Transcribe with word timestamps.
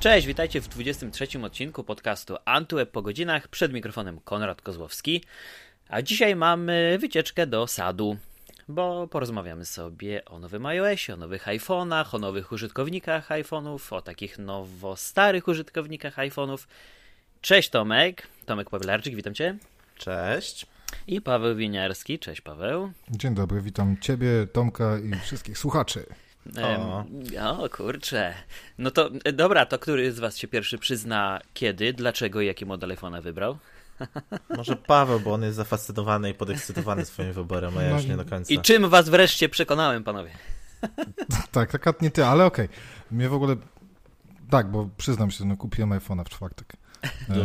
Cześć, 0.00 0.26
witajcie 0.26 0.60
w 0.60 0.68
23 0.68 1.26
odcinku 1.42 1.84
podcastu 1.84 2.36
Antweb 2.44 2.90
po 2.90 3.02
godzinach. 3.02 3.48
Przed 3.48 3.72
mikrofonem 3.72 4.20
Konrad 4.24 4.62
Kozłowski. 4.62 5.24
A 5.88 6.02
dzisiaj 6.02 6.36
mamy 6.36 6.98
wycieczkę 7.00 7.46
do 7.46 7.66
sadu, 7.66 8.16
bo 8.68 9.08
porozmawiamy 9.08 9.64
sobie 9.64 10.24
o 10.24 10.38
nowym 10.38 10.66
iOSie, 10.66 11.14
o 11.14 11.16
nowych 11.16 11.46
iPhone'ach, 11.46 12.14
o 12.14 12.18
nowych 12.18 12.52
użytkownikach 12.52 13.28
iPhone'ów, 13.28 13.92
o 13.92 14.02
takich 14.02 14.38
nowo 14.38 14.96
starych 14.96 15.48
użytkownikach 15.48 16.16
iPhone'ów. 16.16 16.58
Cześć 17.40 17.70
Tomek, 17.70 18.26
Tomek 18.46 18.70
Pawlarczyk, 18.70 19.14
witam 19.14 19.34
Cię. 19.34 19.58
Cześć. 19.96 20.66
I 21.06 21.20
Paweł 21.20 21.56
Winiarski, 21.56 22.18
cześć 22.18 22.40
Paweł. 22.40 22.92
Dzień 23.10 23.34
dobry, 23.34 23.62
witam 23.62 23.96
Ciebie, 24.00 24.46
Tomka 24.52 24.98
i 24.98 25.20
wszystkich 25.20 25.58
słuchaczy. 25.58 26.06
O. 26.62 27.04
o 27.62 27.68
kurczę. 27.68 28.34
No 28.78 28.90
to 28.90 29.10
dobra, 29.32 29.66
to 29.66 29.78
który 29.78 30.12
z 30.12 30.18
was 30.18 30.36
się 30.36 30.48
pierwszy 30.48 30.78
przyzna 30.78 31.40
kiedy, 31.54 31.92
dlaczego 31.92 32.40
i 32.40 32.46
jaki 32.46 32.66
model 32.66 32.90
iPhone'a 32.90 33.22
wybrał? 33.22 33.58
Może 34.56 34.76
Paweł, 34.76 35.20
bo 35.20 35.32
on 35.32 35.42
jest 35.42 35.56
zafascynowany 35.56 36.30
i 36.30 36.34
podekscytowany 36.34 37.04
swoim 37.04 37.32
wyborem, 37.32 37.78
a 37.78 37.82
ja 37.82 37.90
no 37.90 37.96
już 37.96 38.06
nie 38.06 38.16
do 38.16 38.24
końca. 38.24 38.54
I 38.54 38.58
czym 38.58 38.88
was 38.88 39.08
wreszcie 39.08 39.48
przekonałem, 39.48 40.04
panowie? 40.04 40.30
tak, 41.52 41.70
tak 41.70 42.02
nie 42.02 42.10
ty, 42.10 42.24
ale 42.24 42.44
okej. 42.44 42.64
Okay. 42.64 42.78
Mnie 43.10 43.28
w 43.28 43.34
ogóle... 43.34 43.56
Tak, 44.50 44.70
bo 44.70 44.88
przyznam 44.96 45.30
się, 45.30 45.44
no 45.44 45.56
kupiłem 45.56 45.90
iPhone'a 45.90 46.24
w 46.24 46.28
czwartek. 46.28 46.72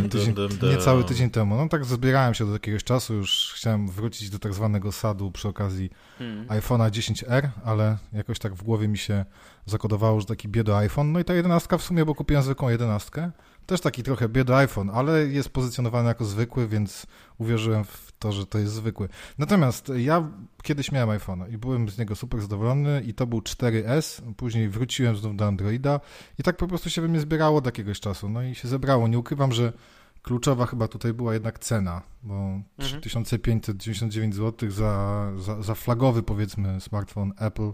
Tydzień, 0.10 0.36
niecały 0.72 1.04
tydzień 1.04 1.30
temu. 1.30 1.56
No 1.56 1.70
tak 1.70 1.86
zbierałem 1.86 2.34
się 2.34 2.46
do 2.46 2.54
jakiegoś 2.54 2.84
czasu, 2.84 3.14
już 3.14 3.54
chciałem 3.56 3.90
wrócić 3.90 4.30
do 4.30 4.40
tak 4.40 4.54
zwanego 4.54 4.92
sadu 4.92 5.32
przy 5.32 5.48
okazji 5.48 5.90
hmm. 6.18 6.48
iPhone'a 6.48 6.90
10R, 6.90 7.50
ale 7.66 7.98
jakoś 8.14 8.40
tak 8.40 8.56
w 8.56 8.64
głowie 8.64 8.88
mi 8.88 8.98
się 8.98 9.26
zakodowało, 9.66 10.20
że 10.20 10.26
taki 10.26 10.48
biedo 10.48 10.78
iPhone. 10.78 11.12
No 11.12 11.20
i 11.20 11.26
ta 11.26 11.34
jedenastka 11.34 11.78
w 11.78 11.84
sumie, 11.84 12.06
bo 12.06 12.16
kupiłem 12.16 12.44
zwykłą 12.44 12.70
jedenastkę. 12.70 13.32
Też 13.66 13.82
taki 13.82 14.04
trochę 14.04 14.30
biedo 14.30 14.58
iPhone, 14.58 14.90
ale 14.94 15.28
jest 15.28 15.50
pozycjonowany 15.50 16.08
jako 16.08 16.26
zwykły, 16.26 16.68
więc 16.68 17.08
uwierzyłem 17.38 17.84
w 17.84 18.05
to, 18.20 18.32
że 18.32 18.46
to 18.46 18.60
jest 18.60 18.74
zwykły. 18.74 19.10
Natomiast 19.38 19.92
ja 19.98 20.30
kiedyś 20.64 20.92
miałem 20.92 21.20
iPhone'a 21.20 21.54
i 21.54 21.58
byłem 21.58 21.90
z 21.90 21.98
niego 21.98 22.16
super 22.16 22.42
zadowolony 22.42 23.04
i 23.06 23.14
to 23.14 23.28
był 23.28 23.40
4S, 23.40 24.34
później 24.34 24.70
wróciłem 24.70 25.16
znów 25.16 25.36
do 25.36 25.46
Androida 25.46 26.00
i 26.40 26.44
tak 26.44 26.58
po 26.58 26.68
prostu 26.68 26.90
się 26.90 27.02
we 27.02 27.08
mnie 27.08 27.20
zbierało 27.20 27.58
od 27.58 27.66
jakiegoś 27.66 28.00
czasu. 28.00 28.30
No 28.30 28.44
i 28.44 28.56
się 28.56 28.68
zebrało. 28.68 29.08
Nie 29.08 29.20
ukrywam, 29.20 29.52
że 29.52 29.74
kluczowa 30.22 30.66
chyba 30.66 30.88
tutaj 30.88 31.14
była 31.14 31.34
jednak 31.34 31.60
cena, 31.60 32.02
bo 32.24 32.34
mhm. 32.80 33.02
3599 33.02 34.36
zł 34.36 34.72
za, 34.72 35.32
za, 35.38 35.62
za 35.62 35.76
flagowy 35.76 36.24
powiedzmy 36.24 36.82
smartfon 36.82 37.34
Apple 37.38 37.72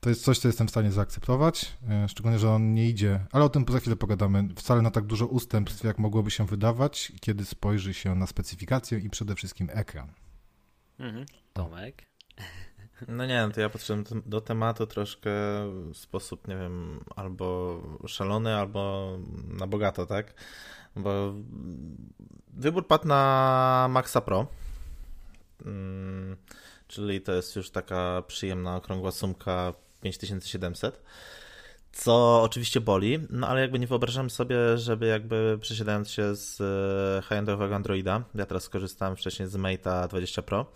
to 0.00 0.08
jest 0.08 0.24
coś, 0.24 0.38
co 0.38 0.48
jestem 0.48 0.66
w 0.66 0.70
stanie 0.70 0.92
zaakceptować, 0.92 1.72
e, 1.90 2.08
szczególnie, 2.08 2.38
że 2.38 2.50
on 2.50 2.74
nie 2.74 2.88
idzie, 2.88 3.26
ale 3.32 3.44
o 3.44 3.48
tym 3.48 3.64
za 3.68 3.80
chwilę 3.80 3.96
pogadamy, 3.96 4.48
wcale 4.56 4.82
na 4.82 4.90
tak 4.90 5.04
dużo 5.04 5.26
ustępstw, 5.26 5.84
jak 5.84 5.98
mogłoby 5.98 6.30
się 6.30 6.46
wydawać, 6.46 7.12
kiedy 7.20 7.44
spojrzy 7.44 7.94
się 7.94 8.14
na 8.14 8.26
specyfikację 8.26 8.98
i 8.98 9.10
przede 9.10 9.34
wszystkim 9.34 9.68
ekran. 9.72 10.12
Mhm. 10.98 11.26
Tomek? 11.52 12.10
No 13.08 13.26
nie, 13.26 13.46
no 13.46 13.52
to 13.52 13.60
ja 13.60 13.68
podszedłem 13.68 14.22
do 14.26 14.40
tematu 14.40 14.86
troszkę 14.86 15.30
w 15.92 15.96
sposób, 15.96 16.48
nie 16.48 16.56
wiem, 16.56 17.04
albo 17.16 17.80
szalony, 18.06 18.56
albo 18.56 19.10
na 19.48 19.66
bogato, 19.66 20.06
tak? 20.06 20.34
Bo 20.96 21.34
wybór 22.48 22.86
padł 22.86 23.08
na 23.08 23.86
Maxa 23.90 24.20
Pro, 24.20 24.46
hmm, 25.64 26.36
czyli 26.88 27.20
to 27.20 27.32
jest 27.32 27.56
już 27.56 27.70
taka 27.70 28.22
przyjemna, 28.26 28.76
okrągła 28.76 29.10
sumka 29.10 29.74
5700. 30.00 31.02
Co 31.92 32.42
oczywiście 32.42 32.80
boli, 32.80 33.18
no 33.30 33.48
ale 33.48 33.60
jakby 33.60 33.78
nie 33.78 33.86
wyobrażam 33.86 34.30
sobie, 34.30 34.78
żeby 34.78 35.06
jakby 35.06 35.58
przesiadając 35.60 36.10
się 36.10 36.34
z 36.36 36.60
e, 36.60 37.22
high-endowego 37.22 37.74
Androida, 37.74 38.22
ja 38.34 38.46
teraz 38.46 38.62
skorzystałem 38.62 39.16
wcześniej 39.16 39.48
z 39.48 39.56
Mate'a 39.56 40.08
20 40.08 40.42
Pro, 40.42 40.66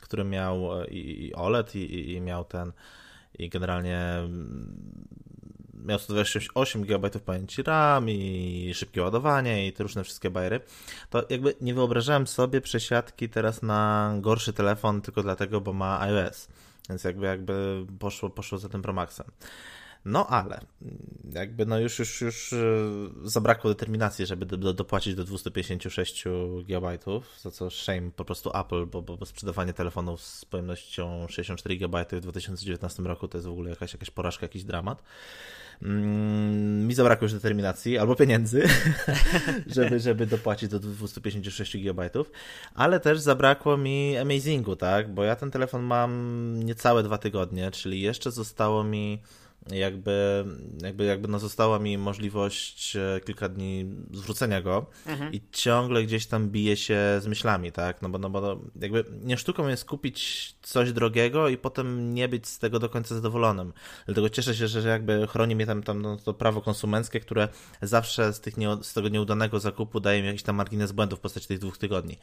który 0.00 0.24
miał 0.24 0.82
e, 0.82 0.86
i 0.86 1.34
OLED 1.34 1.76
i, 1.76 2.12
i 2.12 2.20
miał 2.20 2.44
ten 2.44 2.72
i 3.38 3.48
generalnie 3.48 3.98
mm, 3.98 5.04
miał 5.84 5.98
128 5.98 6.82
GB 6.82 7.10
pamięci 7.10 7.62
RAM 7.62 8.10
i 8.10 8.72
szybkie 8.74 9.02
ładowanie 9.02 9.66
i 9.66 9.72
te 9.72 9.82
różne 9.82 10.04
wszystkie 10.04 10.30
bajery, 10.30 10.60
to 11.10 11.24
jakby 11.30 11.54
nie 11.60 11.74
wyobrażałem 11.74 12.26
sobie 12.26 12.60
przesiadki 12.60 13.28
teraz 13.28 13.62
na 13.62 14.14
gorszy 14.20 14.52
telefon 14.52 15.02
tylko 15.02 15.22
dlatego, 15.22 15.60
bo 15.60 15.72
ma 15.72 16.00
iOS. 16.00 16.48
Więc 16.88 17.04
jakby, 17.04 17.26
jakby 17.26 17.86
poszło, 17.98 18.30
poszło 18.30 18.58
za 18.58 18.68
tym 18.68 18.82
Pro 18.82 18.92
Maxem. 18.92 19.26
No 20.04 20.26
ale 20.26 20.60
jakby 21.32 21.66
no 21.66 21.78
już, 21.78 21.98
już, 21.98 22.20
już 22.20 22.52
e, 22.52 22.56
zabrakło 23.24 23.70
determinacji, 23.70 24.26
żeby 24.26 24.46
do, 24.46 24.56
do, 24.56 24.72
dopłacić 24.72 25.14
do 25.14 25.24
256 25.24 26.24
GB, 26.68 26.98
za 27.42 27.50
co 27.50 27.70
shame 27.70 28.10
po 28.10 28.24
prostu 28.24 28.50
Apple, 28.58 28.86
bo, 28.86 29.02
bo, 29.02 29.16
bo 29.16 29.26
sprzedawanie 29.26 29.72
telefonów 29.72 30.22
z 30.22 30.44
pojemnością 30.44 31.26
64 31.28 31.76
GB 31.76 32.04
w 32.12 32.20
2019 32.20 33.02
roku 33.02 33.28
to 33.28 33.38
jest 33.38 33.48
w 33.48 33.50
ogóle 33.50 33.70
jakaś, 33.70 33.92
jakaś 33.92 34.10
porażka, 34.10 34.44
jakiś 34.44 34.64
dramat. 34.64 35.02
Mm, 35.82 36.86
mi 36.86 36.94
zabrakło 36.94 37.24
już 37.24 37.32
determinacji 37.32 37.98
albo 37.98 38.16
pieniędzy, 38.16 38.68
żeby, 39.76 40.00
żeby 40.00 40.26
dopłacić 40.26 40.70
do 40.70 40.80
256 40.80 41.76
GB, 41.76 42.10
ale 42.74 43.00
też 43.00 43.20
zabrakło 43.20 43.76
mi 43.76 44.16
amazingu, 44.16 44.76
tak? 44.76 45.14
Bo 45.14 45.24
ja 45.24 45.36
ten 45.36 45.50
telefon 45.50 45.82
mam 45.82 46.54
niecałe 46.64 47.02
dwa 47.02 47.18
tygodnie, 47.18 47.70
czyli 47.70 48.00
jeszcze 48.00 48.30
zostało 48.30 48.84
mi 48.84 49.22
jakby, 49.70 50.44
jakby, 50.82 51.04
jakby 51.04 51.28
no 51.28 51.38
została 51.38 51.78
mi 51.78 51.98
możliwość 51.98 52.96
e, 52.96 53.20
kilka 53.26 53.48
dni 53.48 53.86
zwrócenia 54.12 54.62
go 54.62 54.86
mhm. 55.06 55.32
i 55.32 55.40
ciągle 55.52 56.04
gdzieś 56.04 56.26
tam 56.26 56.50
bije 56.50 56.76
się 56.76 56.98
z 57.20 57.26
myślami, 57.26 57.72
tak? 57.72 58.02
No 58.02 58.08
bo, 58.08 58.18
no 58.18 58.30
bo 58.30 58.40
no, 58.40 58.60
jakby 58.80 59.04
nie 59.22 59.38
sztuką 59.38 59.68
jest 59.68 59.84
kupić 59.84 60.54
coś 60.62 60.92
drogiego 60.92 61.48
i 61.48 61.56
potem 61.56 62.14
nie 62.14 62.28
być 62.28 62.46
z 62.48 62.58
tego 62.58 62.78
do 62.78 62.88
końca 62.88 63.14
zadowolonym. 63.14 63.72
Dlatego 64.06 64.30
cieszę 64.30 64.54
się, 64.54 64.68
że 64.68 64.88
jakby 64.88 65.26
chroni 65.26 65.56
mnie 65.56 65.66
tam, 65.66 65.82
tam 65.82 66.02
no, 66.02 66.16
to 66.16 66.34
prawo 66.34 66.60
konsumenckie, 66.60 67.20
które 67.20 67.48
zawsze 67.82 68.32
z, 68.32 68.40
tych 68.40 68.56
nie, 68.56 68.76
z 68.82 68.92
tego 68.92 69.08
nieudanego 69.08 69.60
zakupu 69.60 70.00
daje 70.00 70.22
mi 70.22 70.26
jakiś 70.26 70.42
tam 70.42 70.56
margines 70.56 70.92
błędów 70.92 71.18
w 71.18 71.22
postaci 71.22 71.46
tych 71.46 71.58
dwóch 71.58 71.78
tygodni. 71.78 72.18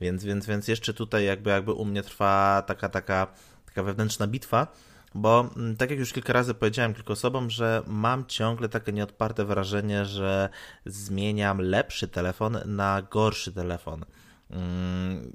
Więc, 0.00 0.24
więc, 0.24 0.46
więc 0.46 0.68
jeszcze 0.68 0.94
tutaj 0.94 1.24
jakby, 1.24 1.50
jakby 1.50 1.72
u 1.72 1.84
mnie 1.84 2.02
trwa 2.02 2.62
taka, 2.66 2.88
taka, 2.88 3.26
taka 3.66 3.82
wewnętrzna 3.82 4.26
bitwa, 4.26 4.66
bo 5.14 5.50
mm, 5.56 5.76
tak 5.76 5.90
jak 5.90 5.98
już 5.98 6.12
kilka 6.12 6.32
razy 6.32 6.54
powiedziałem 6.54 6.94
kilku 6.94 7.12
osobom, 7.12 7.50
że 7.50 7.82
mam 7.86 8.26
ciągle 8.26 8.68
takie 8.68 8.92
nieodparte 8.92 9.44
wrażenie, 9.44 10.04
że 10.04 10.48
zmieniam 10.86 11.60
lepszy 11.60 12.08
telefon 12.08 12.58
na 12.64 13.02
gorszy 13.02 13.52
telefon. 13.52 14.04
Mm, 14.50 15.32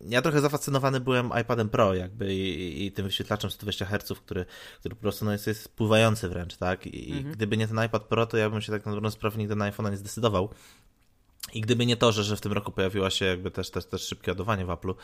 ja 0.00 0.22
trochę 0.22 0.40
zafascynowany 0.40 1.00
byłem 1.00 1.30
iPadem 1.40 1.68
Pro 1.68 1.94
jakby 1.94 2.34
i, 2.34 2.86
i 2.86 2.92
tym 2.92 3.04
wyświetlaczem 3.06 3.50
120 3.50 3.86
Hz, 3.86 4.18
który, 4.18 4.44
który 4.80 4.94
po 4.94 5.00
prostu 5.00 5.24
no, 5.24 5.32
jest, 5.32 5.46
jest 5.46 5.76
pływający 5.76 6.28
wręcz, 6.28 6.56
tak? 6.56 6.86
I 6.86 7.12
mhm. 7.12 7.32
gdyby 7.32 7.56
nie 7.56 7.68
ten 7.68 7.84
iPad 7.86 8.04
Pro, 8.04 8.26
to 8.26 8.36
ja 8.36 8.50
bym 8.50 8.60
się 8.60 8.72
tak 8.72 8.86
na 8.86 8.92
dobrą 8.92 9.10
sprawę 9.10 9.38
nigdy 9.38 9.56
na 9.56 9.70
iPhone'a 9.70 9.90
nie 9.90 9.96
zdecydował. 9.96 10.50
I 11.54 11.60
gdyby 11.60 11.86
nie 11.86 11.96
to, 11.96 12.12
że, 12.12 12.24
że 12.24 12.36
w 12.36 12.40
tym 12.40 12.52
roku 12.52 12.72
pojawiła 12.72 13.10
się 13.10 13.24
jakby 13.24 13.50
też, 13.50 13.70
też, 13.70 13.86
też 13.86 14.02
szybkie 14.02 14.30
ładowanie 14.30 14.66
w 14.66 14.68
Apple'u, 14.68 14.94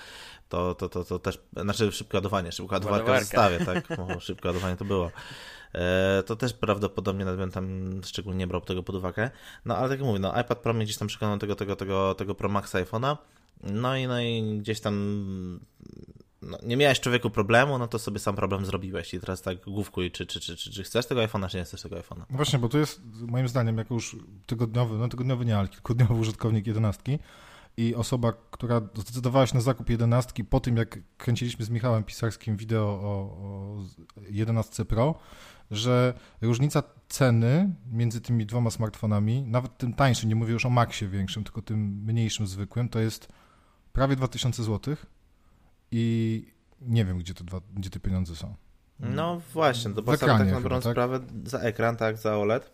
to, 0.49 0.75
to, 0.75 0.89
to, 0.89 1.05
to 1.05 1.19
też, 1.19 1.39
znaczy 1.57 1.93
szybkie 1.93 2.17
ładowanie, 2.17 2.53
szybka 2.53 2.77
ładowarka 2.77 3.17
w 3.17 3.21
zestawie, 3.21 3.59
tak, 3.59 3.87
o, 4.17 4.21
szybkie 4.21 4.49
ładowanie 4.49 4.77
to 4.77 4.85
było. 4.85 5.11
E, 5.75 6.23
to 6.27 6.37
też 6.37 6.53
prawdopodobnie 6.53 7.25
nawet 7.25 7.55
tam 7.55 8.01
szczególnie 8.05 8.47
brał 8.47 8.61
tego 8.61 8.83
pod 8.83 8.97
uwagę. 8.97 9.31
No 9.65 9.77
ale 9.77 9.89
tak 9.89 9.99
jak 9.99 10.07
mówię, 10.07 10.19
no 10.19 10.41
iPad 10.41 10.59
Pro 10.59 10.75
mnie 10.75 10.85
gdzieś 10.85 10.97
tam 10.97 11.09
przekonał 11.09 11.39
tego, 11.39 11.57
tego, 11.57 11.77
tego, 11.77 12.15
tego 12.15 12.35
Pro 12.35 12.49
Max 12.49 12.75
iPhone'a, 12.75 13.17
no 13.63 13.97
i, 13.97 14.07
no 14.07 14.21
i 14.21 14.59
gdzieś 14.59 14.81
tam 14.81 15.61
no, 16.43 16.59
nie 16.63 16.77
miałeś 16.77 17.01
człowieku 17.01 17.31
problemu, 17.31 17.79
no 17.79 17.89
to 17.89 17.99
sobie 17.99 18.19
sam 18.19 18.37
problem 18.37 18.67
zrobiłeś 18.67 19.15
i 19.15 19.21
teraz 19.21 19.43
tak 19.43 19.61
główkuj, 19.65 20.11
czy, 20.11 20.27
czy, 20.27 20.41
czy, 20.41 20.57
czy, 20.57 20.71
czy 20.71 20.83
chcesz 20.83 21.07
tego 21.07 21.21
iPhone'a, 21.21 21.49
czy 21.49 21.57
nie 21.57 21.65
chcesz 21.65 21.83
tego 21.83 21.97
iPhone'a. 21.97 22.23
Właśnie, 22.31 22.59
bo 22.59 22.69
to 22.69 22.79
jest 22.79 23.01
moim 23.29 23.49
zdaniem 23.49 23.79
jako 23.79 23.95
już 23.95 24.17
tygodniowy, 24.47 24.99
no 24.99 25.09
tygodniowy 25.09 25.45
nie, 25.45 25.59
ale 25.59 25.69
kilkudniowy 25.69 26.15
użytkownik 26.15 26.67
jedenastki 26.67 27.19
i 27.77 27.95
osoba, 27.95 28.33
która 28.51 28.81
zdecydowała 28.95 29.47
się 29.47 29.55
na 29.55 29.61
zakup 29.61 29.91
jedenastki 29.91 30.45
po 30.45 30.61
tym, 30.61 30.77
jak 30.77 30.99
kręciliśmy 31.17 31.65
z 31.65 31.71
Michałem 31.71 32.05
Pisarskim 32.05 32.57
wideo 32.57 32.87
o, 32.87 33.83
11 34.31 34.85
Pro, 34.85 35.15
że 35.71 36.15
różnica 36.41 36.83
ceny 37.09 37.75
między 37.93 38.21
tymi 38.21 38.47
dwoma 38.47 38.71
smartfonami, 38.71 39.43
nawet 39.43 39.79
tym 39.79 39.93
tańszym, 39.93 40.29
nie 40.29 40.35
mówię 40.35 40.53
już 40.53 40.67
o 40.67 40.71
Maxie 40.71 41.09
większym, 41.09 41.45
tylko 41.45 41.63
tym 41.63 41.79
mniejszym, 42.05 42.47
zwykłym, 42.47 42.89
to 42.89 42.99
jest 42.99 43.29
prawie 43.93 44.17
2000 44.17 44.63
złotych 44.63 45.07
i 45.91 46.45
nie 46.81 47.05
wiem, 47.05 47.19
gdzie 47.19 47.35
te, 47.35 47.45
dwa, 47.45 47.61
gdzie 47.75 47.91
te 47.91 48.01
pieniądze 48.01 48.37
są. 48.37 48.55
No 49.01 49.41
właśnie, 49.53 49.95
to 49.95 50.03
płacamy 50.03 50.39
tak 50.39 50.49
na 50.49 50.55
dobrą 50.55 50.81
tak? 50.81 50.93
sprawę 50.93 51.21
za 51.45 51.59
ekran, 51.59 51.97
tak, 51.97 52.17
za 52.17 52.37
OLED. 52.37 52.71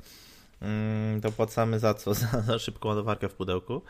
Mm, 0.60 1.20
to 1.20 1.32
płacamy 1.32 1.78
za 1.78 1.94
co? 1.94 2.14
Za, 2.22 2.40
za 2.40 2.58
szybką 2.58 2.88
ładowarkę 2.88 3.28
w 3.28 3.34
pudełku. 3.34 3.82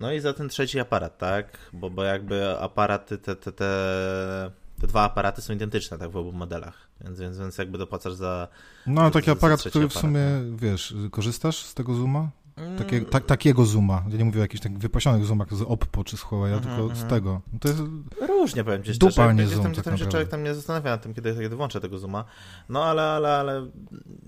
No 0.00 0.12
i 0.12 0.20
za 0.20 0.32
ten 0.32 0.48
trzeci 0.48 0.80
aparat, 0.80 1.18
tak? 1.18 1.58
Bo, 1.72 1.90
bo 1.90 2.04
jakby 2.04 2.58
aparaty 2.60 3.18
te, 3.18 3.36
te, 3.36 3.52
te, 3.52 4.50
te 4.80 4.86
dwa 4.86 5.02
aparaty 5.02 5.42
są 5.42 5.52
identyczne 5.52 5.98
tak 5.98 6.10
w 6.10 6.16
obu 6.16 6.32
modelach, 6.32 6.88
więc, 7.00 7.20
więc, 7.20 7.38
więc 7.38 7.58
jakby 7.58 7.78
dopłacasz 7.78 8.14
za... 8.14 8.48
No, 8.86 9.10
taki 9.10 9.30
aparat, 9.30 9.62
który 9.62 9.88
w 9.88 9.92
sumie, 9.92 10.26
aparat, 10.26 10.60
wiesz, 10.60 10.94
korzystasz 11.10 11.64
z 11.64 11.74
tego 11.74 11.94
Zooma? 11.94 12.30
Takie, 12.78 13.00
ta, 13.00 13.20
takiego 13.20 13.64
zooma. 13.64 14.04
Ja 14.08 14.18
nie 14.18 14.24
mówię 14.24 14.40
o 14.40 14.42
jakichś 14.42 14.62
tak 14.62 14.78
wypasionych 14.78 15.24
zoomach 15.24 15.54
z 15.54 15.62
Oppo 15.62 16.04
czy 16.04 16.16
z 16.16 16.20
Huawei, 16.20 16.52
mm 16.52 16.62
tylko 16.64 16.88
z 16.88 16.90
mhm. 16.90 17.08
tego. 17.08 17.40
No 17.52 17.58
to 17.58 17.68
jest 17.68 17.80
Różnie 18.28 18.64
powiem 18.64 18.82
ci 18.82 18.94
szczerze. 18.94 19.10
Dupa, 19.10 19.32
nie 19.32 19.46
zoom, 19.46 19.62
tam, 19.62 19.74
tak 19.74 19.84
tam 19.84 19.98
się 19.98 20.06
człowiek 20.06 20.28
tam 20.28 20.42
nie 20.42 20.54
zastanawia 20.54 20.90
nad 20.90 21.02
tym, 21.02 21.14
kiedy, 21.14 21.34
kiedy 21.34 21.56
włączę 21.56 21.80
tego 21.80 21.98
zooma. 21.98 22.24
No 22.68 22.84
ale, 22.84 23.02
ale, 23.02 23.34
ale 23.34 23.66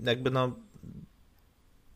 jakby 0.03 0.31
no 0.31 0.51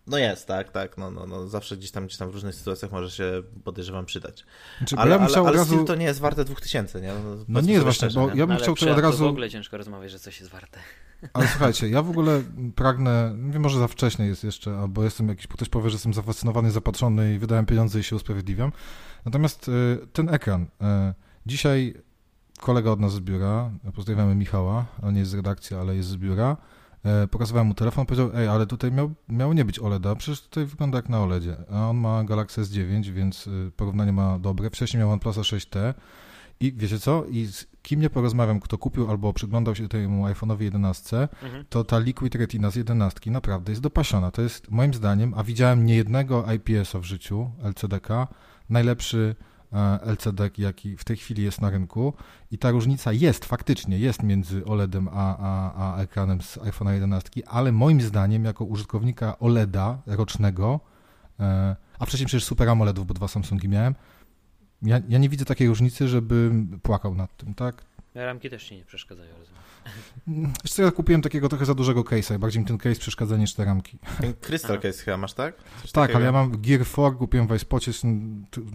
no 0.08 0.18
jest, 0.18 0.48
tak, 0.48 0.72
tak. 0.72 0.98
No, 0.98 1.12
no, 1.12 1.28
no, 1.28 1.48
zawsze 1.48 1.78
gdzieś 1.78 1.92
tam, 1.92 2.06
gdzieś 2.06 2.18
tam 2.18 2.30
w 2.30 2.34
różnych 2.34 2.56
sytuacjach 2.56 2.92
może 2.92 3.12
się 3.12 3.44
podejrzewam 3.64 4.06
przydać. 4.06 4.46
Znaczy, 4.78 4.96
ale, 4.98 5.16
ja 5.16 5.22
ale, 5.22 5.38
ale 5.38 5.52
razu... 5.52 5.86
to 5.86 5.96
nie 5.96 6.06
jest 6.06 6.20
warte 6.20 6.46
2000, 6.46 7.02
nie? 7.02 7.08
No, 7.08 7.46
no 7.48 7.62
nie 7.62 7.72
jest 7.72 7.84
właśnie, 7.84 8.10
bo 8.10 8.30
ja 8.36 8.48
bym 8.48 8.58
chciał 8.58 8.76
to 8.76 8.92
od 8.92 9.00
razu... 9.00 9.24
w 9.24 9.28
ogóle 9.28 9.50
ciężko 9.50 9.78
rozmawiać, 9.78 10.12
że 10.12 10.20
coś 10.20 10.40
jest 10.40 10.52
warte. 10.52 10.80
Ale 11.34 11.48
słuchajcie, 11.48 11.90
ja 11.90 12.02
w 12.02 12.10
ogóle 12.10 12.44
pragnę, 12.76 13.34
nie 13.38 13.52
wiem, 13.52 13.62
może 13.62 13.80
za 13.80 13.88
wcześnie 13.88 14.26
jest 14.26 14.44
jeszcze, 14.44 14.78
albo 14.78 15.04
jestem 15.04 15.30
jakiś, 15.30 15.48
ktoś 15.48 15.70
powie, 15.70 15.90
że 15.90 15.96
jestem 15.96 16.14
zafascynowany, 16.14 16.72
zapatrzony 16.72 17.34
i 17.34 17.40
wydałem 17.40 17.66
pieniądze 17.66 18.00
i 18.00 18.04
się 18.04 18.16
usprawiedliwiam. 18.16 18.72
Natomiast 19.26 19.68
y, 19.68 20.08
ten 20.14 20.30
ekran, 20.30 20.64
y, 20.64 20.68
dzisiaj 21.46 21.94
kolega 22.60 22.92
od 22.92 23.00
nas 23.00 23.14
z 23.14 23.20
biura, 23.20 23.72
pozdrawiamy 23.96 24.36
Michała, 24.36 24.86
on 25.02 25.14
nie 25.14 25.20
jest 25.20 25.32
z 25.32 25.34
redakcji, 25.34 25.76
ale 25.76 25.96
jest 25.96 26.10
z 26.10 26.18
biura, 26.18 26.58
pokazywałem 27.32 27.68
mu 27.68 27.74
telefon, 27.74 28.06
powiedział, 28.06 28.32
ej, 28.36 28.48
ale 28.48 28.68
tutaj 28.68 28.92
miał, 28.92 29.12
miało 29.30 29.54
nie 29.54 29.66
być 29.66 29.80
OLEDa, 29.80 30.16
przecież 30.16 30.42
tutaj 30.42 30.66
wygląda 30.66 30.98
jak 30.98 31.10
na 31.10 31.24
OLEDzie, 31.24 31.56
a 31.72 31.90
on 31.90 31.98
ma 31.98 32.24
Galaxy 32.24 32.62
S9, 32.62 33.12
więc 33.12 33.50
porównanie 33.78 34.14
ma 34.14 34.40
dobre, 34.40 34.70
wcześniej 34.70 35.00
miał 35.00 35.12
OnePlusa 35.12 35.42
6T, 35.42 35.94
i 36.62 36.74
wiecie 36.74 37.00
co? 37.00 37.26
I 37.26 37.46
z 37.46 37.68
kim 37.82 38.02
nie 38.02 38.10
porozmawiam, 38.10 38.60
kto 38.60 38.78
kupił 38.78 39.10
albo 39.10 39.34
przyglądał 39.34 39.76
się 39.76 39.88
temu 39.88 40.26
iPhone'owi 40.26 40.62
11, 40.62 41.28
mhm. 41.44 41.66
to 41.70 41.84
ta 41.84 42.00
Liquid 42.00 42.36
Retina 42.36 42.72
z 42.72 42.76
11 42.76 43.32
naprawdę 43.32 43.72
jest 43.72 43.82
dopasiona. 43.82 44.32
To 44.32 44.42
jest 44.42 44.72
moim 44.72 44.94
zdaniem, 44.94 45.34
a 45.38 45.44
widziałem 45.44 45.86
niejednego 45.86 46.46
IPS-a 46.54 47.00
w 47.00 47.04
życiu, 47.04 47.52
LCDK, 47.64 48.28
najlepszy 48.70 49.36
e, 49.40 49.51
LCD, 50.02 50.50
jaki 50.58 50.98
w 50.98 51.04
tej 51.04 51.18
chwili 51.18 51.44
jest 51.44 51.62
na 51.62 51.70
rynku 51.70 52.14
i 52.52 52.58
ta 52.58 52.72
różnica 52.72 53.12
jest, 53.12 53.46
faktycznie 53.46 54.00
jest 54.00 54.24
między 54.24 54.66
OLEDem 54.66 55.08
a, 55.08 55.38
a, 55.38 55.74
a 55.76 56.02
ekranem 56.02 56.42
z 56.42 56.58
iPhone'a 56.58 56.92
11, 56.92 57.30
ale 57.48 57.72
moim 57.72 58.02
zdaniem 58.02 58.46
jako 58.46 58.66
użytkownika 58.66 59.40
OLEDa 59.40 60.02
rocznego, 60.06 60.80
e, 61.40 61.76
a 62.00 62.06
wcześniej 62.06 62.28
przecież 62.28 62.44
Super 62.44 62.70
AMOLEDów, 62.70 63.08
bo 63.08 63.14
dwa 63.14 63.28
Samsungi 63.28 63.70
miałem, 63.70 63.96
ja, 64.82 65.02
ja 65.10 65.18
nie 65.18 65.30
widzę 65.30 65.46
takiej 65.46 65.68
różnicy, 65.68 66.08
żebym 66.08 66.80
płakał 66.84 67.16
nad 67.16 67.38
tym, 67.38 67.54
tak? 67.54 67.86
Ramki 68.16 68.50
też 68.50 68.64
ci 68.64 68.76
nie 68.76 68.86
przeszkadzają, 68.86 69.30
rozumiem. 69.40 69.62
Wiesz 70.64 70.74
co, 70.74 70.84
ja 70.84 70.92
kupiłem 70.92 71.22
takiego 71.22 71.50
trochę 71.50 71.66
za 71.66 71.74
dużego 71.74 72.02
case'a 72.02 72.38
bardziej 72.38 72.62
mi 72.62 72.68
ten 72.68 72.78
case 72.78 73.00
przeszkadza 73.00 73.38
niż 73.38 73.54
te 73.54 73.66
ramki. 73.66 73.98
Crystal 74.42 74.80
case 74.80 75.04
chyba 75.04 75.18
masz, 75.18 75.34
tak? 75.34 75.56
Coś 75.82 75.92
tak, 75.92 76.04
takiego? 76.04 76.18
ale 76.18 76.26
ja 76.26 76.32
mam 76.32 76.62
Gear 76.62 76.86
4, 76.86 77.16
kupiłem 77.16 77.48
w 77.48 77.56
iSpocie, 77.56 77.92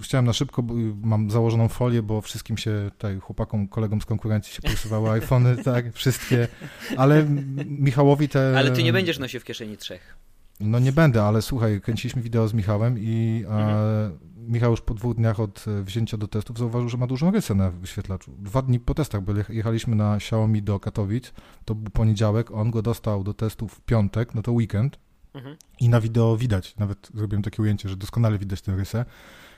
chciałem 0.03 0.25
na 0.27 0.33
szybko, 0.33 0.63
bo 0.63 0.75
mam 1.03 1.31
założoną 1.31 1.69
folię, 1.69 2.03
bo 2.03 2.21
wszystkim 2.21 2.59
się, 2.59 2.91
tutaj 2.93 3.21
chłopakom, 3.21 3.69
kolegom 3.69 4.01
z 4.01 4.07
konkurencji 4.07 4.55
się 4.55 4.63
porysowały 4.63 5.11
iPhony, 5.21 5.57
tak, 5.57 5.93
wszystkie, 5.93 6.49
ale 6.97 7.27
Michałowi 7.67 8.29
te... 8.29 8.59
Ale 8.59 8.71
ty 8.71 8.83
nie 8.83 8.93
będziesz 8.93 9.19
nosił 9.19 9.41
w 9.41 9.45
kieszeni 9.45 9.77
trzech. 9.77 10.17
No 10.61 10.79
nie 10.79 10.93
będę, 10.93 11.23
ale 11.23 11.43
słuchaj, 11.43 11.81
kręciliśmy 11.81 12.23
wideo 12.23 12.49
z 12.49 12.55
Michałem 12.55 12.99
i 12.99 13.45
mhm. 13.47 14.19
Michał 14.49 14.71
już 14.71 14.81
po 14.81 14.95
dwóch 14.95 15.17
dniach 15.17 15.41
od 15.41 15.65
e, 15.69 15.83
wzięcia 15.83 16.17
do 16.17 16.29
testów 16.29 16.59
zauważył, 16.59 16.89
że 16.89 16.97
ma 16.97 17.07
dużą 17.07 17.31
rysę 17.31 17.55
na 17.55 17.71
wyświetlaczu. 17.71 18.33
Dwa 18.39 18.63
dni 18.63 18.81
po 18.81 18.95
testach, 18.95 19.23
bo 19.23 19.33
jechaliśmy 19.49 19.97
na 19.97 20.17
Xiaomi 20.17 20.63
do 20.63 20.81
Katowic, 20.81 21.33
to 21.65 21.75
był 21.75 21.91
poniedziałek, 21.91 22.51
on 22.51 22.71
go 22.71 22.83
dostał 22.83 23.25
do 23.25 23.35
testów 23.35 23.73
w 23.73 23.81
piątek, 23.81 24.35
no 24.35 24.43
to 24.43 24.53
weekend 24.53 24.99
mhm. 25.35 25.57
i 25.81 25.89
na 25.89 26.01
wideo 26.01 26.37
widać, 26.37 26.77
nawet 26.77 27.11
zrobiłem 27.15 27.43
takie 27.43 27.63
ujęcie, 27.63 27.89
że 27.89 27.97
doskonale 27.97 28.39
widać 28.39 28.63
tę 28.63 28.77
rysę, 28.77 29.05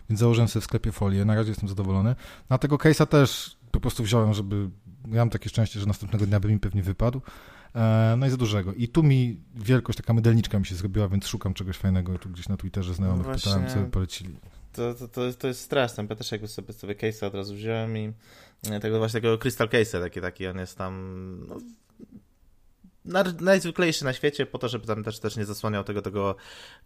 więc 0.08 0.20
założyłem 0.20 0.49
sobie 0.49 0.61
w 0.61 0.64
sklepie 0.64 0.93
folię, 0.93 1.25
na 1.25 1.35
razie 1.35 1.50
jestem 1.50 1.69
zadowolony. 1.69 2.17
Na 2.50 2.58
tego 2.58 2.76
case'a 2.76 3.06
też 3.06 3.56
po 3.70 3.81
prostu 3.81 4.02
wziąłem, 4.02 4.35
żeby, 4.35 4.70
ja 5.06 5.19
mam 5.19 5.31
takie 5.31 5.49
szczęście, 5.49 5.81
że 5.81 5.87
następnego 5.87 6.26
dnia 6.26 6.40
by 6.40 6.49
mi 6.49 6.58
pewnie 6.58 6.82
wypadł, 6.82 7.20
e, 7.75 8.14
no 8.19 8.26
i 8.26 8.31
za 8.31 8.37
dużego. 8.37 8.75
I 8.75 8.88
tu 8.88 9.02
mi 9.02 9.40
wielkość, 9.55 9.96
taka 9.96 10.12
mydelniczka 10.12 10.58
mi 10.58 10.67
się 10.67 10.75
zrobiła, 10.75 11.08
więc 11.08 11.26
szukam 11.26 11.55
czegoś 11.55 11.76
fajnego. 11.76 12.19
Tu 12.19 12.31
gdzieś 12.31 12.49
na 12.49 12.56
Twitterze 12.56 12.94
znajomych 12.94 13.26
no 13.26 13.35
pytałem, 13.35 13.69
co 13.69 13.76
by 13.76 13.85
polecili 13.85 14.37
to, 14.72 14.94
to, 14.94 15.08
to, 15.08 15.32
to 15.38 15.48
jest 15.48 15.60
straszne. 15.60 16.06
Ja 16.10 16.16
też 16.16 16.32
jakby 16.32 16.48
sobie, 16.48 16.72
sobie 16.72 16.94
case'a 16.94 17.26
od 17.26 17.34
razu 17.34 17.54
wziąłem 17.54 17.96
i 17.96 18.12
e, 18.70 18.80
tego 18.80 18.98
właśnie 18.98 19.20
takiego 19.20 19.38
crystal 19.38 19.68
case'a, 19.68 20.00
taki, 20.00 20.20
taki 20.20 20.46
on 20.46 20.58
jest 20.58 20.78
tam 20.78 21.46
no, 23.08 23.24
najzwyklejszy 23.40 24.04
na 24.04 24.12
świecie, 24.12 24.46
po 24.46 24.58
to, 24.58 24.68
żeby 24.68 24.86
tam 24.86 25.04
też, 25.04 25.20
też 25.20 25.36
nie 25.36 25.44
zasłaniał 25.44 25.84
tego, 25.84 26.02
tego 26.02 26.36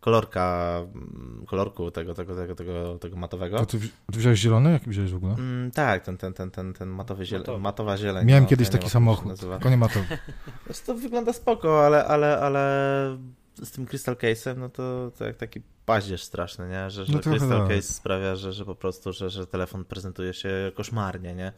kolorka, 0.01 0.77
mm, 0.95 1.45
kolorku 1.47 1.91
tego, 1.91 2.15
tego, 2.15 2.37
tego, 2.37 2.55
tego, 2.55 2.99
tego 2.99 3.17
matowego. 3.17 3.61
A 3.61 3.67
ty, 3.67 3.81
ty 3.81 4.19
wziąłeś 4.19 4.41
zielony? 4.41 4.73
Jaki 4.73 4.91
wziąłeś 4.91 5.13
w 5.13 5.17
ogóle? 5.17 5.35
Mm, 5.35 5.71
tak, 5.71 6.05
ten, 6.05 6.17
ten, 6.17 6.33
ten, 6.33 6.51
ten, 6.51 6.73
ten 6.73 6.89
matowy 6.89 7.27
ziel, 7.27 7.45
matowa 7.59 7.97
zieleń. 7.97 8.27
Miałem 8.27 8.45
no, 8.45 8.51
kiedyś 8.51 8.69
taki 8.69 8.91
samochód, 8.91 9.41
tylko 9.41 9.71
nie 9.71 9.77
matowy. 9.77 10.19
to 10.87 10.95
wygląda 10.95 11.33
spoko, 11.33 11.87
ale, 11.87 12.05
ale, 12.05 12.41
ale 12.41 13.19
z 13.63 13.71
tym 13.71 13.87
Crystal 13.87 14.15
Case'em, 14.15 14.57
no 14.57 14.69
to, 14.69 15.13
to 15.19 15.25
jak 15.25 15.37
taki 15.37 15.61
paździerz 15.87 16.23
straszny, 16.23 16.69
nie? 16.69 16.91
Że, 16.91 17.05
że 17.07 17.13
no 17.13 17.19
Crystal 17.19 17.49
tak. 17.49 17.69
Case 17.69 17.93
sprawia, 17.93 18.37
że, 18.37 18.53
że 18.53 18.65
po 18.65 18.75
prostu, 18.75 19.13
że, 19.13 19.31
że 19.31 19.47
telefon 19.47 19.85
prezentuje 19.85 20.35
się 20.35 20.73
koszmarnie, 20.75 21.35
nie? 21.35 21.53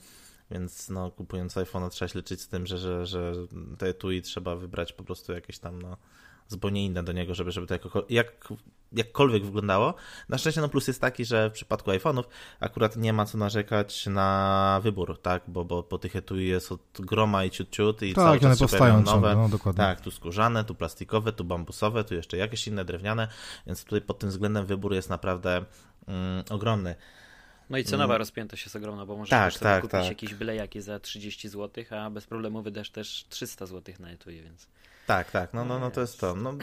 Więc 0.50 0.88
no, 0.88 1.10
kupując 1.10 1.56
iPhone 1.56 1.90
trzeba 1.90 2.08
się 2.08 2.18
liczyć 2.18 2.40
z 2.40 2.48
tym, 2.48 2.66
że, 2.66 2.78
że, 2.78 3.06
że 3.06 3.32
te 3.78 3.86
etui 3.86 4.22
trzeba 4.22 4.56
wybrać 4.56 4.92
po 4.92 5.04
prostu 5.04 5.32
jakieś 5.32 5.58
tam 5.58 5.82
no, 5.82 5.96
zupełnie 6.48 6.84
inne 6.84 7.02
do 7.02 7.12
niego, 7.12 7.34
żeby, 7.34 7.52
żeby 7.52 7.66
to 7.66 7.74
jako, 7.74 8.06
jak, 8.08 8.48
jakkolwiek 8.92 9.44
wyglądało. 9.44 9.94
Na 10.28 10.38
szczęście 10.38 10.60
no 10.60 10.68
plus 10.68 10.88
jest 10.88 11.00
taki, 11.00 11.24
że 11.24 11.50
w 11.50 11.52
przypadku 11.52 11.90
iPhone'ów 11.90 12.24
akurat 12.60 12.96
nie 12.96 13.12
ma 13.12 13.24
co 13.24 13.38
narzekać 13.38 14.06
na 14.06 14.80
wybór, 14.82 15.18
tak, 15.22 15.42
bo, 15.48 15.64
bo 15.64 15.82
po 15.82 15.98
tych 15.98 16.16
etui 16.16 16.46
jest 16.46 16.72
od 16.72 16.80
groma 16.98 17.44
i 17.44 17.50
ciut 17.50 17.70
ciut 17.70 18.02
i 18.02 18.14
tak, 18.14 18.24
cały 18.24 18.40
czas 18.40 18.46
one 18.46 18.56
powstają 18.56 19.02
nowe. 19.02 19.34
No, 19.34 19.48
dokładnie. 19.48 19.84
Tak, 19.84 20.00
tu 20.00 20.10
skórzane, 20.10 20.64
tu 20.64 20.74
plastikowe, 20.74 21.32
tu 21.32 21.44
bambusowe, 21.44 22.04
tu 22.04 22.14
jeszcze 22.14 22.36
jakieś 22.36 22.68
inne 22.68 22.84
drewniane, 22.84 23.28
więc 23.66 23.84
tutaj 23.84 24.00
pod 24.00 24.18
tym 24.18 24.30
względem 24.30 24.66
wybór 24.66 24.94
jest 24.94 25.10
naprawdę 25.10 25.64
mm, 26.08 26.44
ogromny. 26.50 26.94
No 27.70 27.78
i 27.78 27.84
cenowa 27.84 28.14
mm. 28.14 28.18
rozpiętość 28.18 28.64
jest 28.64 28.76
ogromna, 28.76 29.06
bo 29.06 29.16
możesz 29.16 29.30
tak, 29.30 29.58
tak, 29.58 29.82
kupić 29.82 29.92
tak. 29.92 30.08
jakieś 30.08 30.34
byle 30.34 30.56
jakie 30.56 30.82
za 30.82 31.00
30 31.00 31.48
zł, 31.48 31.84
a 31.90 32.10
bez 32.10 32.26
problemu 32.26 32.62
wydasz 32.62 32.90
też 32.90 33.26
300 33.28 33.66
zł 33.66 33.94
na 33.98 34.10
etui, 34.10 34.42
więc... 34.42 34.68
Tak, 35.06 35.30
tak, 35.30 35.54
no, 35.54 35.64
no, 35.64 35.78
no 35.78 35.90
to 35.90 36.00
jest 36.00 36.20
to. 36.20 36.34
No, 36.34 36.54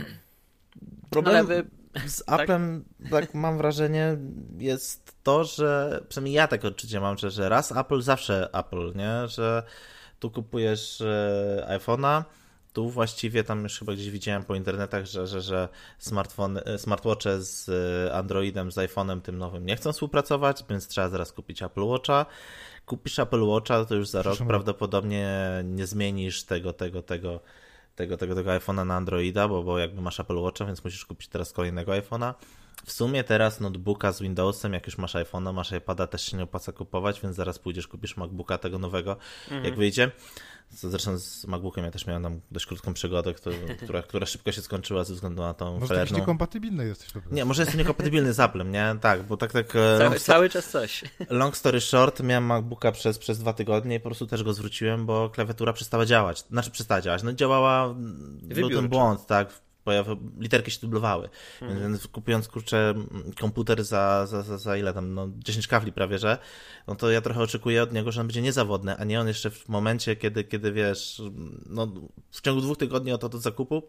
problem 1.10 1.48
wy... 1.48 1.66
z 2.08 2.24
tak? 2.26 2.40
Applem, 2.40 2.86
tak 3.12 3.34
mam 3.34 3.58
wrażenie, 3.58 4.18
jest 4.58 5.16
to, 5.24 5.44
że 5.44 6.02
przynajmniej 6.10 6.36
ja 6.36 6.48
tak 6.48 6.66
odczucie 6.66 7.00
mam, 7.00 7.18
że, 7.18 7.32
że 7.32 7.50
raz 7.50 7.72
Apple, 7.72 8.02
zawsze 8.02 8.50
Apple, 8.54 8.94
nie? 8.96 9.28
Że 9.28 9.64
tu 10.20 10.32
kupujesz 10.32 11.02
e, 11.02 11.80
iPhone'a, 11.80 12.24
tu 12.74 12.90
właściwie 12.90 13.44
tam 13.44 13.64
już 13.64 13.80
chyba 13.80 13.94
gdzieś 13.94 14.10
widziałem 14.10 14.44
po 14.44 14.56
internetach, 14.56 15.06
że, 15.06 15.28
że, 15.28 15.42
że 15.42 15.70
smartfon, 16.00 16.60
e, 16.66 16.78
smartwatche 16.78 17.42
z 17.42 17.70
e, 17.70 18.14
Androidem, 18.14 18.72
z 18.72 18.76
iPhone'em 18.76 19.22
tym 19.22 19.38
nowym 19.38 19.66
nie 19.66 19.76
chcą 19.76 19.94
współpracować, 19.94 20.64
więc 20.70 20.88
trzeba 20.88 21.10
zaraz 21.10 21.32
kupić 21.32 21.64
Apple 21.64 21.84
Watcha. 21.84 22.26
Kupisz 22.86 23.20
Apple 23.20 23.44
Watcha, 23.44 23.86
to 23.86 23.96
już 23.96 24.10
za 24.10 24.22
rok 24.22 24.38
prawdopodobnie 24.48 25.30
nie 25.64 25.88
zmienisz 25.88 26.44
tego, 26.44 26.74
tego, 26.74 27.02
tego 27.02 27.40
tego, 28.02 28.18
tego, 28.18 28.36
tego 28.36 28.52
iPhone'a 28.52 28.86
na 28.86 28.96
Androida, 28.96 29.48
bo, 29.48 29.64
bo 29.64 29.80
jakby 29.80 30.02
masz 30.02 30.20
Apple 30.20 30.38
Watcha, 30.38 30.66
więc 30.66 30.84
musisz 30.84 31.06
kupić 31.06 31.28
teraz 31.28 31.54
kolejnego 31.54 31.92
iPhone'a. 31.92 32.34
W 32.86 32.92
sumie 32.92 33.24
teraz 33.24 33.60
notebooka 33.60 34.12
z 34.12 34.22
Windowsem, 34.22 34.74
jak 34.74 34.86
już 34.86 34.98
masz 34.98 35.16
iPhone'a, 35.16 35.54
masz 35.54 35.72
iPada, 35.72 36.08
też 36.08 36.26
się 36.26 36.38
nie 36.38 36.44
opłaca 36.44 36.72
kupować, 36.72 37.22
więc 37.22 37.36
zaraz 37.36 37.60
pójdziesz, 37.60 37.88
kupisz 37.88 38.18
MacBooka 38.18 38.58
tego 38.58 38.80
nowego, 38.80 39.18
mhm. 39.44 39.66
jak 39.66 39.76
wyjdzie. 39.76 40.12
Zresztą 40.72 41.18
z 41.18 41.46
MacBookiem 41.46 41.86
ja 41.86 41.92
też 41.92 42.08
miałem 42.08 42.24
tam 42.24 42.42
dość 42.52 42.66
krótką 42.66 42.94
przygodę, 42.94 43.34
która, 43.84 44.02
która 44.02 44.26
szybko 44.26 44.52
się 44.52 44.62
skończyła 44.62 45.04
ze 45.04 45.14
względu 45.14 45.42
na 45.42 45.54
tą 45.54 45.74
Może 45.74 45.88
felerną... 45.88 46.18
niekompatybilny 46.18 46.88
jesteś 46.88 47.12
po 47.12 47.20
Nie, 47.32 47.46
może 47.46 47.62
jestem 47.62 47.80
niekompatybilny 47.80 48.34
z 48.34 48.40
Applem, 48.40 48.72
nie? 48.72 48.96
Tak, 49.02 49.24
bo 49.24 49.38
tak, 49.38 49.52
tak... 49.52 49.76
E, 49.76 49.98
cały, 49.98 50.20
cały 50.20 50.50
czas 50.50 50.70
coś. 50.70 51.04
Long 51.30 51.58
story 51.58 51.82
short, 51.82 52.20
miałem 52.24 52.46
MacBooka 52.46 52.92
przez, 52.92 53.18
przez 53.18 53.40
dwa 53.40 53.54
tygodnie 53.54 53.96
i 53.96 54.00
po 54.00 54.10
prostu 54.10 54.28
też 54.28 54.44
go 54.44 54.54
zwróciłem, 54.54 55.06
bo 55.06 55.30
klawiatura 55.30 55.74
przestała 55.74 56.06
działać. 56.06 56.40
Znaczy 56.40 56.72
przestała 56.72 57.02
działać, 57.02 57.24
no 57.24 57.34
działała... 57.34 57.94
Wybiórczo. 58.42 58.70
Był 58.70 58.70
ten 58.70 58.90
błąd, 58.90 59.26
tak? 59.26 59.62
Pojawy, 59.84 60.18
literki 60.40 60.72
się 60.72 60.80
dublowały. 60.82 61.30
Mhm. 61.62 61.82
Więc 61.82 62.08
kupując 62.08 62.48
kurczę 62.48 62.94
komputer 63.40 63.84
za, 63.84 64.26
za, 64.26 64.42
za, 64.42 64.58
za, 64.58 64.78
ile 64.78 64.94
tam, 64.94 65.14
no 65.14 65.30
10 65.38 65.68
kawli 65.68 65.92
prawie, 65.92 66.18
że, 66.18 66.38
no 66.88 66.96
to 66.96 67.12
ja 67.12 67.22
trochę 67.22 67.42
oczekuję 67.42 67.84
od 67.84 67.94
niego, 67.94 68.12
że 68.12 68.22
on 68.22 68.28
będzie 68.28 68.42
niezawodny, 68.42 68.98
a 68.98 69.04
nie 69.04 69.22
on 69.22 69.28
jeszcze 69.28 69.50
w 69.50 69.70
momencie, 69.70 70.16
kiedy, 70.16 70.44
kiedy 70.44 70.72
wiesz, 70.72 71.22
no 71.66 71.88
w 72.32 72.42
ciągu 72.42 72.62
dwóch 72.62 72.78
tygodni 72.78 73.12
od, 73.12 73.24
od 73.24 73.36
zakupu 73.36 73.84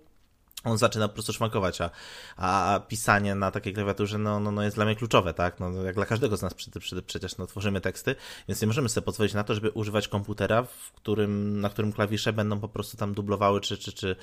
on 0.64 0.78
zaczyna 0.78 1.08
po 1.08 1.14
prostu 1.14 1.32
szwankować, 1.32 1.78
a, 1.80 1.90
a 2.36 2.80
pisanie 2.80 3.34
na 3.34 3.50
takiej 3.50 3.74
klawiaturze 3.74 4.18
no, 4.18 4.40
no, 4.40 4.50
no 4.50 4.62
jest 4.62 4.76
dla 4.76 4.84
mnie 4.84 4.96
kluczowe, 4.96 5.34
tak? 5.34 5.60
No, 5.60 5.82
jak 5.82 5.94
dla 5.94 6.06
każdego 6.06 6.36
z 6.36 6.42
nas 6.42 6.54
przy, 6.54 6.70
przy, 6.70 7.02
przecież 7.02 7.38
no, 7.38 7.46
tworzymy 7.46 7.80
teksty, 7.80 8.14
więc 8.48 8.60
nie 8.60 8.66
możemy 8.66 8.88
sobie 8.88 9.04
pozwolić 9.04 9.34
na 9.34 9.44
to, 9.44 9.54
żeby 9.54 9.70
używać 9.70 10.08
komputera, 10.08 10.62
w 10.62 10.92
którym, 10.92 11.60
na 11.60 11.70
którym 11.70 11.92
klawisze 11.92 12.32
będą 12.32 12.60
po 12.60 12.68
prostu 12.68 12.96
tam 12.96 13.14
dublowały 13.14 13.60
czy, 13.60 13.78
czy, 13.78 13.92
czy, 13.92 14.16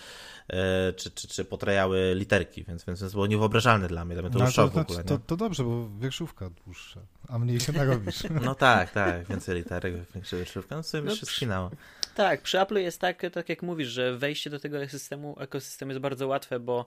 e, 0.48 0.93
czy, 0.93 1.12
czy, 1.12 1.27
czy 1.27 1.46
potrajały 1.46 2.13
literki, 2.15 2.63
więc, 2.63 2.86
więc 2.86 3.00
to 3.00 3.10
było 3.10 3.27
niewyobrażalne 3.27 3.88
dla 3.88 4.05
mnie, 4.05 4.15
dla 4.15 4.24
mnie 4.24 4.31
to 4.31 4.39
no, 4.39 4.46
już 4.46 4.53
szok 4.53 4.74
to, 4.74 4.79
w 4.79 4.81
ogóle. 4.81 5.03
To, 5.03 5.17
to, 5.17 5.38
dobrze, 5.38 5.63
bo 5.63 5.89
wierszówka 6.00 6.50
dłuższa, 6.65 7.00
a 7.27 7.39
mniej 7.39 7.60
się 7.60 7.74
narobisz. 7.74 8.19
No 8.41 8.55
tak, 8.55 8.91
tak, 8.91 9.27
więcej 9.27 9.55
literek, 9.55 9.93
większa 10.15 10.38
wierszówka, 10.38 10.75
no 10.75 10.84
sobie 10.84 11.03
no, 11.03 11.15
się 11.15 11.25
spinało. 11.25 11.72
Tak, 12.16 12.42
przy 12.42 12.62
Apple 12.62 12.78
jest 12.78 13.01
tak, 13.01 13.22
tak 13.34 13.50
jak 13.50 13.63
mówisz, 13.63 13.88
że 13.88 14.18
wejście 14.18 14.50
do 14.50 14.60
tego 14.60 14.78
ekosystemu, 14.78 15.36
ekosystemu 15.39 15.92
jest 15.92 16.01
bardzo 16.01 16.28
łatwe, 16.28 16.60
bo 16.60 16.86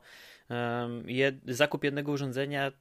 um, 0.48 1.04
zakup 1.46 1.84
jednego 1.84 2.12
urządzenia 2.12 2.72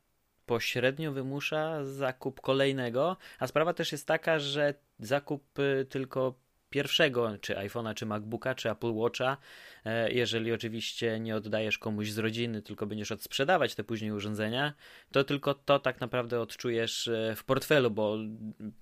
pośrednio 0.45 1.11
wymusza 1.11 1.85
zakup 1.85 2.41
kolejnego, 2.41 3.17
a 3.39 3.47
sprawa 3.47 3.73
też 3.73 3.91
jest 3.91 4.07
taka, 4.07 4.39
że 4.39 4.73
zakup 4.99 5.59
y, 5.59 5.85
tylko 5.89 6.33
pierwszego, 6.71 7.37
czy 7.41 7.53
iPhone'a, 7.53 7.93
czy 7.93 8.05
MacBooka, 8.05 8.55
czy 8.55 8.71
Apple 8.71 8.93
Watcha, 8.93 9.37
e, 9.85 10.11
jeżeli 10.11 10.51
oczywiście 10.51 11.19
nie 11.19 11.35
oddajesz 11.35 11.77
komuś 11.77 12.11
z 12.11 12.17
rodziny, 12.17 12.61
tylko 12.61 12.85
będziesz 12.87 13.11
odsprzedawać 13.11 13.75
te 13.75 13.83
później 13.83 14.11
urządzenia, 14.11 14.73
to 15.11 15.23
tylko 15.23 15.53
to 15.53 15.79
tak 15.79 16.01
naprawdę 16.01 16.41
odczujesz 16.41 17.07
e, 17.07 17.35
w 17.35 17.43
portfelu, 17.43 17.91
bo 17.91 18.17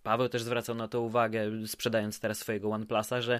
Paweł 0.03 0.29
też 0.29 0.43
zwracał 0.43 0.75
na 0.75 0.88
to 0.88 1.01
uwagę, 1.01 1.67
sprzedając 1.67 2.19
teraz 2.19 2.38
swojego 2.38 2.69
OnePlusa, 2.69 3.22
że 3.22 3.39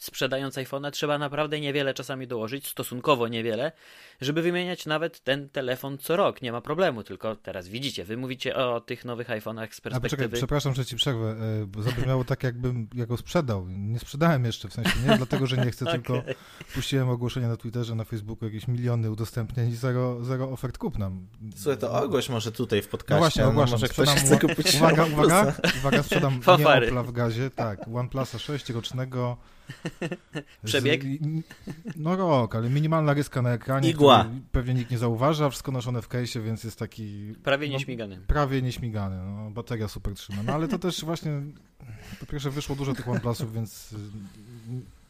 sprzedając 0.00 0.54
iPhone'a 0.54 0.90
trzeba 0.90 1.18
naprawdę 1.18 1.60
niewiele 1.60 1.94
czasami 1.94 2.26
dołożyć, 2.26 2.68
stosunkowo 2.68 3.28
niewiele, 3.28 3.72
żeby 4.20 4.42
wymieniać 4.42 4.86
nawet 4.86 5.20
ten 5.20 5.48
telefon 5.48 5.98
co 5.98 6.16
rok. 6.16 6.42
Nie 6.42 6.52
ma 6.52 6.60
problemu, 6.60 7.02
tylko 7.02 7.36
teraz 7.36 7.68
widzicie, 7.68 8.04
wy 8.04 8.16
mówicie 8.16 8.56
o 8.56 8.80
tych 8.80 9.04
nowych 9.04 9.28
iPhone'ach 9.28 9.68
z 9.72 9.80
perspektywy... 9.80 9.96
A 9.96 10.00
poczekaj, 10.00 10.28
przepraszam, 10.28 10.74
że 10.74 10.86
ci 10.86 10.96
przerwę, 10.96 11.36
e, 11.62 11.66
bo 11.66 11.82
zabrzmiało 11.82 12.24
tak, 12.24 12.42
jakbym 12.42 12.88
ja 12.94 13.06
go 13.06 13.16
sprzedał. 13.16 13.68
Nie 13.68 13.98
sprzedałem 13.98 14.44
jeszcze, 14.44 14.68
w 14.68 14.72
sensie 14.72 14.92
nie 15.08 15.16
dlatego, 15.16 15.46
że 15.46 15.56
nie 15.56 15.70
chcę, 15.70 15.84
okay. 15.84 15.94
tylko 15.98 16.22
puściłem 16.74 17.08
ogłoszenie 17.08 17.48
na 17.48 17.56
Twitterze, 17.56 17.94
na 17.94 18.04
Facebooku, 18.04 18.44
jakieś 18.48 18.68
miliony 18.68 19.10
udostępnień 19.10 19.70
i 19.70 19.76
zero, 19.76 20.24
zero 20.24 20.50
ofert 20.50 20.78
kupna. 20.78 21.10
Słuchaj, 21.56 21.78
to 21.78 22.02
ogłoś 22.02 22.28
może 22.28 22.52
tutaj 22.52 22.82
w 22.82 22.88
podcaście. 22.88 23.14
No 23.14 23.20
właśnie, 23.20 23.46
ogłaszam. 23.46 23.72
No 23.72 23.74
może 23.74 23.88
ktoś 23.88 24.08
chce 24.08 24.38
kupić 24.38 24.74
Uwaga, 24.74 25.04
uwaga, 25.04 25.54
uwaga, 25.78 26.02
sprzedam 26.02 26.40
nie 26.58 26.68
Opla 26.68 27.02
w 27.02 27.12
gazie, 27.12 27.50
tak, 27.50 27.80
OnePlusa 27.94 28.38
6 28.38 28.70
rocznego 28.70 29.36
Przebieg? 30.64 31.02
no 31.96 32.16
rok, 32.16 32.54
ale 32.54 32.70
minimalna 32.70 33.14
ryska 33.14 33.42
na 33.42 33.50
ekranie. 33.50 33.90
Igła. 33.90 34.26
Pewnie 34.52 34.74
nikt 34.74 34.90
nie 34.90 34.98
zauważa, 34.98 35.50
wszystko 35.50 35.72
noszone 35.72 36.02
w 36.02 36.08
case, 36.08 36.40
więc 36.40 36.64
jest 36.64 36.78
taki... 36.78 37.34
Prawie 37.44 37.66
no, 37.66 37.72
nieśmigany. 37.72 38.16
No, 38.16 38.22
prawie 38.26 38.62
nieśmigany, 38.62 39.16
no, 39.16 39.50
bateria 39.50 39.88
super 39.88 40.14
trzyma. 40.14 40.42
No 40.42 40.52
ale 40.52 40.68
to 40.68 40.78
też 40.78 41.04
właśnie, 41.04 41.40
po 42.20 42.26
pierwsze 42.26 42.50
wyszło 42.50 42.76
dużo 42.76 42.94
tych 42.94 43.08
OnePlusów, 43.08 43.54
więc 43.54 43.94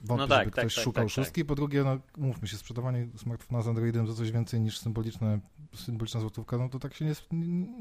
wątpię, 0.01 0.23
no 0.23 0.29
tak, 0.29 0.45
żeby 0.45 0.51
tak, 0.51 0.65
ktoś 0.65 0.75
tak, 0.75 0.85
szukał 0.85 1.05
tak, 1.05 1.15
tak. 1.15 1.25
szóstki. 1.25 1.45
Po 1.45 1.55
drugie, 1.55 1.85
no 1.85 1.99
mówmy 2.17 2.49
się, 2.49 2.57
sprzedawanie 2.57 3.09
smartfona 3.17 3.63
z 3.63 3.69
Androidem 3.69 4.07
za 4.07 4.15
coś 4.15 4.33
więcej 4.33 4.61
niż 4.61 4.79
symboliczne, 4.79 5.41
symboliczna 5.75 6.21
złotówka, 6.21 6.59
no 6.59 6.69
to 6.69 6.79
tak 6.79 6.95
się 6.95 7.05
nie, 7.05 7.15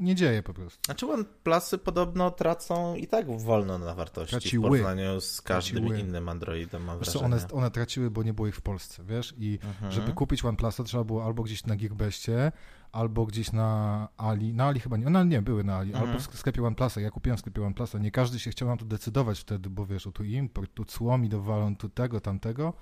nie 0.00 0.14
dzieje 0.14 0.42
po 0.42 0.54
prostu. 0.54 0.80
Znaczy 0.84 1.06
OnePlusy 1.06 1.78
podobno 1.78 2.30
tracą 2.30 2.94
i 2.94 3.06
tak 3.06 3.40
wolno 3.40 3.78
na 3.78 3.94
wartości 3.94 4.30
Traciły. 4.30 4.68
w 4.68 4.70
porównaniu 4.70 5.20
z 5.20 5.42
każdym 5.42 5.78
Traciły. 5.78 6.00
innym 6.00 6.28
Androidem, 6.28 6.84
mam 6.84 6.98
wrażenie. 6.98 7.24
one, 7.24 7.38
one 7.52 7.70
traciły, 7.70 8.10
bo 8.10 8.22
nie 8.22 8.32
było 8.32 8.48
ich 8.48 8.56
w 8.56 8.62
Polsce, 8.62 9.04
wiesz? 9.04 9.34
I 9.38 9.58
mhm. 9.64 9.92
żeby 9.92 10.12
kupić 10.12 10.44
OnePlusa 10.44 10.84
trzeba 10.84 11.04
było 11.04 11.24
albo 11.24 11.42
gdzieś 11.42 11.66
na 11.66 11.76
Geekbestie, 11.76 12.52
albo 12.92 13.26
gdzieś 13.26 13.52
na 13.52 14.08
Ali, 14.16 14.54
na 14.54 14.66
Ali 14.66 14.80
chyba 14.80 14.96
nie, 14.96 15.10
no 15.10 15.24
nie, 15.24 15.42
były 15.42 15.64
na 15.64 15.76
Ali, 15.76 15.92
mhm. 15.92 16.08
albo 16.08 16.20
w 16.20 16.38
sklepie 16.38 16.62
OnePlusa, 16.62 17.00
ja 17.00 17.10
kupiłem 17.10 17.36
w 17.36 17.40
sklepie 17.40 17.62
OnePlusa, 17.62 17.98
nie 17.98 18.10
każdy 18.10 18.38
się 18.38 18.50
chciał 18.50 18.68
na 18.68 18.76
to 18.76 18.84
decydować 18.84 19.40
wtedy, 19.40 19.70
bo 19.70 19.86
wiesz, 19.86 20.06
o 20.06 20.12
tu 20.12 20.24
import, 20.24 20.74
tu 20.74 20.84
cłomi 20.84 21.28
dowalą, 21.28 21.76
tu 21.76 21.88
tego, 21.88 22.20
tamtego, 22.20 22.72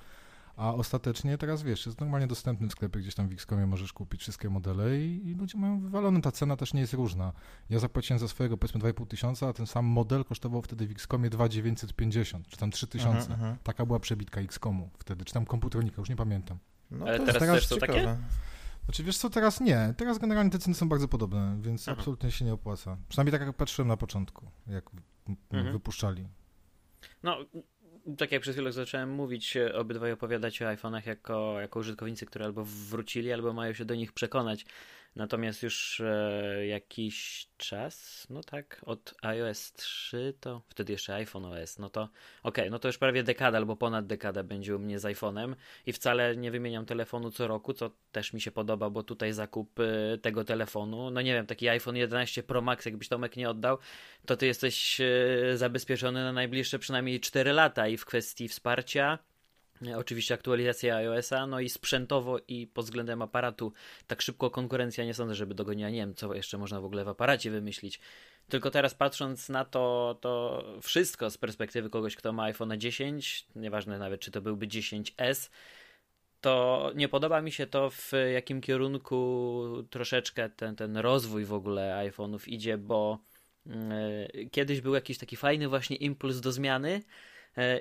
a 0.58 0.74
ostatecznie 0.74 1.38
teraz 1.38 1.62
wiesz, 1.62 1.86
jest 1.86 2.00
normalnie 2.00 2.26
dostępny 2.26 2.68
w 2.68 2.72
sklepie, 2.72 3.00
gdzieś 3.00 3.14
tam 3.14 3.28
w 3.28 3.32
Xcomie 3.32 3.66
możesz 3.66 3.92
kupić 3.92 4.20
wszystkie 4.20 4.50
modele 4.50 5.00
i, 5.00 5.28
i 5.28 5.34
ludzie 5.34 5.58
mają 5.58 5.80
wywalone, 5.80 6.20
ta 6.20 6.32
cena 6.32 6.56
też 6.56 6.74
nie 6.74 6.80
jest 6.80 6.92
różna. 6.92 7.32
Ja 7.70 7.78
zapłaciłem 7.78 8.18
za 8.18 8.28
swojego 8.28 8.56
powiedzmy 8.56 8.80
2,5 8.80 9.06
tysiąca, 9.06 9.48
a 9.48 9.52
ten 9.52 9.66
sam 9.66 9.84
model 9.84 10.24
kosztował 10.24 10.62
wtedy 10.62 10.86
w 10.86 10.90
Xcomie 10.90 11.30
2,950, 11.30 12.48
czy 12.48 12.56
tam 12.56 12.70
3 12.70 12.86
tysiące. 12.86 13.20
Mhm, 13.20 13.40
mhm. 13.40 13.56
Taka 13.62 13.86
była 13.86 14.00
przebitka 14.00 14.40
Xcomu 14.40 14.90
wtedy, 14.98 15.24
czy 15.24 15.34
tam 15.34 15.46
komputronika, 15.46 15.96
już 15.98 16.08
nie 16.08 16.16
pamiętam. 16.16 16.58
No, 16.90 17.06
Ale 17.06 17.18
teraz, 17.18 17.38
teraz 17.38 17.56
też 17.56 17.66
są 17.66 17.76
takie? 17.76 18.16
Znaczy 18.88 19.02
wiesz 19.02 19.18
co, 19.18 19.30
teraz 19.30 19.61
nie. 19.61 19.95
Teraz 19.97 20.18
generalnie 20.18 20.50
te 20.50 20.59
ceny 20.59 20.75
są 20.75 20.88
bardzo 20.88 21.09
podobne, 21.09 21.59
więc 21.61 21.88
Aha. 21.88 21.97
absolutnie 21.99 22.30
się 22.30 22.45
nie 22.45 22.52
opłaca. 22.52 22.97
Przynajmniej 23.09 23.33
tak 23.33 23.47
jak 23.47 23.57
patrzyłem 23.57 23.88
na 23.88 23.97
początku, 23.97 24.50
jak 24.66 24.90
mhm. 25.52 25.73
wypuszczali. 25.73 26.28
No, 27.23 27.38
tak 28.18 28.33
jak 28.33 28.42
przed 28.42 28.54
chwilą 28.54 28.73
zacząłem 28.73 29.11
mówić, 29.11 29.57
obydwaj 29.75 30.12
opowiadać 30.12 30.62
o 30.62 30.64
iPhone'ach 30.64 31.07
jako, 31.07 31.61
jako 31.61 31.80
użytkownicy, 31.80 32.26
którzy 32.26 32.45
albo 32.45 32.64
wrócili, 32.64 33.33
albo 33.33 33.52
mają 33.52 33.73
się 33.73 33.85
do 33.85 33.95
nich 33.95 34.12
przekonać. 34.12 34.66
Natomiast 35.18 35.62
już 35.62 36.00
e, 36.00 36.66
jakiś 36.66 37.48
czas, 37.56 38.26
no 38.30 38.40
tak, 38.42 38.80
od 38.87 39.14
iOS 39.22 39.72
3 39.72 40.34
to 40.40 40.62
wtedy 40.68 40.92
jeszcze 40.92 41.14
iPhone 41.14 41.44
OS, 41.44 41.78
no 41.78 41.90
to 41.90 42.02
okej, 42.02 42.12
okay, 42.42 42.70
no 42.70 42.78
to 42.78 42.88
już 42.88 42.98
prawie 42.98 43.22
dekada 43.22 43.58
albo 43.58 43.76
ponad 43.76 44.06
dekada 44.06 44.42
będzie 44.42 44.76
u 44.76 44.78
mnie 44.78 44.98
z 44.98 45.04
iPhone'em 45.04 45.54
i 45.87 45.92
wcale 45.92 46.37
nie 46.37 46.50
wymieniam 46.50 46.87
telefonu 46.87 47.30
co 47.30 47.46
roku, 47.48 47.72
co 47.72 47.90
też 48.12 48.32
mi 48.32 48.40
się 48.40 48.50
podoba, 48.50 48.90
bo 48.90 49.02
tutaj 49.02 49.32
zakup 49.32 49.80
e, 49.80 50.18
tego 50.18 50.44
telefonu, 50.44 51.10
no 51.10 51.22
nie 51.22 51.32
wiem, 51.32 51.46
taki 51.46 51.68
iPhone 51.68 51.96
11 51.96 52.42
Pro 52.42 52.60
Max, 52.60 52.87
jakbyś 52.87 53.08
Tomek 53.08 53.37
nie 53.37 53.50
oddał, 53.50 53.78
to 54.26 54.37
ty 54.37 54.46
jesteś 54.46 55.00
e, 55.00 55.06
zabezpieczony 55.56 56.22
na 56.22 56.32
najbliższe 56.32 56.78
przynajmniej 56.78 57.20
4 57.20 57.52
lata 57.52 57.88
i 57.88 57.96
w 57.96 58.04
kwestii 58.04 58.48
wsparcia 58.48 59.18
Oczywiście 59.97 60.35
aktualizacja 60.35 60.97
iOS-a, 60.97 61.47
no 61.47 61.61
i 61.61 61.68
sprzętowo 61.68 62.38
i 62.49 62.66
pod 62.66 62.85
względem 62.85 63.23
aparatu 63.23 63.73
tak 64.06 64.23
szybko 64.23 64.50
konkurencja 64.50 65.04
nie 65.04 65.14
sądzę, 65.14 65.35
żeby 65.35 65.54
dogoniła. 65.54 65.90
Nie 65.90 65.99
wiem, 65.99 66.14
co 66.14 66.35
jeszcze 66.35 66.58
można 66.58 66.80
w 66.80 66.85
ogóle 66.85 67.04
w 67.04 67.08
aparacie 67.08 67.50
wymyślić. 67.50 68.00
Tylko 68.49 68.70
teraz 68.70 68.94
patrząc 68.94 69.49
na 69.49 69.64
to, 69.64 70.18
to 70.20 70.64
wszystko 70.82 71.30
z 71.30 71.38
perspektywy 71.38 71.90
kogoś, 71.90 72.16
kto 72.16 72.32
ma 72.32 72.42
iPhone 72.42 72.80
10, 72.80 73.47
nieważne 73.56 73.99
nawet 73.99 74.20
czy 74.20 74.30
to 74.30 74.40
byłby 74.40 74.66
10S, 74.66 75.50
to 76.40 76.92
nie 76.94 77.08
podoba 77.08 77.42
mi 77.42 77.52
się 77.52 77.66
to, 77.66 77.90
w 77.90 78.12
jakim 78.32 78.61
kierunku 78.61 79.62
troszeczkę 79.90 80.50
ten, 80.50 80.76
ten 80.76 80.97
rozwój 80.97 81.44
w 81.44 81.52
ogóle 81.52 82.11
iPhone'ów 82.11 82.49
idzie, 82.49 82.78
bo 82.78 83.18
yy, 83.66 84.47
kiedyś 84.50 84.80
był 84.80 84.94
jakiś 84.94 85.18
taki 85.18 85.37
fajny 85.37 85.68
właśnie 85.68 85.97
impuls 85.97 86.40
do 86.40 86.52
zmiany, 86.52 87.02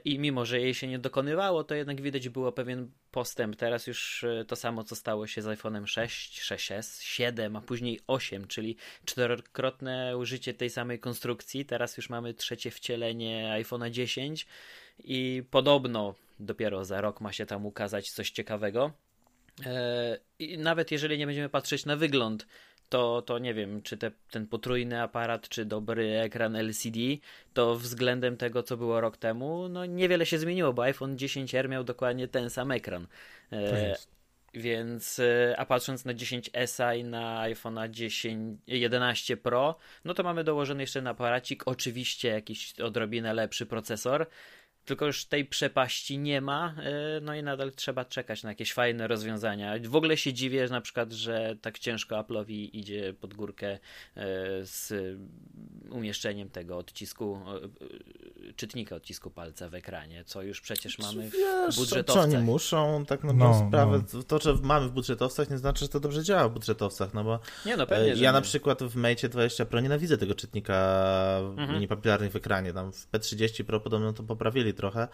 i 0.05 0.19
mimo, 0.19 0.45
że 0.45 0.59
jej 0.61 0.73
się 0.73 0.87
nie 0.87 0.99
dokonywało, 0.99 1.63
to 1.63 1.75
jednak 1.75 2.01
widać 2.01 2.29
było 2.29 2.51
pewien 2.51 2.91
postęp. 3.11 3.55
Teraz 3.55 3.87
już 3.87 4.23
e, 4.23 4.45
to 4.45 4.55
samo, 4.55 4.83
co 4.83 4.95
stało 4.95 5.27
się 5.27 5.41
z 5.41 5.45
iPhone'em 5.45 5.85
6, 5.85 6.41
6S, 6.41 7.01
7, 7.01 7.55
a 7.55 7.61
później 7.61 7.99
8, 8.07 8.47
czyli 8.47 8.75
czterokrotne 9.05 10.17
użycie 10.17 10.53
tej 10.53 10.69
samej 10.69 10.99
konstrukcji. 10.99 11.65
Teraz 11.65 11.97
już 11.97 12.09
mamy 12.09 12.33
trzecie 12.33 12.71
wcielenie 12.71 13.53
iPhone'a 13.61 13.89
10 13.89 14.47
i 14.99 15.43
podobno 15.51 16.15
dopiero 16.39 16.85
za 16.85 17.01
rok 17.01 17.21
ma 17.21 17.33
się 17.33 17.45
tam 17.45 17.65
ukazać 17.65 18.11
coś 18.11 18.31
ciekawego. 18.31 18.91
E, 19.65 20.17
I 20.39 20.57
nawet 20.57 20.91
jeżeli 20.91 21.17
nie 21.17 21.25
będziemy 21.25 21.49
patrzeć 21.49 21.85
na 21.85 21.95
wygląd 21.95 22.47
to, 22.89 23.21
to 23.21 23.39
nie 23.39 23.53
wiem, 23.53 23.81
czy 23.81 23.97
te, 23.97 24.11
ten 24.31 24.47
potrójny 24.47 25.01
aparat, 25.01 25.49
czy 25.49 25.65
dobry 25.65 26.19
ekran 26.19 26.55
LCD, 26.55 26.99
to 27.53 27.75
względem 27.75 28.37
tego, 28.37 28.63
co 28.63 28.77
było 28.77 29.01
rok 29.01 29.17
temu, 29.17 29.69
no 29.69 29.85
niewiele 29.85 30.25
się 30.25 30.39
zmieniło, 30.39 30.73
bo 30.73 30.83
iPhone 30.83 31.15
10R 31.15 31.69
miał 31.69 31.83
dokładnie 31.83 32.27
ten 32.27 32.49
sam 32.49 32.71
ekran. 32.71 33.07
E, 33.51 33.95
więc, 34.53 35.19
e, 35.19 35.55
a 35.57 35.65
patrząc 35.65 36.05
na 36.05 36.13
10S 36.13 36.97
i 36.97 37.03
na 37.03 37.49
iPhone'a 37.49 37.89
10, 37.89 38.59
11 38.67 39.37
Pro, 39.37 39.75
no 40.05 40.13
to 40.13 40.23
mamy 40.23 40.43
dołożony 40.43 40.83
jeszcze 40.83 41.01
na 41.01 41.09
aparacik, 41.09 41.63
oczywiście 41.67 42.27
jakiś 42.29 42.79
odrobinę 42.79 43.33
lepszy 43.33 43.65
procesor, 43.65 44.27
tylko 44.87 45.05
już 45.05 45.25
tej 45.25 45.45
przepaści 45.45 46.17
nie 46.17 46.41
ma, 46.41 46.75
e, 46.83 47.19
no 47.21 47.35
i 47.35 47.43
nadal 47.43 47.71
trzeba 47.71 48.05
czekać 48.05 48.43
na 48.43 48.49
jakieś 48.49 48.73
fajne 48.73 49.07
rozwiązania. 49.07 49.73
W 49.83 49.95
ogóle 49.95 50.17
się 50.17 50.33
dziwię 50.33 50.67
na 50.67 50.81
przykład, 50.81 51.11
że 51.11 51.55
tak 51.61 51.79
ciężko 51.79 52.15
Apple'owi 52.15 52.69
idzie 52.73 53.13
pod 53.13 53.33
górkę 53.33 53.67
e, 53.67 53.79
z 54.63 54.93
umieszczeniem 55.89 56.49
tego 56.49 56.77
odcisku, 56.77 57.39
e, 58.49 58.53
czytnika 58.53 58.95
odcisku 58.95 59.31
palca 59.31 59.69
w 59.69 59.73
ekranie, 59.73 60.23
co 60.23 60.41
już 60.41 60.61
przecież 60.61 60.99
mamy 60.99 61.29
Wiesz, 61.29 61.75
w 61.75 61.79
budżetowcach. 61.79 62.29
Co 62.29 62.37
oni 62.37 62.45
muszą, 62.45 63.05
tak 63.05 63.23
na 63.23 63.33
no, 63.33 63.67
sprawę, 63.67 64.03
no. 64.13 64.23
to, 64.23 64.39
że 64.39 64.53
mamy 64.63 64.87
w 64.87 64.91
budżetowcach 64.91 65.49
nie 65.49 65.57
znaczy, 65.57 65.85
że 65.85 65.89
to 65.89 65.99
dobrze 65.99 66.23
działa 66.23 66.49
w 66.49 66.53
budżetowcach, 66.53 67.13
no 67.13 67.23
bo 67.23 67.39
nie, 67.65 67.77
no 67.77 67.87
pewnie, 67.87 68.13
ja 68.13 68.31
na 68.31 68.41
przykład 68.41 68.83
w 68.83 68.95
Mate 68.95 69.29
20 69.29 69.65
Pro 69.65 69.79
nienawidzę 69.79 70.17
tego 70.17 70.35
czytnika 70.35 70.77
mhm. 71.57 71.87
papilarnych 71.87 72.31
w 72.31 72.35
ekranie, 72.35 72.73
tam 72.73 72.91
w 72.91 73.11
P30 73.11 73.63
Pro 73.63 73.79
podobno 73.79 74.13
to 74.13 74.23
poprawili 74.23 74.73
trochę, 74.77 75.07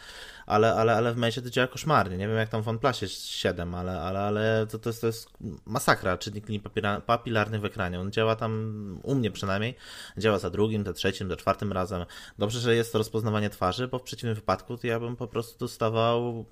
ale, 0.45 0.75
ale, 0.75 0.95
ale 0.95 1.13
w 1.13 1.17
Mate 1.17 1.41
to 1.41 1.49
działa 1.49 1.67
koszmarnie. 1.67 2.17
Nie 2.17 2.27
wiem 2.27 2.37
jak 2.37 2.49
tam 2.49 2.61
w 2.61 2.67
OnePlusie 2.67 3.07
7, 3.07 3.75
ale, 3.75 4.01
ale, 4.01 4.19
ale 4.19 4.67
to, 4.71 4.79
to, 4.79 4.89
jest, 4.89 5.01
to 5.01 5.07
jest 5.07 5.29
masakra, 5.65 6.17
czynnik 6.17 6.47
linii 6.47 6.63
papilarnych 7.05 7.61
w 7.61 7.65
ekranie. 7.65 7.99
On 7.99 8.11
działa 8.11 8.35
tam, 8.35 8.99
u 9.03 9.15
mnie 9.15 9.31
przynajmniej, 9.31 9.75
działa 10.17 10.39
za 10.39 10.49
drugim, 10.49 10.85
za 10.85 10.93
trzecim, 10.93 11.29
za 11.29 11.35
czwartym 11.35 11.71
razem. 11.71 12.05
Dobrze, 12.39 12.59
że 12.59 12.75
jest 12.75 12.91
to 12.91 12.97
rozpoznawanie 12.97 13.49
twarzy, 13.49 13.87
bo 13.87 13.99
w 13.99 14.03
przeciwnym 14.03 14.35
wypadku 14.35 14.77
to 14.77 14.87
ja 14.87 14.99
bym 14.99 15.15
po 15.15 15.27
prostu 15.27 15.59
dostawał, 15.59 16.45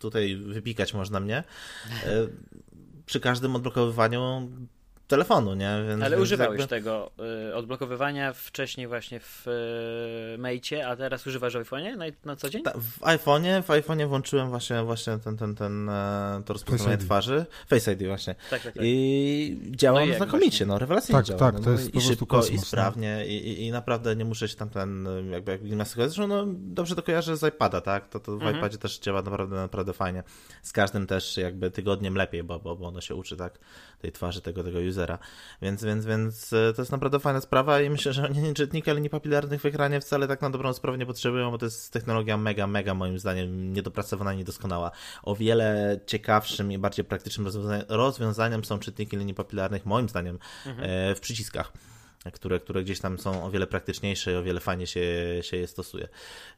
tutaj 0.00 0.36
wypikać 0.36 0.94
można 0.94 1.20
mnie, 1.20 1.44
e, 2.06 2.26
przy 3.06 3.20
każdym 3.20 3.56
odblokowywaniu 3.56 4.50
telefonu, 5.08 5.54
nie? 5.54 5.84
Więc, 5.88 6.02
Ale 6.02 6.10
więc 6.10 6.22
używałeś 6.22 6.60
jakby... 6.60 6.76
tego 6.76 7.10
y, 7.50 7.54
odblokowywania 7.54 8.32
wcześniej 8.32 8.86
właśnie 8.86 9.20
w 9.20 9.46
y, 10.34 10.38
Mate, 10.38 10.88
a 10.88 10.96
teraz 10.96 11.26
używasz 11.26 11.54
w 11.54 11.56
iPhone'ie 11.56 11.96
na, 11.96 12.04
na 12.24 12.36
co 12.36 12.50
dzień? 12.50 12.62
Ta, 12.62 12.72
w 12.72 13.00
iPhone'ie, 13.00 13.62
w 13.62 13.68
iPhone'ie 13.68 14.08
włączyłem 14.08 14.48
właśnie, 14.48 14.82
właśnie 14.82 15.18
ten, 15.18 15.36
ten, 15.36 15.54
ten, 15.54 15.88
e, 15.88 16.42
to 16.44 16.52
rozpoznawanie 16.52 16.98
twarzy. 16.98 17.46
Face 17.66 17.92
ID 17.92 18.06
właśnie. 18.06 18.34
Tak, 18.50 18.62
tak, 18.62 18.74
tak. 18.74 18.82
I 18.86 19.60
działa 19.70 20.06
no 20.06 20.14
znakomicie, 20.14 20.66
no 20.66 20.78
rewelacyjnie 20.78 21.18
tak, 21.18 21.26
działa. 21.26 21.38
Tak, 21.38 21.54
no, 21.54 21.60
to 21.60 21.70
jest 21.70 21.94
I 21.94 22.00
szybko, 22.00 22.26
kosmos, 22.26 22.50
i 22.50 22.56
no. 22.56 22.62
sprawnie 22.62 23.26
i, 23.26 23.48
i, 23.48 23.66
i, 23.66 23.70
naprawdę 23.70 24.16
nie 24.16 24.24
muszę 24.24 24.48
się 24.48 24.56
tam 24.56 24.70
ten, 24.70 25.08
jakby 25.30 25.52
jak 25.52 25.64
gimnastykować. 25.64 26.10
Zresztą 26.10 26.26
no, 26.26 26.44
dobrze 26.48 26.96
to 26.96 27.02
kojarzę 27.02 27.36
z 27.36 27.54
iPada, 27.54 27.80
tak? 27.80 28.08
To, 28.08 28.20
to 28.20 28.32
w 28.32 28.34
mhm. 28.34 28.56
iPadzie 28.56 28.78
też 28.78 28.98
działa 28.98 29.22
naprawdę, 29.22 29.56
naprawdę 29.56 29.92
fajnie. 29.92 30.22
Z 30.62 30.72
każdym 30.72 31.06
też 31.06 31.36
jakby 31.36 31.70
tygodniem 31.70 32.14
lepiej, 32.14 32.42
bo, 32.42 32.58
bo, 32.58 32.76
bo 32.76 32.88
ono 32.88 33.00
się 33.00 33.14
uczy, 33.14 33.36
tak? 33.36 33.58
Tej 33.98 34.12
twarzy 34.12 34.40
tego, 34.40 34.64
tego 34.64 34.78
usera. 34.88 34.97
Więc 35.06 35.78
więc, 35.78 35.84
więc, 35.84 36.06
więc 36.06 36.52
e, 36.52 36.72
to 36.72 36.82
jest 36.82 36.92
naprawdę 36.92 37.20
fajna 37.20 37.40
sprawa 37.40 37.80
i 37.80 37.90
myślę, 37.90 38.12
że 38.12 38.24
oni 38.24 38.54
czytnika 38.54 38.92
linii 38.92 39.10
papilarnych 39.10 39.60
w 39.60 39.66
ekranie 39.66 40.00
wcale 40.00 40.28
tak 40.28 40.42
na 40.42 40.50
dobrą 40.50 40.72
sprawę 40.72 40.98
nie 40.98 41.06
potrzebują, 41.06 41.50
bo 41.50 41.58
to 41.58 41.66
jest 41.66 41.92
technologia 41.92 42.36
mega, 42.36 42.66
mega 42.66 42.94
moim 42.94 43.18
zdaniem 43.18 43.72
niedopracowana 43.72 44.32
i 44.32 44.36
niedoskonała. 44.36 44.90
O 45.22 45.36
wiele 45.36 46.00
ciekawszym 46.06 46.72
i 46.72 46.78
bardziej 46.78 47.04
praktycznym 47.04 47.48
rozwiązaniem 47.88 48.64
są 48.64 48.78
czytniki 48.78 49.16
linii 49.16 49.34
papilarnych 49.34 49.86
moim 49.86 50.08
zdaniem 50.08 50.38
mhm. 50.66 50.90
E, 50.90 51.14
w 51.14 51.20
przyciskach 51.20 51.72
które, 52.32 52.60
które 52.60 52.84
gdzieś 52.84 53.00
tam 53.00 53.18
są 53.18 53.44
o 53.44 53.50
wiele 53.50 53.66
praktyczniejsze 53.66 54.32
i 54.32 54.34
o 54.34 54.42
wiele 54.42 54.60
fajnie 54.60 54.86
się, 54.86 55.02
się 55.42 55.56
je 55.56 55.66
stosuje. 55.66 56.08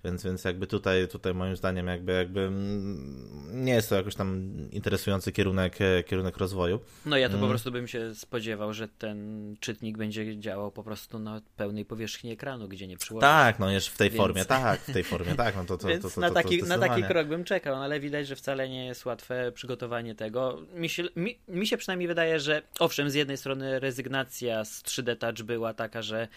Więc, 0.04 0.24
więc 0.24 0.44
jakby 0.44 0.66
tutaj, 0.66 1.08
tutaj 1.08 1.34
moim 1.34 1.56
zdaniem 1.56 1.86
jakby, 1.86 2.12
jakby 2.12 2.40
mm, 2.40 3.64
nie 3.64 3.72
jest 3.72 3.88
to 3.88 3.94
jakoś 3.94 4.14
tam 4.14 4.56
interesujący 4.72 5.32
kierunek, 5.32 5.78
kierunek 6.06 6.36
rozwoju. 6.36 6.80
No 7.06 7.16
ja 7.16 7.28
to 7.28 7.32
po 7.32 7.38
mm. 7.38 7.50
prostu 7.50 7.72
bym 7.72 7.88
się 7.88 8.14
spodziewał, 8.14 8.72
że 8.72 8.88
ten 8.88 9.56
czytnik 9.60 9.98
będzie 9.98 10.38
działał 10.38 10.70
po 10.70 10.82
prostu 10.82 11.18
na 11.18 11.40
pełnej 11.56 11.84
powierzchni 11.84 12.32
ekranu, 12.32 12.68
gdzie 12.68 12.86
nie 12.86 12.96
przyłożysz. 12.96 13.28
Tak, 13.28 13.58
no 13.58 13.70
jeszcze 13.70 13.90
w 13.90 13.96
tej 13.96 14.10
Więc... 14.10 14.22
formie, 14.22 14.44
tak, 14.44 14.80
w 14.80 14.92
tej 14.92 15.04
formie, 15.04 15.34
tak. 15.34 15.56
No 15.56 15.64
to, 15.64 15.78
to, 15.78 15.88
Więc 15.88 16.02
to, 16.02 16.10
to, 16.10 16.20
na, 16.20 16.30
taki, 16.30 16.62
na 16.62 16.78
taki 16.78 17.02
krok 17.02 17.26
bym 17.28 17.44
czekał, 17.44 17.76
no 17.76 17.84
ale 17.84 18.00
widać, 18.00 18.26
że 18.26 18.36
wcale 18.36 18.68
nie 18.68 18.86
jest 18.86 19.04
łatwe 19.04 19.52
przygotowanie 19.52 20.14
tego. 20.14 20.58
Mi 20.74 20.88
się, 20.88 21.02
mi, 21.16 21.38
mi 21.48 21.66
się 21.66 21.76
przynajmniej 21.76 22.08
wydaje, 22.08 22.40
że 22.40 22.62
owszem, 22.78 23.10
z 23.10 23.14
jednej 23.14 23.36
strony 23.36 23.80
rezygnacja 23.80 24.64
z 24.64 24.82
3D 24.82 25.16
Touch 25.16 25.49
była 25.50 25.74
taka, 25.74 26.02
że 26.02 26.28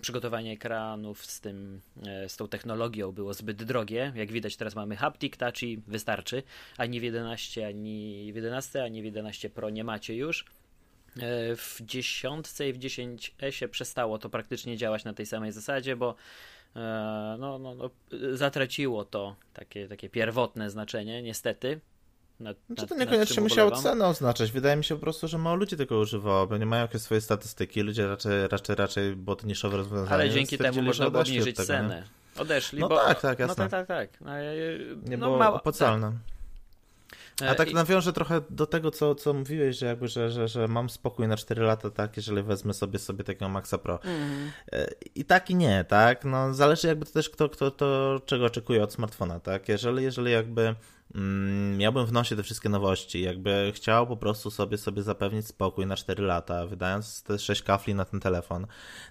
przygotowanie 0.00 0.52
ekranów 0.52 1.26
z, 1.26 1.40
tym, 1.40 1.80
e, 2.06 2.28
z 2.28 2.36
tą 2.36 2.48
technologią 2.48 3.12
było 3.12 3.34
zbyt 3.34 3.62
drogie. 3.64 4.12
Jak 4.14 4.32
widać, 4.32 4.56
teraz 4.56 4.74
mamy 4.74 4.96
haptic 4.96 5.36
touch 5.36 5.62
i 5.62 5.78
wystarczy. 5.86 6.42
Ani 6.78 7.00
w 7.00 7.02
11, 7.02 7.66
ani 7.66 8.30
w 8.32 8.36
11, 8.36 8.84
ani 8.84 9.02
w 9.02 9.04
11 9.04 9.50
Pro 9.50 9.70
nie 9.70 9.84
macie 9.84 10.14
już. 10.14 10.44
E, 11.16 11.56
w 11.56 11.80
10 11.80 12.46
i 12.68 12.72
w 12.72 12.78
10S 12.78 13.68
przestało 13.68 14.18
to 14.18 14.30
praktycznie 14.30 14.76
działać 14.76 15.04
na 15.04 15.14
tej 15.14 15.26
samej 15.26 15.52
zasadzie, 15.52 15.96
bo 15.96 16.14
e, 16.76 17.36
no, 17.38 17.58
no, 17.58 17.74
no, 17.74 17.90
zatraciło 18.32 19.04
to 19.04 19.36
takie, 19.52 19.88
takie 19.88 20.08
pierwotne 20.08 20.70
znaczenie, 20.70 21.22
niestety. 21.22 21.80
Nad, 22.40 22.56
znaczy 22.66 22.86
to 22.86 22.96
niekoniecznie 22.96 23.42
musiało 23.42 23.70
cenę 23.70 24.06
oznaczać. 24.06 24.52
Wydaje 24.52 24.76
mi 24.76 24.84
się 24.84 24.94
po 24.94 25.00
prostu, 25.00 25.28
że 25.28 25.38
mało 25.38 25.56
ludzi 25.56 25.76
tego 25.76 25.98
używało, 25.98 26.46
bo 26.46 26.56
nie 26.56 26.66
mają 26.66 26.82
jakieś 26.82 27.02
swoje 27.02 27.20
statystyki. 27.20 27.82
Ludzie 27.82 28.06
raczej, 28.06 28.48
raczej, 28.48 28.76
raczej 28.76 29.16
bo 29.16 29.36
to 29.36 29.46
niszowe 29.46 29.76
rozwiązanie. 29.76 30.10
Ale 30.10 30.30
dzięki 30.30 30.58
temu 30.58 30.82
można 30.82 31.10
było 31.10 31.22
obniżyć 31.22 31.56
tego, 31.56 31.66
cenę. 31.66 32.04
Nie? 32.36 32.42
Odeszli, 32.42 32.80
no 32.80 32.88
bo... 32.88 32.96
tak, 32.96 33.20
tak, 33.20 33.38
jasne. 33.38 33.64
No 33.64 33.70
tak, 33.70 33.86
tak, 33.86 34.10
tak. 34.10 34.20
No, 34.20 34.30
nie 35.10 35.16
no, 35.16 35.26
było 35.26 35.38
mało, 35.38 35.56
opłacalne. 35.56 36.12
Tak. 37.36 37.48
A 37.48 37.54
tak 37.54 37.72
nawiążę 37.72 38.12
trochę 38.12 38.40
do 38.50 38.66
tego, 38.66 38.90
co, 38.90 39.14
co 39.14 39.32
mówiłeś, 39.32 39.78
że 39.78 39.86
jakby, 39.86 40.08
że, 40.08 40.30
że, 40.30 40.48
że 40.48 40.68
mam 40.68 40.90
spokój 40.90 41.28
na 41.28 41.36
4 41.36 41.62
lata, 41.62 41.90
tak, 41.90 42.16
jeżeli 42.16 42.42
wezmę 42.42 42.74
sobie 42.74 42.98
sobie 42.98 43.24
takiego 43.24 43.48
Maxa 43.48 43.78
Pro. 43.78 44.02
Mm. 44.02 44.50
I 45.14 45.24
tak 45.24 45.50
i 45.50 45.54
nie, 45.54 45.84
tak, 45.88 46.24
no 46.24 46.54
zależy 46.54 46.88
jakby 46.88 47.06
to 47.06 47.12
też 47.12 47.30
kto, 47.30 47.48
kto 47.48 47.70
to, 47.70 48.20
czego 48.26 48.44
oczekuje 48.44 48.82
od 48.82 48.92
smartfona, 48.92 49.40
tak, 49.40 49.68
jeżeli, 49.68 50.04
jeżeli 50.04 50.32
jakby 50.32 50.74
miałbym 51.76 52.06
w 52.06 52.12
nosie 52.12 52.36
te 52.36 52.42
wszystkie 52.42 52.68
nowości, 52.68 53.22
jakby 53.22 53.72
chciał 53.74 54.06
po 54.06 54.16
prostu 54.16 54.50
sobie 54.50 54.78
sobie 54.78 55.02
zapewnić 55.02 55.46
spokój 55.46 55.86
na 55.86 55.96
4 55.96 56.22
lata, 56.22 56.66
wydając 56.66 57.22
te 57.22 57.38
6 57.38 57.62
kafli 57.62 57.94
na 57.94 58.04
ten 58.04 58.20
telefon, 58.20 58.66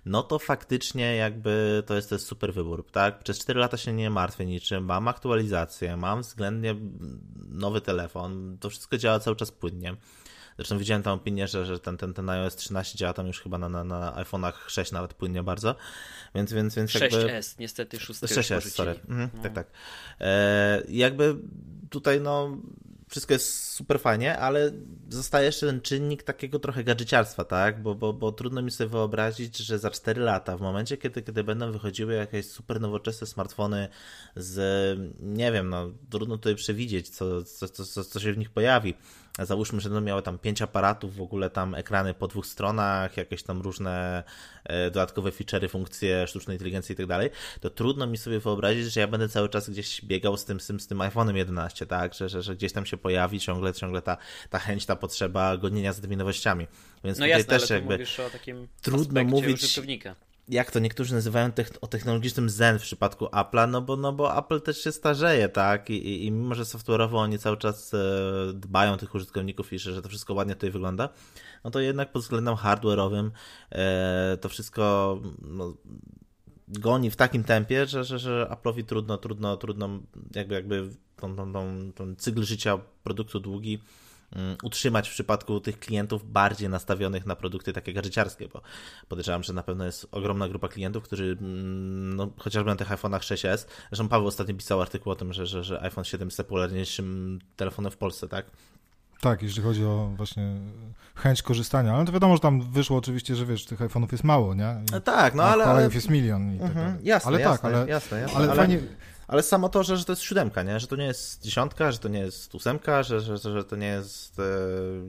no 0.05 0.23
to 0.23 0.39
faktycznie 0.39 1.15
jakby 1.15 1.83
to 1.85 1.95
jest, 1.95 2.09
to 2.09 2.15
jest 2.15 2.27
super 2.27 2.53
wybór, 2.53 2.85
tak? 2.91 3.23
Przez 3.23 3.39
4 3.39 3.59
lata 3.59 3.77
się 3.77 3.93
nie 3.93 4.09
martwię 4.09 4.45
niczym, 4.45 4.85
mam 4.85 5.07
aktualizację, 5.07 5.97
mam 5.97 6.21
względnie 6.21 6.75
nowy 7.49 7.81
telefon, 7.81 8.57
to 8.59 8.69
wszystko 8.69 8.97
działa 8.97 9.19
cały 9.19 9.35
czas 9.35 9.51
płynnie. 9.51 9.95
Zresztą 10.57 10.77
widziałem 10.77 11.03
tam 11.03 11.13
opinię, 11.13 11.47
że, 11.47 11.65
że 11.65 11.79
ten, 11.79 11.97
ten, 11.97 12.13
ten 12.13 12.29
iOS 12.29 12.55
13 12.55 12.97
działa 12.97 13.13
tam 13.13 13.27
już 13.27 13.41
chyba 13.41 13.57
na, 13.57 13.69
na, 13.69 13.83
na 13.83 14.11
iPhone'ach 14.11 14.53
6 14.67 14.91
nawet 14.91 15.13
płynnie 15.13 15.43
bardzo. 15.43 15.75
Więc, 16.35 16.53
więc, 16.53 16.75
więc 16.75 16.91
6S, 16.91 17.01
jakby... 17.01 17.41
niestety 17.59 17.99
6 17.99 18.21
6S, 18.21 18.69
sorry. 18.69 18.91
Mhm, 18.91 19.29
no. 19.33 19.43
Tak, 19.43 19.53
tak. 19.53 19.67
E, 20.21 20.83
jakby 20.89 21.35
tutaj 21.89 22.21
no 22.21 22.57
wszystko 23.09 23.33
jest 23.33 23.71
super 23.71 23.99
fajnie, 23.99 24.39
ale 24.39 24.71
zostaje 25.09 25.45
jeszcze 25.45 25.67
ten 25.67 25.81
czynnik 25.81 26.23
takiego 26.23 26.59
trochę 26.59 26.83
gadżeciarstwa, 26.83 27.43
tak? 27.43 27.81
Bo, 27.81 27.95
bo, 27.95 28.13
bo 28.13 28.31
trudno 28.31 28.61
mi 28.61 28.71
sobie 28.71 28.89
wyobrazić, 28.89 29.57
że 29.57 29.79
za 29.79 29.91
4 29.91 30.21
lata, 30.21 30.57
w 30.57 30.61
momencie, 30.61 30.97
kiedy, 30.97 31.21
kiedy 31.21 31.43
będą 31.43 31.71
wychodziły 31.71 32.13
jakieś 32.13 32.45
super 32.45 32.81
nowoczesne 32.81 33.27
smartfony 33.27 33.87
z, 34.35 34.99
nie 35.19 35.51
wiem, 35.51 35.69
no 35.69 35.91
trudno 36.09 36.37
tutaj 36.37 36.55
przewidzieć, 36.55 37.09
co, 37.09 37.43
co, 37.43 37.67
co, 37.67 38.03
co 38.03 38.19
się 38.19 38.33
w 38.33 38.37
nich 38.37 38.49
pojawi 38.49 38.93
załóżmy, 39.39 39.81
że 39.81 39.89
będą 39.89 40.01
miały 40.01 40.21
tam 40.21 40.39
pięć 40.39 40.61
aparatów, 40.61 41.15
w 41.15 41.21
ogóle 41.21 41.49
tam 41.49 41.75
ekrany 41.75 42.13
po 42.13 42.27
dwóch 42.27 42.45
stronach, 42.45 43.17
jakieś 43.17 43.43
tam 43.43 43.61
różne 43.61 44.23
e, 44.63 44.91
dodatkowe 44.91 45.31
feature'y, 45.31 45.69
funkcje 45.69 46.27
sztucznej 46.27 46.55
inteligencji 46.55 46.93
i 46.93 46.95
tak 46.95 47.05
dalej, 47.05 47.29
to 47.61 47.69
trudno 47.69 48.07
mi 48.07 48.17
sobie 48.17 48.39
wyobrazić, 48.39 48.93
że 48.93 48.99
ja 48.99 49.07
będę 49.07 49.29
cały 49.29 49.49
czas 49.49 49.69
gdzieś 49.69 50.01
biegał 50.01 50.37
z 50.37 50.45
tym, 50.45 50.59
z 50.59 50.67
tym, 50.67 50.79
z 50.79 50.87
tym 50.87 50.97
iPhone'em 50.97 51.35
11, 51.35 51.85
tak, 51.85 52.13
że, 52.13 52.29
że, 52.29 52.41
że 52.41 52.55
gdzieś 52.55 52.73
tam 52.73 52.85
się 52.85 52.97
pojawi 52.97 53.39
ciągle, 53.39 53.73
ciągle 53.73 54.01
ta, 54.01 54.17
ta 54.49 54.59
chęć, 54.59 54.85
ta 54.85 54.95
potrzeba 54.95 55.57
gonienia 55.57 55.93
za 55.93 56.01
tymi 56.01 56.17
nowościami. 56.17 56.67
Więc 57.03 57.17
no 57.17 57.25
tutaj 57.25 57.29
jasne, 57.29 57.59
też 57.59 57.69
jakby 57.69 58.05
trudno 58.81 59.23
mówić 59.23 59.79
jak 60.47 60.71
to 60.71 60.79
niektórzy 60.79 61.13
nazywają 61.13 61.51
o 61.81 61.87
technologicznym 61.87 62.49
zen 62.49 62.79
w 62.79 62.81
przypadku 62.81 63.25
Apple'a, 63.25 63.69
no 63.69 63.81
bo, 63.81 63.95
no 63.95 64.13
bo 64.13 64.37
Apple 64.37 64.61
też 64.61 64.83
się 64.83 64.91
starzeje, 64.91 65.49
tak? 65.49 65.89
I, 65.89 65.93
i, 65.93 66.25
i 66.25 66.31
mimo, 66.31 66.55
że 66.55 66.63
software'owo 66.63 67.15
oni 67.15 67.39
cały 67.39 67.57
czas 67.57 67.93
e, 67.93 67.97
dbają 68.53 68.97
tych 68.97 69.15
użytkowników 69.15 69.73
i 69.73 69.79
że 69.79 70.01
to 70.01 70.09
wszystko 70.09 70.33
ładnie 70.33 70.55
tutaj 70.55 70.71
wygląda, 70.71 71.09
no 71.63 71.71
to 71.71 71.79
jednak 71.79 72.11
pod 72.11 72.21
względem 72.21 72.55
hardware'owym 72.55 73.29
e, 73.71 74.37
to 74.41 74.49
wszystko 74.49 75.17
no, 75.41 75.73
goni 76.67 77.11
w 77.11 77.15
takim 77.15 77.43
tempie, 77.43 77.85
że, 77.85 78.03
że, 78.03 78.19
że 78.19 78.47
Apple'owi 78.51 78.83
trudno, 78.83 79.17
trudno, 79.17 79.57
trudno 79.57 79.89
jakby, 80.35 80.55
jakby 80.55 80.89
tą, 81.15 81.35
tą, 81.35 81.53
tą, 81.53 81.91
tą 81.95 82.15
cykl 82.15 82.43
życia 82.43 82.77
produktu 83.03 83.39
długi 83.39 83.79
utrzymać 84.63 85.09
w 85.09 85.11
przypadku 85.11 85.59
tych 85.59 85.79
klientów 85.79 86.31
bardziej 86.31 86.69
nastawionych 86.69 87.25
na 87.25 87.35
produkty 87.35 87.73
takie 87.73 87.93
gadżeciarskie, 87.93 88.47
bo 88.47 88.61
podejrzewam, 89.09 89.43
że 89.43 89.53
na 89.53 89.63
pewno 89.63 89.85
jest 89.85 90.07
ogromna 90.11 90.47
grupa 90.47 90.67
klientów, 90.67 91.03
którzy 91.03 91.37
mm, 91.41 92.15
no, 92.15 92.29
chociażby 92.37 92.69
na 92.69 92.75
tych 92.75 92.89
iPhone'ach 92.89 93.19
6s, 93.19 93.65
zresztą 93.89 94.07
Paweł 94.07 94.27
ostatnio 94.27 94.55
pisał 94.55 94.81
artykuł 94.81 95.11
o 95.11 95.15
tym, 95.15 95.33
że, 95.33 95.45
że, 95.45 95.63
że 95.63 95.81
iPhone 95.81 96.03
7 96.03 96.27
jest 96.27 96.37
najpopularniejszym 96.37 97.39
telefonem 97.55 97.91
w 97.91 97.97
Polsce, 97.97 98.27
tak? 98.27 98.45
Tak, 99.21 99.41
jeśli 99.41 99.63
chodzi 99.63 99.85
o 99.85 100.11
właśnie 100.17 100.55
chęć 101.15 101.41
korzystania, 101.41 101.93
ale 101.93 102.05
to 102.05 102.11
wiadomo, 102.11 102.35
że 102.35 102.39
tam 102.39 102.71
wyszło 102.71 102.97
oczywiście, 102.97 103.35
że 103.35 103.45
wiesz, 103.45 103.65
tych 103.65 103.79
iPhone'ów 103.79 104.11
jest 104.11 104.23
mało, 104.23 104.53
nie? 104.53 104.75
I, 104.97 105.01
tak, 105.01 105.35
no 105.35 105.43
ale... 105.43 105.65
ale... 105.65 105.89
jest 105.93 106.09
milion 106.09 106.55
i 106.55 106.59
tak 106.59 106.67
mhm, 106.67 106.97
Jasne, 107.03 107.27
ale 107.27 107.41
jasne, 107.41 107.57
tak, 107.57 107.65
ale, 107.65 107.87
jasne, 107.87 108.19
jasne, 108.19 108.37
ale, 108.37 108.51
ale 108.51 108.55
fajnie... 108.55 108.79
Ale 109.27 109.43
samo 109.43 109.69
to, 109.69 109.83
że, 109.83 109.97
że 109.97 110.05
to 110.05 110.11
jest 110.11 110.21
siódemka, 110.21 110.63
nie? 110.63 110.79
że 110.79 110.87
to 110.87 110.95
nie 110.95 111.05
jest 111.05 111.43
dziesiątka, 111.43 111.91
że 111.91 111.97
to 111.97 112.09
nie 112.09 112.19
jest 112.19 112.55
ósemka, 112.55 113.03
że, 113.03 113.21
że, 113.21 113.37
że 113.37 113.63
to 113.63 113.75
nie 113.75 113.87
jest 113.87 114.39
e, 114.39 114.43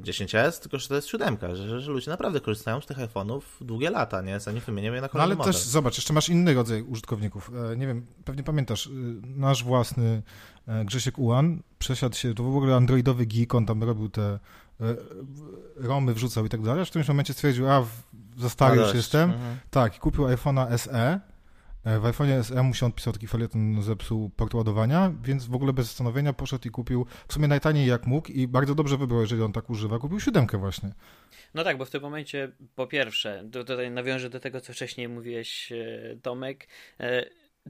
10S, 0.00 0.60
tylko 0.60 0.78
że 0.78 0.88
to 0.88 0.94
jest 0.94 1.08
siódemka, 1.08 1.54
że, 1.54 1.80
że 1.80 1.90
ludzie 1.90 2.10
naprawdę 2.10 2.40
korzystają 2.40 2.80
z 2.80 2.86
tych 2.86 2.98
iPhone'ów 2.98 3.40
długie 3.60 3.90
lata, 3.90 4.22
nie? 4.22 4.40
zanim 4.40 4.60
wymienią 4.60 4.92
je 4.92 5.00
na 5.00 5.08
kolejny 5.08 5.34
no, 5.34 5.44
ale 5.44 5.52
też 5.52 5.62
zobacz, 5.62 5.96
jeszcze 5.96 6.12
masz 6.12 6.28
inny 6.28 6.54
rodzaj 6.54 6.82
użytkowników. 6.82 7.50
E, 7.72 7.76
nie 7.76 7.86
wiem, 7.86 8.06
pewnie 8.24 8.42
pamiętasz, 8.42 8.86
e, 8.86 8.90
nasz 9.22 9.64
własny 9.64 10.22
e, 10.68 10.84
Grzesiek 10.84 11.18
Ułan 11.18 11.62
przesiadł 11.78 12.16
się, 12.16 12.34
to 12.34 12.42
w 12.42 12.56
ogóle 12.56 12.76
androidowy 12.76 13.26
geek, 13.26 13.54
on 13.54 13.66
tam 13.66 13.82
robił 13.82 14.08
te 14.08 14.22
e, 14.22 14.38
romy 15.76 16.14
wrzucał 16.14 16.46
i 16.46 16.48
tak 16.48 16.62
dalej, 16.62 16.82
aż 16.82 16.88
w 16.88 16.90
którymś 16.90 17.08
momencie 17.08 17.32
stwierdził, 17.32 17.68
a 17.68 17.84
za 18.36 18.48
stary 18.48 18.80
już 18.80 18.94
jestem, 18.94 19.30
mhm. 19.30 19.56
tak, 19.70 19.96
i 19.96 19.98
kupił 19.98 20.24
iPhone'a 20.24 20.78
SE 20.78 20.90
E, 20.92 21.20
w 21.86 22.02
iPhone'ie 22.02 22.42
SE 22.42 22.62
mu 22.62 22.74
się 22.74 22.86
odpisał 22.86 23.12
taki 23.12 23.26
felieton, 23.26 23.82
zepsuł 23.82 24.30
port 24.30 24.54
ładowania, 24.54 25.12
więc 25.22 25.46
w 25.46 25.54
ogóle 25.54 25.72
bez 25.72 25.86
zastanowienia 25.86 26.32
poszedł 26.32 26.68
i 26.68 26.70
kupił 26.70 27.06
w 27.28 27.32
sumie 27.32 27.48
najtaniej 27.48 27.86
jak 27.86 28.06
mógł 28.06 28.32
i 28.32 28.48
bardzo 28.48 28.74
dobrze 28.74 28.96
wybrał, 28.96 29.20
jeżeli 29.20 29.42
on 29.42 29.52
tak 29.52 29.70
używa. 29.70 29.98
Kupił 29.98 30.20
siódemkę 30.20 30.58
właśnie. 30.58 30.92
No 31.54 31.64
tak, 31.64 31.78
bo 31.78 31.84
w 31.84 31.90
tym 31.90 32.02
momencie 32.02 32.52
po 32.74 32.86
pierwsze, 32.86 33.48
tutaj 33.66 33.90
nawiążę 33.90 34.30
do 34.30 34.40
tego, 34.40 34.60
co 34.60 34.72
wcześniej 34.72 35.08
mówiłeś, 35.08 35.72
e, 35.72 36.16
Tomek, 36.22 36.68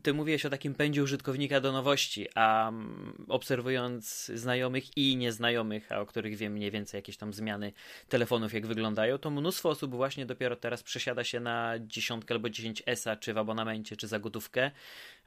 ty 0.03 0.15
mówiłeś 0.15 0.47
o 0.47 0.51
takim 0.51 0.75
pędzie 0.75 1.03
użytkownika 1.03 1.61
do 1.61 1.73
nowości, 1.73 2.27
a 2.35 2.69
mm, 2.69 3.27
obserwując 3.29 4.27
znajomych 4.35 4.97
i 4.97 5.17
nieznajomych, 5.17 5.93
a 5.93 6.01
o 6.01 6.07
których 6.07 6.37
wiem 6.37 6.53
mniej 6.53 6.71
więcej 6.71 6.99
jakieś 6.99 7.17
tam 7.17 7.33
zmiany 7.33 7.73
telefonów, 8.09 8.55
jak 8.55 8.67
wyglądają, 8.67 9.19
to 9.19 9.31
mnóstwo 9.31 9.69
osób 9.69 9.95
właśnie 9.95 10.27
dopiero 10.27 10.57
teraz 10.57 10.83
przesiada 10.83 11.25
się 11.25 11.41
na 11.41 11.75
dziesiątkę 11.81 12.35
albo 12.35 12.49
10S, 12.49 13.19
czy 13.19 13.35
w 13.35 13.39
abonamencie, 13.39 13.97
czy 13.97 14.09
za 14.09 14.19
gotówkę, 14.19 14.71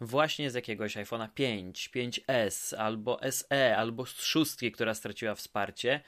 właśnie 0.01 0.51
z 0.51 0.53
jakiegoś 0.53 0.97
iPhone'a 0.97 1.27
5, 1.33 1.89
5S, 1.95 2.75
albo 2.75 3.19
SE, 3.31 3.77
albo 3.77 4.05
z 4.05 4.21
szóstki, 4.21 4.71
która 4.71 4.93
straciła 4.93 5.35
wsparcie, 5.35 6.01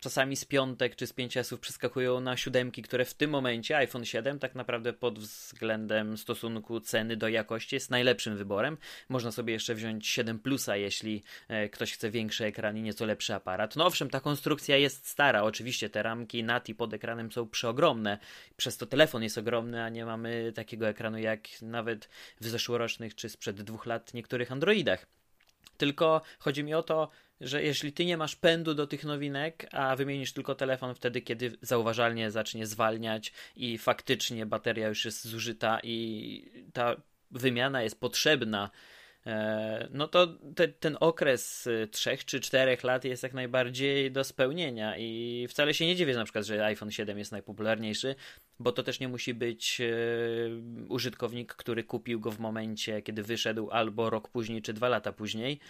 czasami 0.00 0.36
z 0.36 0.44
piątek 0.44 0.96
czy 0.96 1.06
z 1.06 1.14
5S 1.14 1.58
przeskakują 1.58 2.20
na 2.20 2.36
siódemki, 2.36 2.82
które 2.82 3.04
w 3.04 3.14
tym 3.14 3.30
momencie 3.30 3.76
iPhone 3.76 4.04
7 4.04 4.38
tak 4.38 4.54
naprawdę 4.54 4.92
pod 4.92 5.18
względem 5.18 6.18
stosunku 6.18 6.80
ceny 6.80 7.16
do 7.16 7.28
jakości 7.28 7.76
jest 7.76 7.90
najlepszym 7.90 8.36
wyborem. 8.36 8.76
Można 9.08 9.32
sobie 9.32 9.52
jeszcze 9.52 9.74
wziąć 9.74 10.06
7 10.06 10.38
Plusa, 10.38 10.76
jeśli 10.76 11.22
e, 11.48 11.68
ktoś 11.68 11.92
chce 11.92 12.10
większy 12.10 12.44
ekran 12.44 12.76
i 12.76 12.82
nieco 12.82 13.06
lepszy 13.06 13.34
aparat. 13.34 13.76
No 13.76 13.86
owszem, 13.86 14.10
ta 14.10 14.20
konstrukcja 14.20 14.76
jest 14.76 15.08
stara. 15.08 15.42
Oczywiście 15.42 15.90
te 15.90 16.02
ramki 16.02 16.44
NATI 16.44 16.74
pod 16.74 16.94
ekranem 16.94 17.32
są 17.32 17.48
przeogromne. 17.48 18.18
Przez 18.56 18.76
to 18.76 18.86
telefon 18.86 19.22
jest 19.22 19.38
ogromny, 19.38 19.82
a 19.82 19.88
nie 19.88 20.04
mamy 20.04 20.52
takiego 20.54 20.88
ekranu 20.88 21.18
jak 21.18 21.48
nawet 21.62 22.08
w 22.40 22.48
zeszłorocznych 22.48 23.14
czy 23.14 23.28
sprzed 23.28 23.62
dwóch 23.62 23.86
lat 23.86 24.14
niektórych 24.14 24.52
Androidach. 24.52 25.06
Tylko 25.76 26.22
chodzi 26.38 26.64
mi 26.64 26.74
o 26.74 26.82
to, 26.82 27.10
że 27.40 27.62
jeśli 27.62 27.92
ty 27.92 28.04
nie 28.04 28.16
masz 28.16 28.36
pędu 28.36 28.74
do 28.74 28.86
tych 28.86 29.04
nowinek, 29.04 29.68
a 29.72 29.96
wymienisz 29.96 30.32
tylko 30.32 30.54
telefon 30.54 30.94
wtedy, 30.94 31.20
kiedy 31.20 31.52
zauważalnie 31.62 32.30
zacznie 32.30 32.66
zwalniać 32.66 33.32
i 33.56 33.78
faktycznie 33.78 34.46
bateria 34.46 34.88
już 34.88 35.04
jest 35.04 35.26
zużyta 35.26 35.80
i 35.82 36.50
ta 36.72 36.96
wymiana 37.30 37.82
jest 37.82 38.00
potrzebna, 38.00 38.70
no 39.90 40.08
to 40.08 40.26
te, 40.54 40.68
ten 40.68 40.96
okres 41.00 41.68
trzech 41.90 42.24
czy 42.24 42.40
czterech 42.40 42.84
lat 42.84 43.04
jest 43.04 43.22
jak 43.22 43.34
najbardziej 43.34 44.12
do 44.12 44.24
spełnienia 44.24 44.98
i 44.98 45.46
wcale 45.50 45.74
się 45.74 45.86
nie 45.86 45.96
dziwię 45.96 46.14
na 46.14 46.24
przykład, 46.24 46.44
że 46.44 46.64
iPhone 46.64 46.90
7 46.90 47.18
jest 47.18 47.32
najpopularniejszy, 47.32 48.14
bo 48.58 48.72
to 48.72 48.82
też 48.82 49.00
nie 49.00 49.08
musi 49.08 49.34
być 49.34 49.80
e, 49.80 49.86
użytkownik, 50.88 51.54
który 51.54 51.84
kupił 51.84 52.20
go 52.20 52.30
w 52.30 52.38
momencie, 52.38 53.02
kiedy 53.02 53.22
wyszedł, 53.22 53.70
albo 53.70 54.10
rok 54.10 54.28
później, 54.28 54.62
czy 54.62 54.72
dwa 54.72 54.88
lata 54.88 55.12
później. 55.12 55.60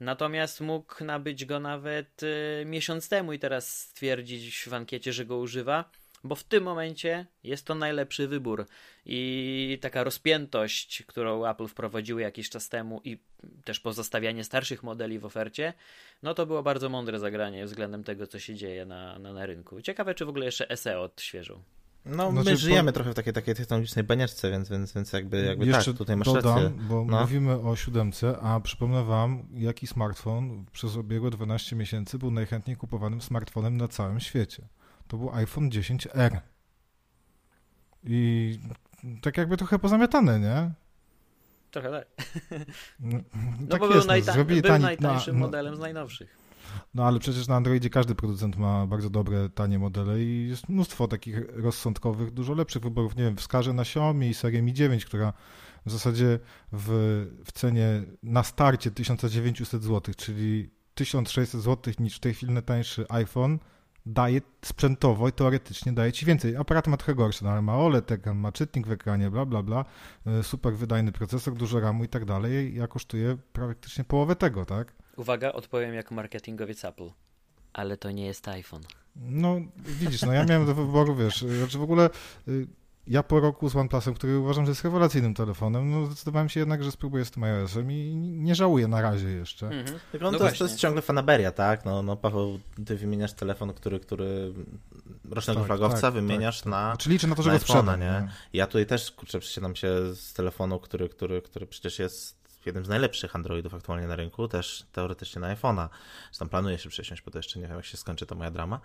Natomiast 0.00 0.60
mógł 0.60 1.04
nabyć 1.04 1.44
go 1.44 1.60
nawet 1.60 2.20
e, 2.22 2.64
miesiąc 2.64 3.08
temu 3.08 3.32
i 3.32 3.38
teraz 3.38 3.80
stwierdzić 3.80 4.64
w 4.68 4.74
ankiecie, 4.74 5.12
że 5.12 5.24
go 5.24 5.38
używa, 5.38 5.90
bo 6.26 6.34
w 6.34 6.44
tym 6.44 6.64
momencie 6.64 7.26
jest 7.44 7.66
to 7.66 7.74
najlepszy 7.74 8.28
wybór. 8.28 8.66
I 9.06 9.78
taka 9.80 10.04
rozpiętość, 10.04 11.02
którą 11.06 11.46
Apple 11.46 11.66
wprowadziły 11.66 12.22
jakiś 12.22 12.50
czas 12.50 12.68
temu 12.68 13.00
i 13.04 13.18
też 13.64 13.80
pozostawianie 13.80 14.44
starszych 14.44 14.82
modeli 14.82 15.18
w 15.18 15.24
ofercie, 15.24 15.72
no 16.22 16.34
to 16.34 16.46
było 16.46 16.62
bardzo 16.62 16.88
mądre 16.88 17.18
zagranie 17.18 17.64
względem 17.64 18.04
tego, 18.04 18.26
co 18.26 18.38
się 18.38 18.54
dzieje 18.54 18.86
na, 18.86 19.18
na, 19.18 19.32
na 19.32 19.46
rynku. 19.46 19.82
Ciekawe, 19.82 20.14
czy 20.14 20.24
w 20.24 20.28
ogóle 20.28 20.46
jeszcze 20.46 20.76
SE 20.76 21.00
odświeżą. 21.00 21.62
No, 22.06 22.30
znaczy, 22.30 22.50
my 22.50 22.56
żyjemy 22.56 22.92
po... 22.92 22.94
trochę 22.94 23.10
w 23.10 23.14
takiej, 23.14 23.32
takiej 23.32 23.54
technologicznej 23.54 24.04
banieczce, 24.04 24.50
więc, 24.50 24.68
więc, 24.68 24.92
więc 24.92 25.12
jakby, 25.12 25.44
jakby 25.44 25.66
Jeszcze 25.66 25.90
tak, 25.90 25.98
tutaj 25.98 26.16
masz 26.16 26.26
dodam, 26.26 26.54
rację. 26.54 26.70
bo 26.88 27.04
no. 27.04 27.20
mówimy 27.20 27.52
o 27.52 27.76
siódemce, 27.76 28.38
a 28.38 28.60
przypomnę 28.60 29.04
wam, 29.04 29.48
jaki 29.54 29.86
smartfon 29.86 30.64
przez 30.72 30.96
ubiegłe 30.96 31.30
12 31.30 31.76
miesięcy 31.76 32.18
był 32.18 32.30
najchętniej 32.30 32.76
kupowanym 32.76 33.20
smartfonem 33.20 33.76
na 33.76 33.88
całym 33.88 34.20
świecie. 34.20 34.62
To 35.08 35.16
był 35.16 35.30
iPhone 35.32 35.70
10R. 35.70 36.40
I 38.04 38.58
tak 39.22 39.36
jakby 39.36 39.56
trochę 39.56 39.78
pozamiatane, 39.78 40.40
nie? 40.40 40.70
Trochę 41.70 41.90
tak. 41.90 42.06
No, 43.00 43.18
no 43.60 43.66
tak 43.70 43.80
bo 43.80 43.86
jest, 43.86 44.06
był, 44.06 44.16
najta- 44.16 44.44
był 44.44 44.62
tani, 44.62 44.84
najtańszym 44.84 45.34
na, 45.34 45.40
modelem 45.46 45.76
z 45.76 45.78
najnowszych. 45.78 46.36
No 46.94 47.04
ale 47.04 47.18
przecież 47.18 47.48
na 47.48 47.56
Androidzie 47.56 47.90
każdy 47.90 48.14
producent 48.14 48.56
ma 48.56 48.86
bardzo 48.86 49.10
dobre, 49.10 49.48
tanie 49.48 49.78
modele 49.78 50.22
i 50.22 50.48
jest 50.48 50.68
mnóstwo 50.68 51.08
takich 51.08 51.36
rozsądkowych, 51.48 52.30
dużo 52.30 52.54
lepszych 52.54 52.82
wyborów. 52.82 53.16
Nie 53.16 53.24
wiem, 53.24 53.36
wskażę 53.36 53.72
na 53.72 53.82
Xiaomi 53.82 54.34
serię 54.34 54.62
Mi 54.62 54.72
9, 54.72 55.04
która 55.04 55.32
w 55.86 55.90
zasadzie 55.90 56.38
w, 56.72 56.88
w 57.44 57.52
cenie 57.52 58.02
na 58.22 58.42
starcie 58.42 58.90
1900 58.90 59.82
zł, 59.82 60.14
czyli 60.16 60.70
1600 60.94 61.60
zł 61.60 61.94
niż 61.98 62.16
w 62.16 62.20
tej 62.20 62.34
chwili 62.34 62.52
najtańszy 62.52 63.06
iPhone, 63.08 63.58
daje 64.06 64.40
sprzętowo 64.64 65.28
i 65.28 65.32
teoretycznie 65.32 65.92
daje 65.92 66.12
ci 66.12 66.26
więcej. 66.26 66.56
Aparat 66.56 66.86
ma 66.86 66.96
trochę 66.96 67.14
gorszy, 67.14 67.44
no 67.44 67.50
ale 67.50 67.62
ma 67.62 67.76
OLED, 67.76 68.10
ma 68.34 68.52
czytnik 68.52 68.86
w 68.86 68.92
ekranie, 68.92 69.30
bla, 69.30 69.46
bla, 69.46 69.62
bla, 69.62 69.84
e, 70.26 70.42
super 70.42 70.74
wydajny 70.74 71.12
procesor, 71.12 71.54
dużo 71.54 71.80
RAMu 71.80 72.04
i 72.04 72.08
tak 72.08 72.24
dalej, 72.24 72.74
ja 72.74 72.86
kosztuje 72.86 73.36
praktycznie 73.52 74.04
połowę 74.04 74.36
tego, 74.36 74.64
tak? 74.64 74.92
Uwaga, 75.16 75.52
odpowiem 75.52 75.94
jako 75.94 76.14
marketingowiec 76.14 76.84
Apple. 76.84 77.10
Ale 77.72 77.96
to 77.96 78.10
nie 78.10 78.26
jest 78.26 78.48
iPhone. 78.48 78.82
No, 79.16 79.56
widzisz, 79.78 80.22
no 80.22 80.32
ja 80.32 80.44
miałem 80.44 80.66
do 80.66 80.74
wyboru, 80.74 81.16
wiesz, 81.16 81.42
znaczy 81.42 81.78
w 81.78 81.82
ogóle 81.82 82.10
y, 82.48 82.66
ja 83.06 83.22
po 83.22 83.40
roku 83.40 83.68
z 83.68 83.76
OnePlusem, 83.76 84.14
który 84.14 84.38
uważam, 84.38 84.64
że 84.64 84.70
jest 84.70 84.84
rewelacyjnym 84.84 85.34
telefonem, 85.34 85.90
no 85.90 86.06
zdecydowałem 86.06 86.48
się 86.48 86.60
jednak, 86.60 86.84
że 86.84 86.92
spróbuję 86.92 87.24
z 87.24 87.30
tym 87.30 87.44
iOS-em 87.44 87.92
i 87.92 88.16
nie 88.16 88.54
żałuję 88.54 88.88
na 88.88 89.02
razie 89.02 89.28
jeszcze. 89.28 89.66
Mhm. 89.66 89.98
No, 90.20 90.30
no 90.30 90.38
to, 90.38 90.44
jest, 90.44 90.58
to, 90.58 90.64
jest, 90.64 90.76
ciągle 90.76 91.02
fanaberia, 91.02 91.52
tak? 91.52 91.84
No, 91.84 92.02
no 92.02 92.16
Paweł, 92.16 92.60
ty 92.86 92.96
wymieniasz 92.96 93.32
telefon, 93.32 93.72
który, 93.72 94.00
który 94.00 94.52
rocznego 95.30 95.60
tak, 95.60 95.66
flagowca 95.66 96.00
tak, 96.00 96.14
wymieniasz 96.14 96.60
tak, 96.60 96.70
na 96.70 96.96
Czyli 96.98 97.12
liczę 97.12 97.26
na 97.26 97.34
to, 97.34 97.42
że 97.42 97.50
go 97.50 97.58
sprzedam, 97.58 98.00
nie? 98.00 98.28
Ja 98.52 98.66
tutaj 98.66 98.86
też, 98.86 99.12
kurczę, 99.12 99.40
przesiadam 99.40 99.76
się 99.76 100.14
z 100.14 100.32
telefonu, 100.32 100.80
który, 100.80 101.08
który, 101.08 101.42
który 101.42 101.66
przecież 101.66 101.98
jest 101.98 102.35
jednym 102.66 102.84
z 102.84 102.88
najlepszych 102.88 103.36
Androidów 103.36 103.74
aktualnie 103.74 104.06
na 104.06 104.16
rynku, 104.16 104.48
też 104.48 104.86
teoretycznie 104.92 105.40
na 105.40 105.56
iPhone'a. 105.56 105.88
Tam 106.38 106.48
planuję 106.48 106.78
się 106.78 106.88
przesiąść, 106.88 107.22
bo 107.22 107.30
to 107.30 107.38
jeszcze 107.38 107.60
nie 107.60 107.66
wiem, 107.66 107.76
jak 107.76 107.84
się 107.84 107.96
skończy 107.96 108.26
ta 108.26 108.34
moja 108.34 108.50
drama. 108.50 108.80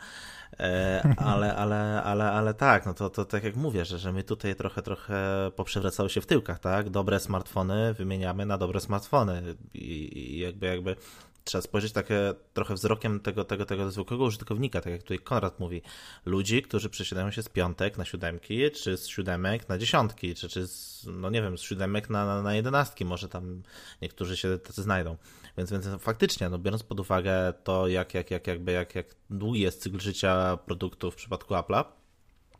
E, 0.59 1.15
ale, 1.17 1.55
ale, 1.55 2.03
ale, 2.03 2.31
ale 2.31 2.53
tak, 2.53 2.85
no 2.85 2.93
to, 2.93 3.09
to 3.09 3.25
tak 3.25 3.43
jak 3.43 3.55
mówię, 3.55 3.85
że, 3.85 3.99
że 3.99 4.13
my 4.13 4.23
tutaj 4.23 4.55
trochę, 4.55 4.81
trochę 4.81 5.15
poprzewracało 5.55 6.09
się 6.09 6.21
w 6.21 6.25
tyłkach, 6.25 6.59
tak? 6.59 6.89
Dobre 6.89 7.19
smartfony 7.19 7.93
wymieniamy 7.93 8.45
na 8.45 8.57
dobre 8.57 8.79
smartfony 8.79 9.55
i, 9.73 10.19
i 10.19 10.39
jakby, 10.39 10.65
jakby 10.65 10.95
trzeba 11.43 11.61
spojrzeć 11.61 11.91
takie 11.91 12.33
trochę 12.53 12.73
wzrokiem 12.73 13.19
tego, 13.19 13.45
tego, 13.45 13.65
tego 13.65 13.91
zwykłego 13.91 14.23
użytkownika, 14.23 14.81
tak 14.81 14.93
jak 14.93 15.01
tutaj 15.01 15.19
Konrad 15.19 15.59
mówi, 15.59 15.81
ludzi, 16.25 16.61
którzy 16.61 16.89
przesiadają 16.89 17.31
się 17.31 17.43
z 17.43 17.49
piątek 17.49 17.97
na 17.97 18.05
siódemki, 18.05 18.71
czy 18.71 18.97
z 18.97 19.07
siódemek 19.07 19.69
na 19.69 19.77
dziesiątki, 19.77 20.35
czy, 20.35 20.49
czy 20.49 20.67
z, 20.67 21.07
no 21.07 21.29
nie 21.29 21.41
wiem, 21.41 21.57
z 21.57 21.61
siódemek 21.61 22.09
na, 22.09 22.25
na, 22.25 22.41
na 22.41 22.55
jedenastki, 22.55 23.05
może 23.05 23.29
tam 23.29 23.63
niektórzy 24.01 24.37
się 24.37 24.57
tacy 24.57 24.83
znajdą. 24.83 25.17
Więc, 25.57 25.71
więc 25.71 25.87
faktycznie, 25.99 26.49
no 26.49 26.59
biorąc 26.59 26.83
pod 26.83 26.99
uwagę 26.99 27.53
to, 27.63 27.87
jak, 27.87 28.13
jak, 28.13 28.31
jak, 28.31 28.47
jakby, 28.47 28.71
jak, 28.71 28.95
jak 28.95 29.15
długi 29.29 29.61
jest 29.61 29.81
cykl 29.81 29.99
życia 29.99 30.57
produktu 30.57 31.11
w 31.11 31.15
przypadku 31.15 31.53
Apple'a, 31.53 31.83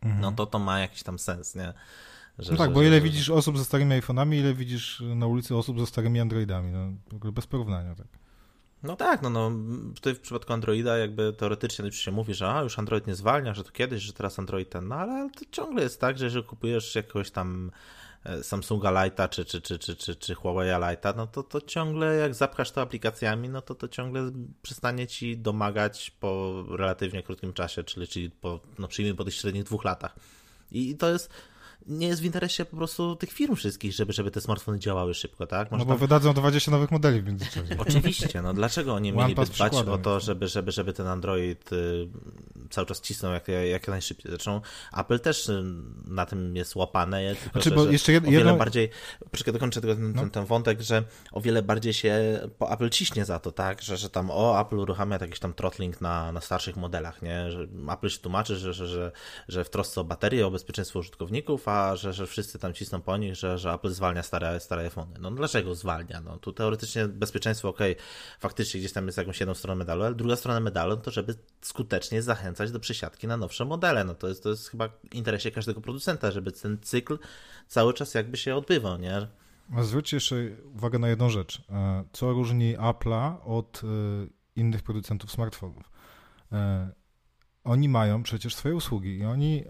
mhm. 0.02 0.20
no 0.20 0.32
to 0.32 0.46
to 0.46 0.58
ma 0.58 0.80
jakiś 0.80 1.02
tam 1.02 1.18
sens, 1.18 1.54
nie? 1.54 1.74
Że, 2.38 2.52
no 2.52 2.58
tak, 2.58 2.70
że, 2.70 2.74
bo 2.74 2.82
ile 2.82 2.96
że... 2.96 3.00
widzisz 3.00 3.30
osób 3.30 3.58
ze 3.58 3.64
starymi 3.64 4.00
iPhone'ami, 4.00 4.34
ile 4.34 4.54
widzisz 4.54 5.02
na 5.16 5.26
ulicy 5.26 5.56
osób 5.56 5.80
ze 5.80 5.86
starymi 5.86 6.20
Androidami, 6.20 6.72
no 6.72 7.32
bez 7.32 7.46
porównania, 7.46 7.94
tak. 7.94 8.21
No 8.82 8.96
tak, 8.96 9.22
no, 9.22 9.30
no 9.30 9.50
tutaj 9.94 10.14
w 10.14 10.20
przypadku 10.20 10.52
Androida 10.52 10.98
jakby 10.98 11.32
teoretycznie 11.32 11.92
się 11.92 12.12
mówi, 12.12 12.34
że 12.34 12.48
a, 12.48 12.62
już 12.62 12.78
Android 12.78 13.06
nie 13.06 13.14
zwalnia, 13.14 13.54
że 13.54 13.64
to 13.64 13.70
kiedyś, 13.70 14.02
że 14.02 14.12
teraz 14.12 14.38
Android 14.38 14.70
ten, 14.70 14.88
no 14.88 14.94
ale 14.94 15.30
to 15.30 15.44
ciągle 15.50 15.82
jest 15.82 16.00
tak, 16.00 16.18
że 16.18 16.24
jeżeli 16.24 16.44
kupujesz 16.44 16.94
jakiegoś 16.94 17.30
tam 17.30 17.70
e, 18.24 18.42
Samsunga 18.42 19.04
Lighta 19.04 19.28
czy, 19.28 19.44
czy, 19.44 19.60
czy, 19.60 19.78
czy, 19.78 19.96
czy, 19.96 20.16
czy 20.16 20.34
Huawei 20.34 20.90
Lighta, 20.90 21.12
no 21.16 21.26
to, 21.26 21.42
to 21.42 21.60
ciągle 21.60 22.16
jak 22.16 22.34
zapchasz 22.34 22.70
to 22.70 22.80
aplikacjami, 22.80 23.48
no 23.48 23.62
to 23.62 23.74
to 23.74 23.88
ciągle 23.88 24.30
przestanie 24.62 25.06
ci 25.06 25.38
domagać 25.38 26.10
po 26.10 26.62
relatywnie 26.70 27.22
krótkim 27.22 27.52
czasie, 27.52 27.84
czyli, 27.84 28.08
czyli 28.08 28.30
po, 28.30 28.60
no 28.78 28.88
przyjmijmy 28.88 29.16
po 29.16 29.24
tych 29.24 29.34
średnich 29.34 29.64
dwóch 29.64 29.84
latach. 29.84 30.14
I 30.72 30.96
to 30.96 31.10
jest 31.10 31.30
nie 31.86 32.06
jest 32.06 32.22
w 32.22 32.24
interesie 32.24 32.64
po 32.64 32.76
prostu 32.76 33.16
tych 33.16 33.32
firm 33.32 33.56
wszystkich, 33.56 33.92
żeby, 33.92 34.12
żeby 34.12 34.30
te 34.30 34.40
smartfony 34.40 34.78
działały 34.78 35.14
szybko, 35.14 35.46
tak? 35.46 35.70
No 35.70 35.84
bo 35.84 35.96
wydadzą 35.96 36.34
20 36.34 36.70
nowych 36.70 36.90
modeli 36.90 37.22
w 37.22 37.26
międzyczasie. 37.26 37.76
Oczywiście, 37.78 38.42
no 38.42 38.54
dlaczego 38.54 38.94
oni 38.94 39.12
mieliby 39.12 39.44
dbać 39.44 39.74
o 39.74 39.98
to, 39.98 40.20
żeby, 40.20 40.48
żeby, 40.48 40.72
żeby 40.72 40.92
ten 40.92 41.06
Android 41.06 41.72
y, 41.72 42.08
cały 42.70 42.86
czas 42.86 43.00
cisną 43.00 43.32
jak, 43.32 43.48
jak 43.48 43.88
najszybciej. 43.88 44.30
Zresztą 44.30 44.60
Apple 44.96 45.20
też 45.20 45.50
na 46.06 46.26
tym 46.26 46.56
jest 46.56 46.76
łapane, 46.76 47.34
tylko 47.34 47.62
znaczy, 47.62 47.80
że, 47.84 47.92
jeszcze 47.92 48.12
jed, 48.12 48.24
o 48.24 48.30
wiele 48.30 48.38
jedno... 48.38 48.56
bardziej, 48.56 48.90
poczekaj, 49.30 49.52
dokończę 49.54 49.80
tylko 49.80 49.94
ten, 49.94 50.12
no. 50.12 50.20
ten, 50.20 50.30
ten, 50.30 50.44
wątek, 50.44 50.80
że 50.80 51.02
o 51.32 51.40
wiele 51.40 51.62
bardziej 51.62 51.92
się 51.92 52.40
po 52.58 52.72
Apple 52.72 52.90
ciśnie 52.90 53.24
za 53.24 53.38
to, 53.38 53.52
tak, 53.52 53.82
że, 53.82 53.96
że 53.96 54.10
tam 54.10 54.30
o, 54.30 54.60
Apple 54.60 54.76
uruchamia 54.76 55.18
jakiś 55.20 55.38
tam 55.38 55.54
throttling 55.54 56.00
na, 56.00 56.32
na 56.32 56.40
starszych 56.40 56.76
modelach, 56.76 57.22
nie, 57.22 57.50
że 57.50 57.66
Apple 57.92 58.08
się 58.08 58.18
tłumaczy, 58.18 58.56
że, 58.56 58.74
że, 58.74 58.86
że, 58.86 59.12
że 59.48 59.64
w 59.64 59.70
trosce 59.70 60.00
o 60.00 60.04
baterię, 60.04 60.46
o 60.46 60.50
bezpieczeństwo 60.50 60.98
użytkowników, 60.98 61.68
a 61.72 61.96
że, 61.96 62.12
że 62.12 62.26
wszyscy 62.26 62.58
tam 62.58 62.74
cisną 62.74 63.00
po 63.00 63.16
nich, 63.16 63.36
że, 63.36 63.58
że 63.58 63.72
Apple 63.72 63.90
zwalnia 63.90 64.22
stare, 64.22 64.60
stare 64.60 64.82
iPhony. 64.82 65.18
No 65.20 65.30
dlaczego 65.30 65.74
zwalnia? 65.74 66.20
No 66.20 66.38
tu 66.38 66.52
teoretycznie 66.52 67.08
bezpieczeństwo, 67.08 67.68
ok, 67.68 67.78
faktycznie 68.40 68.80
gdzieś 68.80 68.92
tam 68.92 69.06
jest 69.06 69.18
jakąś 69.18 69.40
jedną 69.40 69.54
stroną 69.54 69.78
medalu, 69.78 70.02
ale 70.02 70.14
druga 70.14 70.36
strona 70.36 70.60
medalu 70.60 70.96
to, 70.96 71.10
żeby 71.10 71.34
skutecznie 71.60 72.22
zachęcać 72.22 72.70
do 72.70 72.80
przesiadki 72.80 73.26
na 73.26 73.36
nowsze 73.36 73.64
modele. 73.64 74.04
No 74.04 74.14
to 74.14 74.28
jest, 74.28 74.42
to 74.42 74.48
jest 74.48 74.68
chyba 74.68 74.88
w 74.88 75.14
interesie 75.14 75.50
każdego 75.50 75.80
producenta, 75.80 76.30
żeby 76.30 76.52
ten 76.52 76.78
cykl 76.82 77.18
cały 77.68 77.94
czas 77.94 78.14
jakby 78.14 78.36
się 78.36 78.56
odbywał, 78.56 78.98
nie? 78.98 79.26
Zwróćcie 79.80 80.16
jeszcze 80.16 80.36
uwagę 80.74 80.98
na 80.98 81.08
jedną 81.08 81.28
rzecz. 81.28 81.62
E, 81.70 82.04
co 82.12 82.32
różni 82.32 82.76
Apple'a 82.76 83.36
od 83.44 83.82
e, 83.84 83.86
innych 84.56 84.82
producentów 84.82 85.30
smartfonów? 85.30 85.90
E, 86.52 86.90
oni 87.64 87.88
mają 87.88 88.22
przecież 88.22 88.54
swoje 88.54 88.74
usługi 88.74 89.18
i 89.18 89.24
oni 89.24 89.64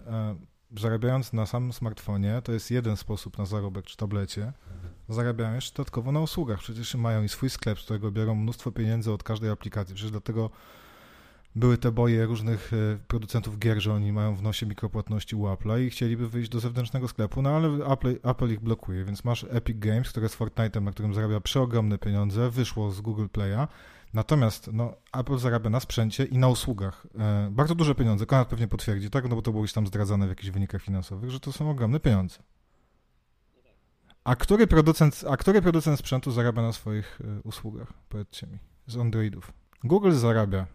zarabiając 0.77 1.33
na 1.33 1.47
samym 1.47 1.73
smartfonie, 1.73 2.43
to 2.45 2.53
jest 2.53 2.71
jeden 2.71 2.97
sposób 2.97 3.39
na 3.39 3.47
zarobek 3.47 3.85
czy 3.85 3.97
tablecie, 3.97 4.53
zarabiają 5.09 5.55
jeszcze 5.55 5.77
dodatkowo 5.77 6.13
na 6.13 6.21
usługach. 6.21 6.59
Przecież 6.59 6.95
mają 6.95 7.23
i 7.23 7.29
swój 7.29 7.51
sklep, 7.51 7.81
z 7.81 7.85
którego 7.85 8.11
biorą 8.11 8.35
mnóstwo 8.35 8.73
pieniędzy 8.73 9.13
od 9.13 9.23
każdej 9.23 9.51
aplikacji. 9.51 9.95
Przecież 9.95 10.11
dlatego 10.11 10.51
były 11.57 11.79
te 11.79 11.93
boje 11.93 12.27
różnych 12.27 12.73
e, 12.73 12.99
producentów 13.09 13.59
gier, 13.59 13.81
że 13.81 13.95
oni 13.95 14.13
mają 14.13 14.35
w 14.37 14.43
nosie 14.43 14.67
mikropłatności 14.67 15.37
u 15.37 15.45
Apple'a 15.45 15.81
i 15.81 15.91
chcieliby 15.91 16.29
wyjść 16.29 16.51
do 16.51 16.61
zewnętrznego 16.61 17.09
sklepu, 17.09 17.43
no 17.43 17.51
ale 17.51 17.69
Apple, 17.69 18.17
Apple 18.23 18.53
ich 18.53 18.61
blokuje, 18.61 19.05
więc 19.05 19.25
masz 19.25 19.47
Epic 19.51 19.79
Games, 19.79 20.09
które 20.09 20.29
z 20.29 20.37
Fortnite'em, 20.37 20.83
na 20.83 20.91
którym 20.91 21.15
zarabia 21.15 21.41
przeogromne 21.41 21.99
pieniądze, 21.99 22.51
wyszło 22.51 22.91
z 22.91 23.01
Google 23.01 23.27
Play'a, 23.27 23.69
Natomiast 24.15 24.71
no, 24.73 24.95
Apple 25.13 25.39
zarabia 25.39 25.71
na 25.71 25.81
sprzęcie 25.81 26.25
i 26.25 26.39
na 26.39 26.49
usługach 26.49 27.07
e, 27.19 27.49
bardzo 27.51 27.75
duże 27.75 27.95
pieniądze. 27.95 28.27
Konrad 28.27 28.49
pewnie 28.49 28.69
potwierdzi, 28.69 29.11
tak? 29.11 29.29
No 29.29 29.37
bo 29.37 29.43
to 29.43 29.51
było 29.51 29.65
już 29.65 29.73
tam 29.73 29.87
zdradzane 29.87 30.27
w 30.27 30.29
jakichś 30.29 30.51
wynikach 30.51 30.83
finansowych, 30.83 31.31
że 31.31 31.41
to 31.41 31.53
są 31.53 31.71
ogromne 31.71 32.01
pieniądze. 32.01 32.39
A 34.25 34.37
który 34.37 34.67
producent, 34.67 35.25
a 35.31 35.37
który 35.37 35.63
producent 35.63 35.99
sprzętu 35.99 36.31
zarabia 36.31 36.63
na 36.63 36.73
swoich 36.73 37.21
e, 37.21 37.41
usługach? 37.43 37.93
Powiedzcie 38.09 38.47
mi. 38.47 38.59
Z 38.87 38.97
Androidów. 38.97 39.53
Google 39.85 40.13
zarabia 40.13 40.67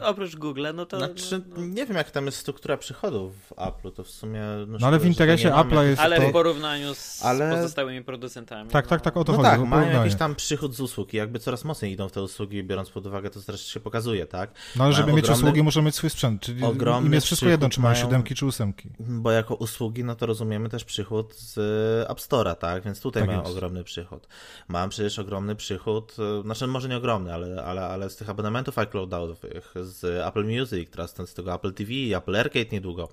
Oprócz 0.00 0.36
Google, 0.36 0.66
no 0.74 0.86
to... 0.86 0.98
Znaczy, 0.98 1.42
no, 1.48 1.56
no. 1.56 1.66
nie 1.66 1.86
wiem, 1.86 1.96
jak 1.96 2.10
tam 2.10 2.26
jest 2.26 2.38
struktura 2.38 2.76
przychodów 2.76 3.34
w 3.36 3.52
Apple, 3.52 3.92
to 3.92 4.04
w 4.04 4.10
sumie... 4.10 4.40
No, 4.66 4.78
no 4.80 4.86
ale 4.86 4.98
w 4.98 5.06
interesie 5.06 5.50
Apple'a 5.50 5.82
jest 5.82 6.00
Ale 6.00 6.16
to... 6.20 6.28
w 6.28 6.32
porównaniu 6.32 6.94
z 6.94 7.24
ale... 7.24 7.50
pozostałymi 7.50 8.04
producentami. 8.04 8.70
Tak, 8.70 8.86
tak, 8.86 9.00
tak, 9.00 9.16
o 9.16 9.24
to 9.24 9.32
no 9.32 9.38
chodzi. 9.38 9.50
tak, 9.50 9.68
mają 9.68 9.90
jakiś 9.90 10.14
tam 10.14 10.34
przychód 10.34 10.74
z 10.74 10.80
usług 10.80 11.14
i 11.14 11.16
jakby 11.16 11.38
coraz 11.38 11.64
mocniej 11.64 11.92
idą 11.92 12.08
w 12.08 12.12
te 12.12 12.22
usługi, 12.22 12.64
biorąc 12.64 12.90
pod 12.90 13.06
uwagę, 13.06 13.30
to 13.30 13.40
zresztą 13.40 13.68
się 13.72 13.80
pokazuje, 13.80 14.26
tak? 14.26 14.50
No 14.76 14.84
ale 14.84 14.92
żeby 14.92 15.06
mają 15.06 15.16
mieć 15.16 15.24
ogromny... 15.24 15.44
usługi, 15.44 15.62
muszą 15.62 15.82
mieć 15.82 15.94
swój 15.94 16.10
sprzęt, 16.10 16.42
czyli 16.42 16.62
im 17.06 17.12
jest 17.12 17.26
wszystko 17.26 17.48
jedno, 17.48 17.68
czy 17.68 17.80
mają 17.80 17.94
siódemki, 17.94 18.34
czy 18.34 18.46
ósemki. 18.46 18.90
Bo 19.00 19.30
jako 19.30 19.54
usługi, 19.54 20.04
no 20.04 20.14
to 20.14 20.26
rozumiemy 20.26 20.68
też 20.68 20.84
przychód 20.84 21.34
z 21.34 21.58
e, 21.58 22.10
App 22.10 22.18
Store'a, 22.18 22.56
tak? 22.56 22.84
Więc 22.84 23.00
tutaj 23.00 23.22
tak 23.22 23.26
mają 23.26 23.40
jest. 23.40 23.52
ogromny 23.52 23.84
przychód. 23.84 24.28
Mam 24.68 24.90
przecież 24.90 25.18
ogromny 25.18 25.56
przychód, 25.56 26.16
e, 26.40 26.42
znaczy 26.42 26.66
może 26.66 26.88
nie 26.88 26.96
ogromny, 26.96 27.34
ale, 27.34 27.64
ale, 27.64 27.86
ale 27.86 28.10
z 28.10 28.16
tych 28.16 28.30
abonamentów 28.30 28.78
iCloudowych, 28.78 29.61
z 29.74 30.04
Apple 30.04 30.44
Music, 30.44 30.90
teraz 30.90 31.14
ten 31.14 31.26
z 31.26 31.34
tego 31.34 31.54
Apple 31.54 31.72
TV, 31.72 31.92
Apple 32.16 32.36
Arcade 32.36 32.70
niedługo. 32.72 33.08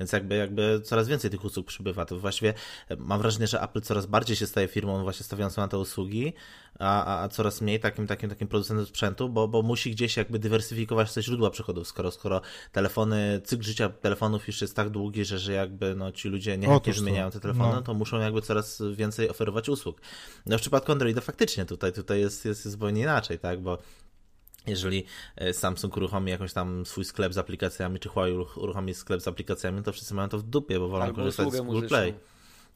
Więc 0.00 0.12
jakby, 0.12 0.36
jakby 0.36 0.80
coraz 0.84 1.08
więcej 1.08 1.30
tych 1.30 1.44
usług 1.44 1.66
przybywa. 1.66 2.04
To 2.04 2.18
właściwie 2.18 2.54
e, 2.88 2.96
mam 2.96 3.20
wrażenie, 3.20 3.46
że 3.46 3.60
Apple 3.60 3.80
coraz 3.80 4.06
bardziej 4.06 4.36
się 4.36 4.46
staje 4.46 4.68
firmą 4.68 5.02
właśnie 5.02 5.24
stawiającą 5.24 5.62
na 5.62 5.68
te 5.68 5.78
usługi, 5.78 6.32
a, 6.78 7.22
a 7.22 7.28
coraz 7.28 7.60
mniej 7.60 7.80
takim, 7.80 8.06
takim, 8.06 8.30
takim 8.30 8.48
producentem 8.48 8.86
sprzętu, 8.86 9.28
bo, 9.28 9.48
bo 9.48 9.62
musi 9.62 9.90
gdzieś 9.90 10.16
jakby 10.16 10.38
dywersyfikować 10.38 11.14
te 11.14 11.22
źródła 11.22 11.50
przychodów, 11.50 11.88
skoro, 11.88 12.10
skoro 12.10 12.40
telefony, 12.72 13.40
cykl 13.44 13.62
życia 13.62 13.88
telefonów 13.88 14.46
już 14.46 14.60
jest 14.60 14.76
tak 14.76 14.90
długi, 14.90 15.24
że, 15.24 15.38
że 15.38 15.52
jakby 15.52 15.94
no, 15.94 16.12
ci 16.12 16.28
ludzie 16.28 16.58
niechętnie 16.58 16.92
wymieniają 16.92 17.30
te 17.30 17.40
telefony, 17.40 17.74
no. 17.74 17.82
to 17.82 17.94
muszą 17.94 18.20
jakby 18.20 18.42
coraz 18.42 18.82
więcej 18.92 19.28
oferować 19.28 19.68
usług. 19.68 20.00
No 20.46 20.58
w 20.58 20.60
przypadku 20.60 20.92
Androida 20.92 21.20
faktycznie 21.20 21.64
tutaj, 21.64 21.92
tutaj 21.92 22.20
jest, 22.20 22.44
jest 22.44 22.68
zupełnie 22.68 23.02
inaczej, 23.02 23.38
tak, 23.38 23.62
bo 23.62 23.78
jeżeli 24.66 25.04
e, 25.36 25.52
Samsung 25.52 25.96
uruchomi 25.96 26.30
jakąś 26.30 26.52
tam 26.52 26.86
swój 26.86 27.04
sklep 27.04 27.34
z 27.34 27.38
aplikacjami, 27.38 27.98
czy 27.98 28.08
Huawei 28.08 28.32
uruchomi 28.56 28.94
sklep 28.94 29.20
z 29.20 29.28
aplikacjami, 29.28 29.82
to 29.82 29.92
wszyscy 29.92 30.14
mają 30.14 30.28
to 30.28 30.38
w 30.38 30.42
dupie, 30.42 30.78
bo 30.78 30.88
wolą 30.88 31.04
Albo 31.04 31.16
korzystać 31.16 31.52
z 31.52 31.60
Google 31.60 31.88
Play. 31.88 32.14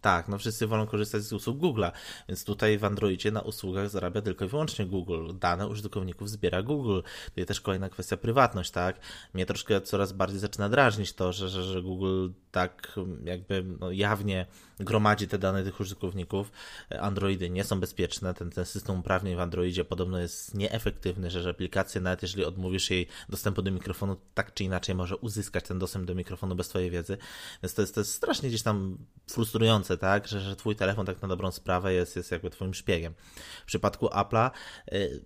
Tak, 0.03 0.29
no 0.29 0.39
wszyscy 0.39 0.67
wolą 0.67 0.87
korzystać 0.87 1.23
z 1.23 1.33
usług 1.33 1.59
Google'a, 1.59 1.91
więc 2.29 2.45
tutaj 2.45 2.79
w 2.79 2.85
Androidzie 2.85 3.31
na 3.31 3.41
usługach 3.41 3.91
zarabia 3.91 4.23
tylko 4.23 4.45
i 4.45 4.49
wyłącznie 4.49 4.87
Google. 4.87 5.31
Dane 5.35 5.69
użytkowników 5.69 6.31
zbiera 6.31 6.63
Google. 6.63 7.01
Tutaj 7.29 7.47
też 7.47 7.61
kolejna 7.61 7.89
kwestia 7.89 8.17
prywatność, 8.17 8.71
tak? 8.71 9.01
Mnie 9.35 9.47
troszkę 9.47 9.81
coraz 9.81 10.13
bardziej 10.13 10.39
zaczyna 10.39 10.69
drażnić 10.69 11.13
to, 11.13 11.33
że, 11.33 11.49
że, 11.49 11.63
że 11.63 11.83
Google 11.83 12.29
tak 12.51 12.99
jakby 13.25 13.65
no, 13.81 13.91
jawnie 13.91 14.47
gromadzi 14.83 15.29
te 15.29 15.39
dane 15.39 15.65
tych 15.65 15.81
użytkowników. 15.81 16.53
Androidy 17.01 17.51
nie 17.51 17.65
są 17.65 17.81
bezpieczne, 17.81 18.35
ten, 18.35 18.51
ten 18.51 18.65
system 18.65 19.01
uprawnień 19.01 19.37
w 19.37 19.41
Androidzie 19.41 19.85
podobno 19.85 20.19
jest 20.19 20.55
nieefektywny, 20.55 21.31
że, 21.31 21.51
aplikacja, 21.51 22.01
nawet 22.01 22.23
jeżeli 22.23 22.45
odmówisz 22.45 22.91
jej 22.91 23.07
dostępu 23.29 23.63
do 23.63 23.71
mikrofonu, 23.71 24.17
tak 24.35 24.55
czy 24.55 24.65
inaczej 24.65 24.95
może 24.95 25.17
uzyskać 25.17 25.65
ten 25.65 25.79
dostęp 25.79 26.07
do 26.07 26.15
mikrofonu 26.15 26.55
bez 26.55 26.69
twojej 26.69 26.91
wiedzy. 26.91 27.19
Więc 27.63 27.75
to 27.75 27.83
jest, 27.83 27.95
to 27.95 28.01
jest 28.01 28.15
strasznie 28.15 28.49
gdzieś 28.49 28.63
tam 28.63 28.99
frustrujące, 29.31 29.99
tak, 29.99 30.29
że, 30.29 30.41
że 30.41 30.57
twój 30.57 30.77
telefon 30.77 31.07
tak 31.07 31.23
na 31.23 31.29
dobrą 31.29 31.53
sprawę 31.53 31.95
jest, 31.95 32.17
jest 32.17 32.33
jakby 32.33 32.51
twoim 32.51 32.75
szpiegiem. 32.75 33.15
W 33.63 33.67
przypadku 33.67 34.07
Apple'a 34.07 34.51
y, 34.93 35.23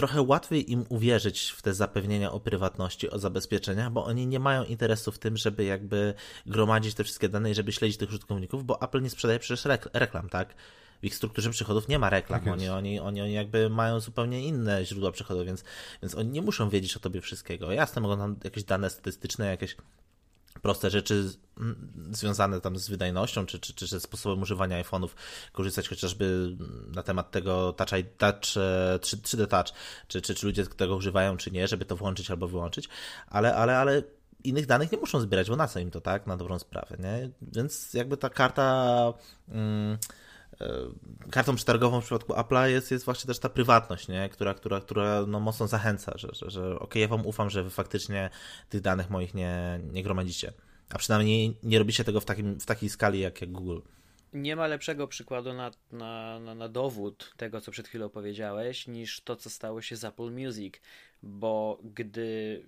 trochę 0.00 0.22
łatwiej 0.22 0.72
im 0.72 0.84
uwierzyć 0.88 1.50
w 1.50 1.62
te 1.62 1.74
zapewnienia 1.74 2.32
o 2.32 2.40
prywatności, 2.40 3.10
o 3.10 3.18
zabezpieczenia, 3.18 3.90
bo 3.90 4.04
oni 4.04 4.26
nie 4.26 4.40
mają 4.40 4.64
interesu 4.64 5.12
w 5.12 5.18
tym, 5.18 5.36
żeby 5.36 5.64
jakby 5.64 6.14
gromadzić 6.46 6.94
te 6.94 7.04
wszystkie 7.04 7.28
dane 7.28 7.50
i 7.50 7.54
żeby 7.54 7.72
śledzić 7.72 7.96
tych 7.96 8.08
użytkowników, 8.08 8.64
bo 8.64 8.82
Apple 8.82 9.02
nie 9.02 9.10
sprzedaje 9.10 9.38
przecież 9.38 9.64
reklam, 9.92 10.28
tak? 10.28 10.54
W 11.02 11.04
ich 11.04 11.14
strukturze 11.14 11.50
przychodów 11.50 11.88
nie 11.88 11.98
ma 11.98 12.10
reklam, 12.10 12.40
tak 12.40 12.52
oni, 12.52 12.68
oni, 12.68 13.00
oni, 13.00 13.22
oni 13.22 13.32
jakby 13.32 13.70
mają 13.70 14.00
zupełnie 14.00 14.44
inne 14.44 14.84
źródła 14.84 15.12
przychodów, 15.12 15.46
więc, 15.46 15.64
więc 16.02 16.14
oni 16.14 16.30
nie 16.30 16.42
muszą 16.42 16.68
wiedzieć 16.68 16.96
o 16.96 17.00
tobie 17.00 17.20
wszystkiego. 17.20 17.72
Jasne, 17.72 18.02
mogą 18.02 18.16
nam 18.16 18.36
jakieś 18.44 18.64
dane 18.64 18.90
statystyczne, 18.90 19.46
jakieś 19.46 19.76
proste 20.62 20.90
rzeczy 20.90 21.30
związane 22.10 22.60
tam 22.60 22.78
z 22.78 22.88
wydajnością, 22.88 23.46
czy, 23.46 23.58
czy, 23.58 23.74
czy 23.74 23.86
ze 23.86 24.00
sposobem 24.00 24.42
używania 24.42 24.82
iPhone'ów, 24.82 25.08
korzystać 25.52 25.88
chociażby 25.88 26.56
na 26.94 27.02
temat 27.02 27.30
tego 27.30 27.72
Touch, 27.72 27.90
touch 28.18 28.42
3D 29.00 29.46
Touch, 29.46 29.66
czy, 30.08 30.22
czy, 30.22 30.34
czy 30.34 30.46
ludzie 30.46 30.66
tego 30.66 30.96
używają, 30.96 31.36
czy 31.36 31.50
nie, 31.50 31.68
żeby 31.68 31.84
to 31.84 31.96
włączyć 31.96 32.30
albo 32.30 32.48
wyłączyć, 32.48 32.88
ale, 33.26 33.54
ale, 33.54 33.78
ale 33.78 34.02
innych 34.44 34.66
danych 34.66 34.92
nie 34.92 34.98
muszą 34.98 35.20
zbierać, 35.20 35.48
bo 35.50 35.56
na 35.56 35.68
co 35.68 35.78
im 35.78 35.90
to, 35.90 36.00
tak, 36.00 36.26
na 36.26 36.36
dobrą 36.36 36.58
sprawę, 36.58 36.96
nie? 36.98 37.30
Więc 37.42 37.94
jakby 37.94 38.16
ta 38.16 38.30
karta... 38.30 39.12
Mm, 39.48 39.98
kartą 41.30 41.56
przetargową 41.56 42.00
w 42.00 42.04
przypadku 42.04 42.32
Apple'a 42.32 42.64
jest, 42.64 42.90
jest 42.90 43.04
właśnie 43.04 43.28
też 43.28 43.38
ta 43.38 43.48
prywatność, 43.48 44.08
nie? 44.08 44.28
która, 44.28 44.54
która, 44.54 44.80
która 44.80 45.26
no 45.26 45.40
mocno 45.40 45.66
zachęca, 45.66 46.12
że, 46.16 46.28
że, 46.32 46.50
że 46.50 46.78
ok, 46.78 46.94
ja 46.94 47.08
wam 47.08 47.26
ufam, 47.26 47.50
że 47.50 47.62
wy 47.62 47.70
faktycznie 47.70 48.30
tych 48.68 48.80
danych 48.80 49.10
moich 49.10 49.34
nie, 49.34 49.80
nie 49.92 50.02
gromadzicie. 50.02 50.52
A 50.90 50.98
przynajmniej 50.98 51.56
nie 51.62 51.78
robicie 51.78 52.04
tego 52.04 52.20
w, 52.20 52.24
takim, 52.24 52.60
w 52.60 52.66
takiej 52.66 52.88
skali 52.88 53.20
jak, 53.20 53.40
jak 53.40 53.52
Google. 53.52 53.78
Nie 54.32 54.56
ma 54.56 54.66
lepszego 54.66 55.08
przykładu 55.08 55.52
na, 55.52 55.70
na, 55.92 56.40
na, 56.40 56.54
na 56.54 56.68
dowód 56.68 57.34
tego, 57.36 57.60
co 57.60 57.70
przed 57.70 57.88
chwilą 57.88 58.08
powiedziałeś, 58.08 58.86
niż 58.86 59.20
to, 59.20 59.36
co 59.36 59.50
stało 59.50 59.82
się 59.82 59.96
z 59.96 60.04
Apple 60.04 60.30
Music, 60.30 60.74
bo 61.22 61.78
gdy 61.84 62.62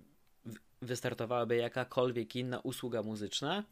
wystartowałaby 0.83 1.57
jakakolwiek 1.57 2.37
inna 2.37 2.61
usługa 2.61 3.03
muzyczna, 3.03 3.65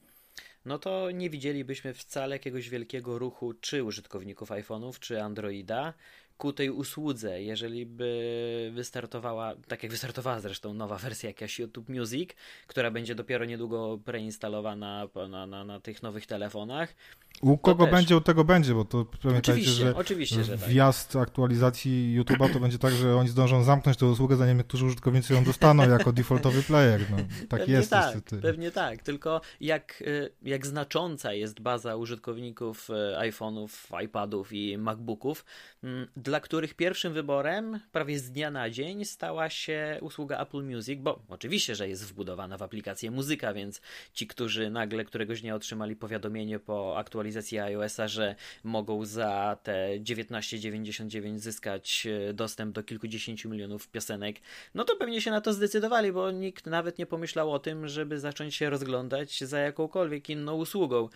no 0.64 0.79
to 0.79 1.11
nie 1.11 1.31
widzielibyśmy 1.31 1.94
wcale 1.94 2.35
jakiegoś 2.37 2.68
wielkiego 2.68 3.18
ruchu 3.18 3.55
czy 3.55 3.85
użytkowników 3.85 4.51
iPhone'ów, 4.51 4.99
czy 4.99 5.23
Androida 5.23 5.94
ku 6.40 6.53
tej 6.53 6.70
usłudze. 6.70 7.42
Jeżeli 7.42 7.87
by 7.87 8.70
wystartowała, 8.74 9.55
tak 9.68 9.83
jak 9.83 9.92
wystartowała 9.92 10.40
zresztą 10.40 10.74
nowa 10.74 10.98
wersja 10.98 11.29
jakaś 11.29 11.59
YouTube 11.59 11.88
Music, 11.88 12.31
która 12.66 12.90
będzie 12.90 13.14
dopiero 13.14 13.44
niedługo 13.44 13.98
preinstalowana 14.05 15.09
na, 15.29 15.46
na, 15.46 15.64
na 15.64 15.81
tych 15.81 16.03
nowych 16.03 16.26
telefonach, 16.26 16.94
u 17.40 17.59
kogo 17.59 17.85
też. 17.85 17.92
będzie, 17.92 18.16
u 18.16 18.20
tego 18.20 18.44
będzie, 18.44 18.74
bo 18.74 18.85
to 18.85 19.07
pamiętajcie, 19.22 19.70
że 19.70 19.96
oczywiście, 19.96 20.44
że 20.44 20.59
tak. 20.59 20.68
wjazd 20.68 21.16
aktualizacji 21.16 22.20
YouTube'a 22.20 22.53
to 22.53 22.61
będzie 22.61 22.79
tak, 22.79 22.92
że 22.92 23.16
oni 23.16 23.29
zdążą 23.29 23.62
zamknąć 23.62 23.98
tę 23.98 24.07
usługę, 24.07 24.37
zanim 24.37 24.59
niektórzy 24.59 24.87
użytkownicy 24.87 25.35
ją 25.35 25.44
dostaną 25.44 25.88
jako 25.88 26.12
defaultowy 26.12 26.62
player. 26.62 27.00
No, 27.11 27.16
tak 27.48 27.61
pewnie 27.61 27.74
jest 27.74 27.90
tak, 27.90 28.14
niestety. 28.14 28.42
Pewnie 28.42 28.70
tak, 28.70 29.03
tylko 29.03 29.40
jak, 29.61 30.03
y, 30.07 30.33
jak 30.42 30.66
znacząca 30.66 31.33
jest 31.33 31.61
baza 31.61 31.96
użytkowników 31.96 32.90
y, 32.90 32.92
iPhone'ów, 33.18 34.03
iPadów 34.05 34.53
i 34.53 34.79
MacBooków, 34.79 35.44
mm, 35.83 36.07
dla 36.31 36.40
których 36.40 36.75
pierwszym 36.75 37.12
wyborem 37.12 37.81
prawie 37.93 38.19
z 38.19 38.31
dnia 38.31 38.51
na 38.51 38.71
dzień 38.71 39.05
stała 39.05 39.51
się 39.51 39.99
usługa 40.01 40.40
Apple 40.43 40.62
Music, 40.62 41.01
bo 41.01 41.23
oczywiście, 41.29 41.75
że 41.75 41.88
jest 41.88 42.07
wbudowana 42.07 42.59
w 42.59 42.62
aplikację 42.62 43.11
muzyka, 43.11 43.55
więc 43.55 43.81
ci, 44.12 44.27
którzy 44.27 44.71
nagle 44.71 45.05
któregoś 45.05 45.40
dnia 45.40 45.55
otrzymali 45.55 45.97
powiadomienie 45.97 46.59
po 46.59 46.99
aktualizacji 46.99 47.59
iOS-a, 47.59 48.09
że 48.09 48.35
mogą 48.64 49.05
za 49.05 49.59
te 49.62 49.88
19,99 50.01 51.38
zyskać 51.38 52.07
e, 52.07 52.33
dostęp 52.33 52.75
do 52.75 52.83
kilkudziesięciu 52.83 53.51
milionów 53.51 53.88
piosenek, 53.88 54.37
no 54.75 54.85
to 54.85 54.97
pewnie 54.97 55.21
się 55.21 55.31
na 55.31 55.40
to 55.40 55.53
zdecydowali, 55.53 56.12
bo 56.12 56.31
nikt 56.31 56.66
nawet 56.66 56.99
nie 56.99 57.07
pomyślał 57.07 57.53
o 57.53 57.59
tym, 57.59 57.88
żeby 57.88 58.19
zacząć 58.19 58.55
się 58.55 58.71
rozglądać 58.71 59.40
za 59.40 59.59
jakąkolwiek 59.59 60.31
inną 60.31 60.55
usługą. 60.55 61.09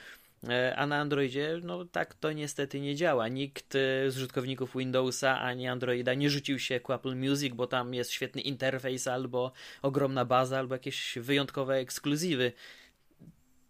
E, 0.48 0.76
a 0.76 0.86
na 0.86 0.96
Androidzie, 0.96 1.60
no 1.62 1.84
tak 1.84 2.14
to 2.14 2.32
niestety 2.32 2.80
nie 2.80 2.94
działa. 2.94 3.28
Nikt 3.28 3.74
e, 3.74 4.10
z 4.10 4.16
użytkowników 4.16 4.76
Windowsa 4.76 5.40
ani 5.40 5.68
Androida 5.68 6.14
nie 6.14 6.30
rzucił 6.30 6.58
się 6.58 6.80
ku 6.80 6.92
Apple 6.92 7.16
Music, 7.16 7.54
bo 7.54 7.66
tam 7.66 7.94
jest 7.94 8.10
świetny 8.10 8.42
interfejs, 8.42 9.06
albo 9.06 9.52
ogromna 9.82 10.24
baza, 10.24 10.58
albo 10.58 10.74
jakieś 10.74 11.18
wyjątkowe 11.20 11.74
ekskluzywy. 11.74 12.52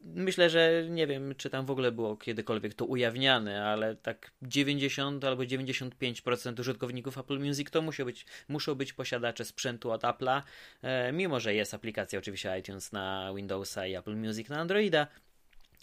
Myślę, 0.06 0.50
że 0.50 0.86
nie 0.90 1.06
wiem, 1.06 1.34
czy 1.36 1.50
tam 1.50 1.66
w 1.66 1.70
ogóle 1.70 1.92
było 1.92 2.16
kiedykolwiek 2.16 2.74
to 2.74 2.84
ujawniane, 2.84 3.66
ale 3.66 3.96
tak 3.96 4.30
90 4.42 5.24
albo 5.24 5.42
95% 5.42 6.60
użytkowników 6.60 7.18
Apple 7.18 7.38
Music 7.38 7.70
to 7.70 7.82
muszą 7.82 8.04
być, 8.04 8.26
muszą 8.48 8.74
być 8.74 8.92
posiadacze 8.92 9.44
sprzętu 9.44 9.90
od 9.90 10.02
Apple'a, 10.02 10.42
e, 10.82 11.12
mimo 11.12 11.40
że 11.40 11.54
jest 11.54 11.74
aplikacja 11.74 12.18
oczywiście 12.18 12.58
iTunes 12.58 12.92
na 12.92 13.32
Windowsa 13.36 13.86
i 13.86 13.94
Apple 13.94 14.16
Music 14.16 14.48
na 14.48 14.58
Androida, 14.58 15.06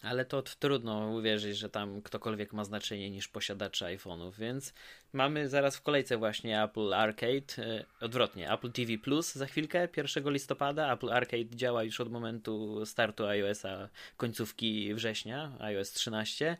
ale 0.01 0.25
to 0.25 0.41
trudno 0.41 1.07
uwierzyć, 1.07 1.57
że 1.57 1.69
tam 1.69 2.01
ktokolwiek 2.01 2.53
ma 2.53 2.63
znaczenie 2.63 3.09
niż 3.09 3.27
posiadacze 3.27 3.85
iPhone'ów, 3.85 4.31
więc 4.39 4.73
mamy 5.13 5.49
zaraz 5.49 5.77
w 5.77 5.81
kolejce 5.81 6.17
właśnie 6.17 6.63
Apple 6.63 6.93
Arcade, 6.93 7.57
e, 7.57 7.85
odwrotnie, 8.01 8.51
Apple 8.51 8.71
TV 8.71 8.97
Plus 8.97 9.35
za 9.35 9.45
chwilkę, 9.45 9.87
1 9.97 10.29
listopada. 10.33 10.93
Apple 10.93 11.09
Arcade 11.09 11.55
działa 11.55 11.83
już 11.83 11.99
od 11.99 12.11
momentu 12.11 12.85
startu 12.85 13.25
iOS-a 13.25 13.89
końcówki 14.17 14.93
września, 14.93 15.51
iOS 15.59 15.91
13. 15.91 16.57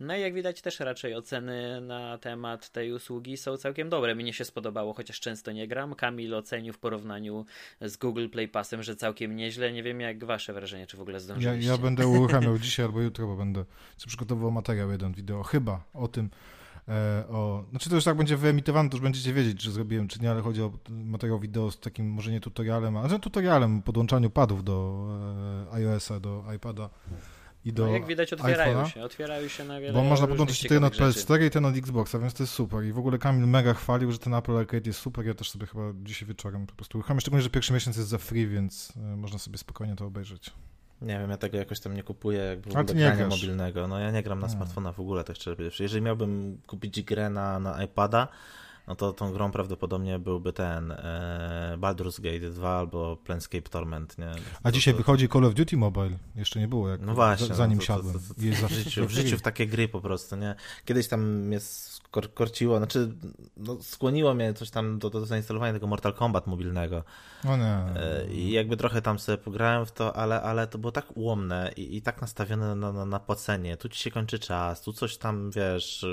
No 0.00 0.16
i 0.16 0.20
jak 0.20 0.34
widać 0.34 0.62
też 0.62 0.80
raczej 0.80 1.14
oceny 1.14 1.80
na 1.80 2.18
temat 2.18 2.70
tej 2.70 2.92
usługi 2.92 3.36
są 3.36 3.56
całkiem 3.56 3.88
dobre. 3.88 4.14
Mnie 4.14 4.32
się 4.32 4.44
spodobało, 4.44 4.94
chociaż 4.94 5.20
często 5.20 5.52
nie 5.52 5.68
gram. 5.68 5.94
Kamil 5.94 6.34
ocenił 6.34 6.72
w 6.72 6.78
porównaniu 6.78 7.44
z 7.80 7.96
Google 7.96 8.28
Play 8.28 8.48
Passem, 8.48 8.82
że 8.82 8.96
całkiem 8.96 9.36
nieźle. 9.36 9.72
Nie 9.72 9.82
wiem 9.82 10.00
jak 10.00 10.24
wasze 10.24 10.52
wrażenie, 10.52 10.86
czy 10.86 10.96
w 10.96 11.00
ogóle 11.00 11.20
zdążyliście. 11.20 11.66
Ja, 11.66 11.72
ja 11.72 11.78
będę 11.78 12.06
uruchamiał 12.06 12.58
dzisiaj 12.64 12.86
albo 12.86 13.00
jutro, 13.00 13.26
bo 13.26 13.36
będę 13.36 13.64
przygotowywał 14.06 14.50
materiał 14.50 14.90
jeden 14.90 15.12
wideo, 15.12 15.42
chyba 15.42 15.84
o 15.94 16.08
tym, 16.08 16.30
e, 16.88 17.24
o, 17.28 17.64
znaczy 17.70 17.88
to 17.88 17.94
już 17.94 18.04
tak 18.04 18.16
będzie 18.16 18.36
wyemitowane, 18.36 18.90
to 18.90 18.96
już 18.96 19.02
będziecie 19.02 19.32
wiedzieć, 19.32 19.62
czy 19.62 19.70
zrobiłem, 19.70 20.08
czy 20.08 20.20
nie, 20.20 20.30
ale 20.30 20.42
chodzi 20.42 20.62
o 20.62 20.72
materiał 20.88 21.40
wideo 21.40 21.70
z 21.70 21.80
takim 21.80 22.10
może 22.10 22.30
nie 22.30 22.40
tutorialem, 22.40 22.96
ale 22.96 23.18
tutorialem 23.18 23.82
podłączaniu 23.82 24.30
padów 24.30 24.64
do 24.64 25.06
e, 25.70 25.74
iOS-a, 25.74 26.20
do 26.20 26.44
iPada 26.56 26.90
i 27.64 27.72
do 27.72 27.86
no, 27.86 27.92
jak 27.92 28.06
widać 28.06 28.32
otwierają 28.32 28.82
iPhone'a, 28.82 28.88
się, 28.88 29.02
otwierają 29.02 29.48
się 29.48 29.64
na 29.64 29.80
wiele 29.80 29.92
Bo 29.92 30.04
można 30.04 30.26
podłączyć 30.26 30.68
ten 30.68 30.84
od 30.84 30.96
PS4 30.96 31.46
i 31.46 31.50
ten 31.50 31.64
od 31.64 31.76
Xboxa, 31.76 32.18
więc 32.18 32.34
to 32.34 32.42
jest 32.42 32.52
super. 32.52 32.84
I 32.84 32.92
w 32.92 32.98
ogóle 32.98 33.18
Kamil 33.18 33.46
mega 33.46 33.74
chwalił, 33.74 34.12
że 34.12 34.18
ten 34.18 34.34
Apple 34.34 34.56
Arcade 34.56 34.86
jest 34.86 35.00
super. 35.00 35.26
Ja 35.26 35.34
też 35.34 35.50
sobie 35.50 35.66
chyba 35.66 35.92
dzisiaj 36.02 36.28
wieczorem 36.28 36.66
po 36.66 36.74
prostu 36.74 36.98
uruchamiam. 36.98 37.20
Szczególnie, 37.20 37.42
że 37.42 37.50
pierwszy 37.50 37.72
miesiąc 37.72 37.96
jest 37.96 38.08
za 38.08 38.18
free, 38.18 38.46
więc 38.46 38.92
e, 38.96 39.16
można 39.16 39.38
sobie 39.38 39.58
spokojnie 39.58 39.96
to 39.96 40.06
obejrzeć. 40.06 40.50
Nie 41.02 41.18
wiem, 41.18 41.30
ja 41.30 41.36
tego 41.36 41.58
jakoś 41.58 41.80
tam 41.80 41.94
nie 41.94 42.02
kupuję 42.02 42.38
jakby 42.38 42.70
w 42.70 42.76
ogóle 42.76 42.94
grania 42.94 43.28
mobilnego. 43.28 43.88
No 43.88 43.98
ja 43.98 44.10
nie 44.10 44.22
gram 44.22 44.40
na 44.40 44.48
smartfona 44.48 44.92
w 44.92 45.00
ogóle, 45.00 45.24
tak 45.24 45.36
szczerze 45.36 45.56
powiedziawszy. 45.56 45.82
Jeżeli 45.82 46.02
miałbym 46.02 46.60
kupić 46.66 47.02
grę 47.02 47.30
na, 47.30 47.58
na 47.58 47.84
iPada, 47.84 48.28
no 48.90 48.96
to 48.96 49.12
tą 49.12 49.32
grą 49.32 49.50
prawdopodobnie 49.50 50.18
byłby 50.18 50.52
ten 50.52 50.92
e, 50.92 51.76
Baldur's 51.78 52.20
Gate 52.20 52.50
2 52.50 52.78
albo 52.78 53.16
Planescape 53.16 53.68
Torment, 53.68 54.18
nie? 54.18 54.32
A 54.62 54.70
dzisiaj 54.70 54.94
to... 54.94 54.98
wychodzi 54.98 55.28
Call 55.28 55.44
of 55.44 55.54
Duty 55.54 55.76
Mobile, 55.76 56.18
jeszcze 56.36 56.60
nie 56.60 56.68
było, 56.68 56.88
jak 56.88 57.00
no 57.00 57.14
właśnie, 57.14 57.54
zanim 57.54 57.78
no 57.78 57.80
to, 57.80 57.86
siadłem. 57.86 58.14
To, 58.14 58.20
w, 58.68 58.70
życiu, 58.70 59.06
w 59.06 59.10
życiu 59.10 59.38
w 59.38 59.42
takie 59.42 59.66
gry 59.66 59.88
po 59.88 60.00
prostu, 60.00 60.36
nie? 60.36 60.54
Kiedyś 60.84 61.08
tam 61.08 61.52
jest 61.52 61.99
kor 62.10 62.34
korciło, 62.34 62.78
znaczy 62.78 63.12
no, 63.56 63.82
skłoniło 63.82 64.34
mnie 64.34 64.54
coś 64.54 64.70
tam 64.70 64.98
do, 64.98 65.10
do 65.10 65.26
zainstalowania 65.26 65.72
tego 65.72 65.86
Mortal 65.86 66.14
Kombat 66.14 66.46
mobilnego. 66.46 67.04
O 67.48 67.56
nie. 67.56 67.64
E, 67.64 68.26
I 68.30 68.50
jakby 68.50 68.76
trochę 68.76 69.02
tam 69.02 69.18
sobie 69.18 69.38
pograłem 69.38 69.86
w 69.86 69.92
to, 69.92 70.16
ale, 70.16 70.42
ale 70.42 70.66
to 70.66 70.78
było 70.78 70.92
tak 70.92 71.16
ułomne 71.16 71.72
i, 71.76 71.96
i 71.96 72.02
tak 72.02 72.20
nastawione 72.20 72.74
na, 72.74 72.92
na, 72.92 73.04
na 73.04 73.20
płacenie. 73.20 73.76
Tu 73.76 73.88
ci 73.88 73.98
się 73.98 74.10
kończy 74.10 74.38
czas, 74.38 74.82
tu 74.82 74.92
coś 74.92 75.16
tam, 75.16 75.50
wiesz, 75.50 76.06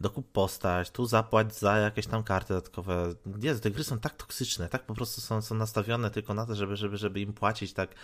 dokup 0.00 0.32
postać, 0.32 0.90
tu 0.90 1.06
zapłać 1.06 1.54
za 1.54 1.78
jakieś 1.78 2.06
tam 2.06 2.22
karty 2.22 2.54
dodatkowe. 2.54 3.14
Jezu, 3.42 3.60
te 3.60 3.70
gry 3.70 3.84
są 3.84 3.98
tak 3.98 4.16
toksyczne, 4.16 4.68
tak 4.68 4.82
po 4.82 4.94
prostu 4.94 5.20
są, 5.20 5.42
są 5.42 5.54
nastawione 5.54 6.10
tylko 6.10 6.34
na 6.34 6.46
to, 6.46 6.54
żeby, 6.54 6.76
żeby, 6.76 6.96
żeby 6.96 7.20
im 7.20 7.32
płacić 7.32 7.72
tak. 7.72 7.94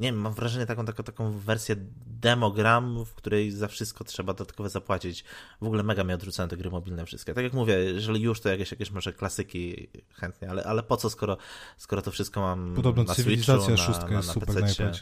Nie 0.00 0.08
wiem, 0.08 0.20
mam 0.20 0.32
wrażenie 0.32 0.66
taką, 0.66 0.84
taką, 0.84 1.02
taką 1.02 1.38
wersję 1.38 1.76
demogram, 2.06 3.04
w 3.04 3.14
której 3.14 3.50
za 3.50 3.68
wszystko 3.68 4.04
trzeba 4.04 4.34
dodatkowo 4.34 4.68
zapłacić. 4.68 5.24
W 5.60 5.66
ogóle 5.66 5.82
mega 5.82 6.04
mnie 6.04 6.14
odrzucają 6.14 6.48
te 6.48 6.56
gry 6.56 6.70
mobilne 6.70 7.06
wszystkie. 7.06 7.34
Tak 7.34 7.44
jak 7.44 7.52
mówię, 7.52 7.74
jeżeli 7.74 8.20
już, 8.20 8.40
to 8.40 8.48
jakieś, 8.48 8.70
jakieś 8.70 8.90
może 8.90 9.12
klasyki 9.12 9.88
chętnie, 10.12 10.50
ale, 10.50 10.64
ale 10.64 10.82
po 10.82 10.96
co, 10.96 11.10
skoro, 11.10 11.36
skoro 11.76 12.02
to 12.02 12.10
wszystko 12.10 12.40
mam 12.40 12.74
Podobno 12.74 13.04
na 13.04 13.14
Switchu, 13.14 13.76
szóstka 13.76 14.08
na, 14.08 14.16
jest 14.16 14.28
na 14.28 14.34
super 14.34 14.48
na 14.48 14.92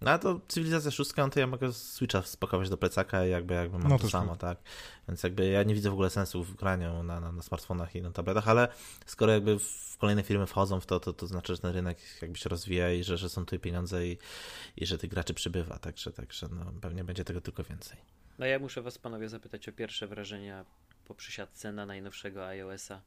no 0.00 0.10
a 0.10 0.18
to 0.18 0.40
cywilizacja 0.48 0.90
szóstka, 0.90 1.22
no 1.22 1.30
to 1.30 1.40
ja 1.40 1.46
mogę 1.46 1.72
Switcha 1.72 2.22
spakować 2.22 2.68
do 2.68 2.76
plecaka 2.76 3.26
i 3.26 3.30
jakby, 3.30 3.54
jakby 3.54 3.78
mam 3.78 3.88
no, 3.88 3.98
to 3.98 4.08
samo, 4.08 4.36
tak. 4.36 4.58
Więc 5.08 5.22
jakby 5.22 5.46
ja 5.46 5.62
nie 5.62 5.74
widzę 5.74 5.90
w 5.90 5.92
ogóle 5.92 6.10
sensu 6.10 6.44
w 6.44 6.54
graniu 6.54 7.02
na, 7.02 7.20
na, 7.20 7.32
na 7.32 7.42
smartfonach 7.42 7.96
i 7.96 8.02
na 8.02 8.10
tabletach, 8.10 8.48
ale 8.48 8.68
skoro 9.06 9.32
jakby 9.32 9.58
w 9.58 9.96
kolejne 9.98 10.22
firmy 10.22 10.46
wchodzą 10.46 10.80
w 10.80 10.86
to, 10.86 11.00
to, 11.00 11.12
to 11.12 11.26
znaczy, 11.26 11.54
że 11.54 11.62
ten 11.62 11.72
rynek 11.72 11.98
jakby 12.22 12.38
się 12.38 12.48
rozwija 12.48 12.92
i 12.92 13.04
że, 13.04 13.16
że 13.16 13.28
są 13.28 13.44
tutaj 13.44 13.58
pieniądze 13.58 14.06
i, 14.06 14.18
i 14.76 14.86
że 14.86 14.98
tych 14.98 15.10
graczy 15.10 15.34
przybywa, 15.34 15.78
także, 15.78 16.12
także 16.12 16.48
no, 16.48 16.72
pewnie 16.80 17.04
będzie 17.04 17.24
tego 17.24 17.40
tylko 17.40 17.64
więcej. 17.64 17.98
No 18.38 18.46
ja 18.46 18.58
muszę 18.58 18.82
was 18.82 18.98
panowie 18.98 19.28
zapytać 19.28 19.68
o 19.68 19.72
pierwsze 19.72 20.06
wrażenia 20.06 20.64
po 21.04 21.14
przysiadce 21.14 21.72
na 21.72 21.86
najnowszego 21.86 22.46
iOS-a. 22.46 23.00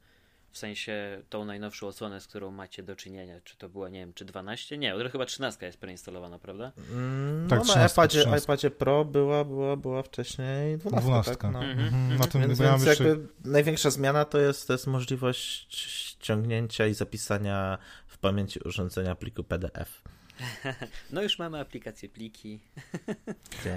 W 0.51 0.57
sensie 0.57 1.21
tą 1.29 1.45
najnowszą 1.45 1.87
odsłonę, 1.87 2.21
z 2.21 2.27
którą 2.27 2.51
macie 2.51 2.83
do 2.83 2.95
czynienia. 2.95 3.41
Czy 3.43 3.57
to 3.57 3.69
była, 3.69 3.89
nie 3.89 3.99
wiem, 3.99 4.13
czy 4.13 4.25
12? 4.25 4.77
Nie, 4.77 4.93
chyba 5.11 5.25
13 5.25 5.65
jest 5.65 5.77
preinstalowana, 5.77 6.39
prawda? 6.39 6.71
Mm, 6.91 7.49
tak, 7.49 7.59
no, 7.67 7.75
na 7.75 7.87
iPadzie, 7.87 8.25
iPadzie 8.43 8.71
Pro 8.71 9.05
była, 9.05 9.45
była, 9.45 9.75
była 9.75 10.03
wcześniej 10.03 10.77
12. 10.77 11.07
12. 11.07 11.35
Tak? 11.35 11.51
No. 11.51 11.63
Mm 11.63 11.77
-hmm. 11.77 12.19
Na 12.19 12.27
tym 12.27 12.41
więc, 12.41 12.59
więc 12.59 12.85
jeszcze... 12.85 13.03
jakby 13.07 13.27
największa 13.45 13.89
zmiana 13.89 14.25
to 14.25 14.39
jest, 14.39 14.67
to 14.67 14.73
jest 14.73 14.87
możliwość 14.87 15.67
ściągnięcia 15.75 16.87
i 16.87 16.93
zapisania 16.93 17.77
w 18.07 18.17
pamięci 18.17 18.59
urządzenia 18.59 19.15
pliku 19.15 19.43
PDF. 19.43 20.01
No 21.11 21.21
już 21.21 21.39
mamy 21.39 21.59
aplikację 21.59 22.09
pliki. 22.09 22.59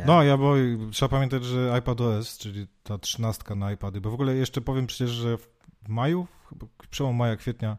No, 0.06 0.22
ja 0.22 0.37
bo 0.37 0.54
trzeba 0.92 1.08
pamiętać, 1.08 1.44
że 1.44 1.74
iPadOS, 1.78 2.38
czyli 2.38 2.66
ta 2.82 2.98
trzynastka 2.98 3.54
na 3.54 3.72
iPady, 3.72 4.00
bo 4.00 4.11
w 4.11 4.14
ogóle 4.14 4.35
jeszcze 4.35 4.61
powiem 4.61 4.87
przecież, 4.87 5.11
że 5.11 5.38
w 5.38 5.48
maju, 5.88 6.26
przełom 6.90 7.16
maja, 7.16 7.36
kwietnia, 7.36 7.78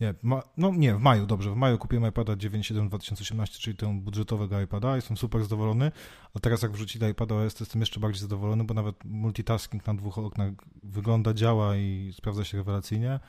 nie, 0.00 0.14
ma, 0.22 0.42
no 0.56 0.72
nie, 0.76 0.94
w 0.94 1.00
maju, 1.00 1.26
dobrze, 1.26 1.50
w 1.50 1.56
maju 1.56 1.78
kupiłem 1.78 2.06
iPada 2.08 2.32
9.7 2.32 2.88
2018, 2.88 3.58
czyli 3.58 3.76
tę 3.76 4.00
budżetowego 4.00 4.60
iPada, 4.60 4.96
jestem 4.96 5.16
super 5.16 5.42
zadowolony, 5.42 5.92
a 6.34 6.40
teraz 6.40 6.62
jak 6.62 6.72
wrzucili 6.72 7.10
iPada 7.10 7.34
OS, 7.34 7.54
to 7.54 7.64
jestem 7.64 7.80
jeszcze 7.80 8.00
bardziej 8.00 8.20
zadowolony, 8.20 8.64
bo 8.64 8.74
nawet 8.74 9.04
multitasking 9.04 9.86
na 9.86 9.94
dwóch 9.94 10.18
oknach 10.18 10.50
wygląda, 10.82 11.34
działa 11.34 11.76
i 11.76 12.12
sprawdza 12.16 12.44
się 12.44 12.58
rewelacyjnie. 12.58 13.20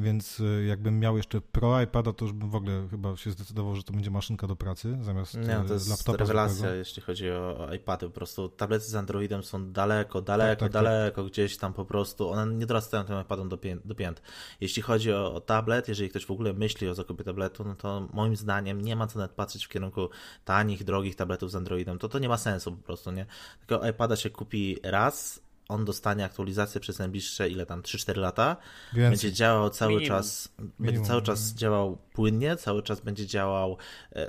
Więc 0.00 0.40
y, 0.40 0.64
jakbym 0.68 1.00
miał 1.00 1.16
jeszcze 1.16 1.40
Pro 1.40 1.82
iPada, 1.82 2.12
to 2.12 2.24
już 2.24 2.32
bym 2.32 2.50
w 2.50 2.54
ogóle 2.54 2.88
chyba 2.90 3.16
się 3.16 3.30
zdecydował, 3.30 3.76
że 3.76 3.82
to 3.82 3.92
będzie 3.92 4.10
maszynka 4.10 4.46
do 4.46 4.56
pracy 4.56 4.98
zamiast 5.00 5.34
no 5.34 5.64
to 5.64 5.74
jest 5.74 5.90
laptopa. 5.90 6.18
rewelacja, 6.18 6.54
zwykłego. 6.54 6.76
jeśli 6.76 7.02
chodzi 7.02 7.30
o, 7.30 7.68
iPady. 7.74 8.06
Po 8.06 8.12
prostu 8.12 8.48
tablety 8.48 8.84
z 8.84 8.94
Androidem 8.94 9.42
są 9.42 9.72
daleko, 9.72 10.22
daleko, 10.22 10.50
tak, 10.50 10.58
tak, 10.58 10.72
tak. 10.72 10.82
daleko 10.82 11.22
tak. 11.22 11.32
gdzieś 11.32 11.56
tam 11.56 11.72
po 11.72 11.84
prostu. 11.84 12.30
One 12.30 12.54
nie 12.54 12.66
dorastają 12.66 13.04
tym 13.04 13.20
iPadom 13.20 13.48
do, 13.48 13.58
pię 13.58 13.76
do 13.84 13.94
pięt. 13.94 14.22
Jeśli 14.60 14.82
chodzi 14.82 15.12
o, 15.12 15.34
o, 15.34 15.40
tablet, 15.40 15.88
jeżeli 15.88 16.10
ktoś 16.10 16.26
w 16.26 16.30
ogóle 16.30 16.52
myśli 16.52 16.88
o 16.88 16.94
zakupie 16.94 17.24
tabletu, 17.24 17.64
no 17.64 17.74
to 17.74 18.08
moim 18.12 18.36
zdaniem 18.36 18.80
nie 18.80 18.96
ma 18.96 19.06
co 19.06 19.18
nawet 19.18 19.32
patrzeć 19.32 19.66
w 19.66 19.68
kierunku 19.68 20.08
tanich, 20.44 20.84
drogich 20.84 21.16
tabletów 21.16 21.50
z 21.50 21.54
Androidem. 21.54 21.98
To 21.98 22.08
to 22.08 22.18
nie 22.18 22.28
ma 22.28 22.36
sensu 22.36 22.72
po 22.72 22.82
prostu, 22.82 23.10
nie? 23.10 23.26
Tylko 23.66 23.88
iPada 23.88 24.16
się 24.16 24.30
kupi 24.30 24.78
raz, 24.82 25.40
on 25.70 25.84
dostanie 25.84 26.24
aktualizację 26.24 26.80
przez 26.80 26.98
najbliższe 26.98 27.48
ile 27.48 27.66
tam 27.66 27.82
3-4 27.82 28.16
lata. 28.16 28.56
Więcej. 28.92 29.10
Będzie 29.10 29.32
działał 29.32 29.70
cały 29.70 29.92
Minimum. 29.92 30.08
czas, 30.08 30.48
Minimum. 30.58 30.76
będzie 30.78 31.00
cały 31.02 31.22
czas 31.22 31.54
działał 31.54 31.98
płynnie, 32.12 32.56
cały 32.56 32.82
czas 32.82 33.00
będzie 33.00 33.26
działał 33.26 33.76
e, 34.12 34.28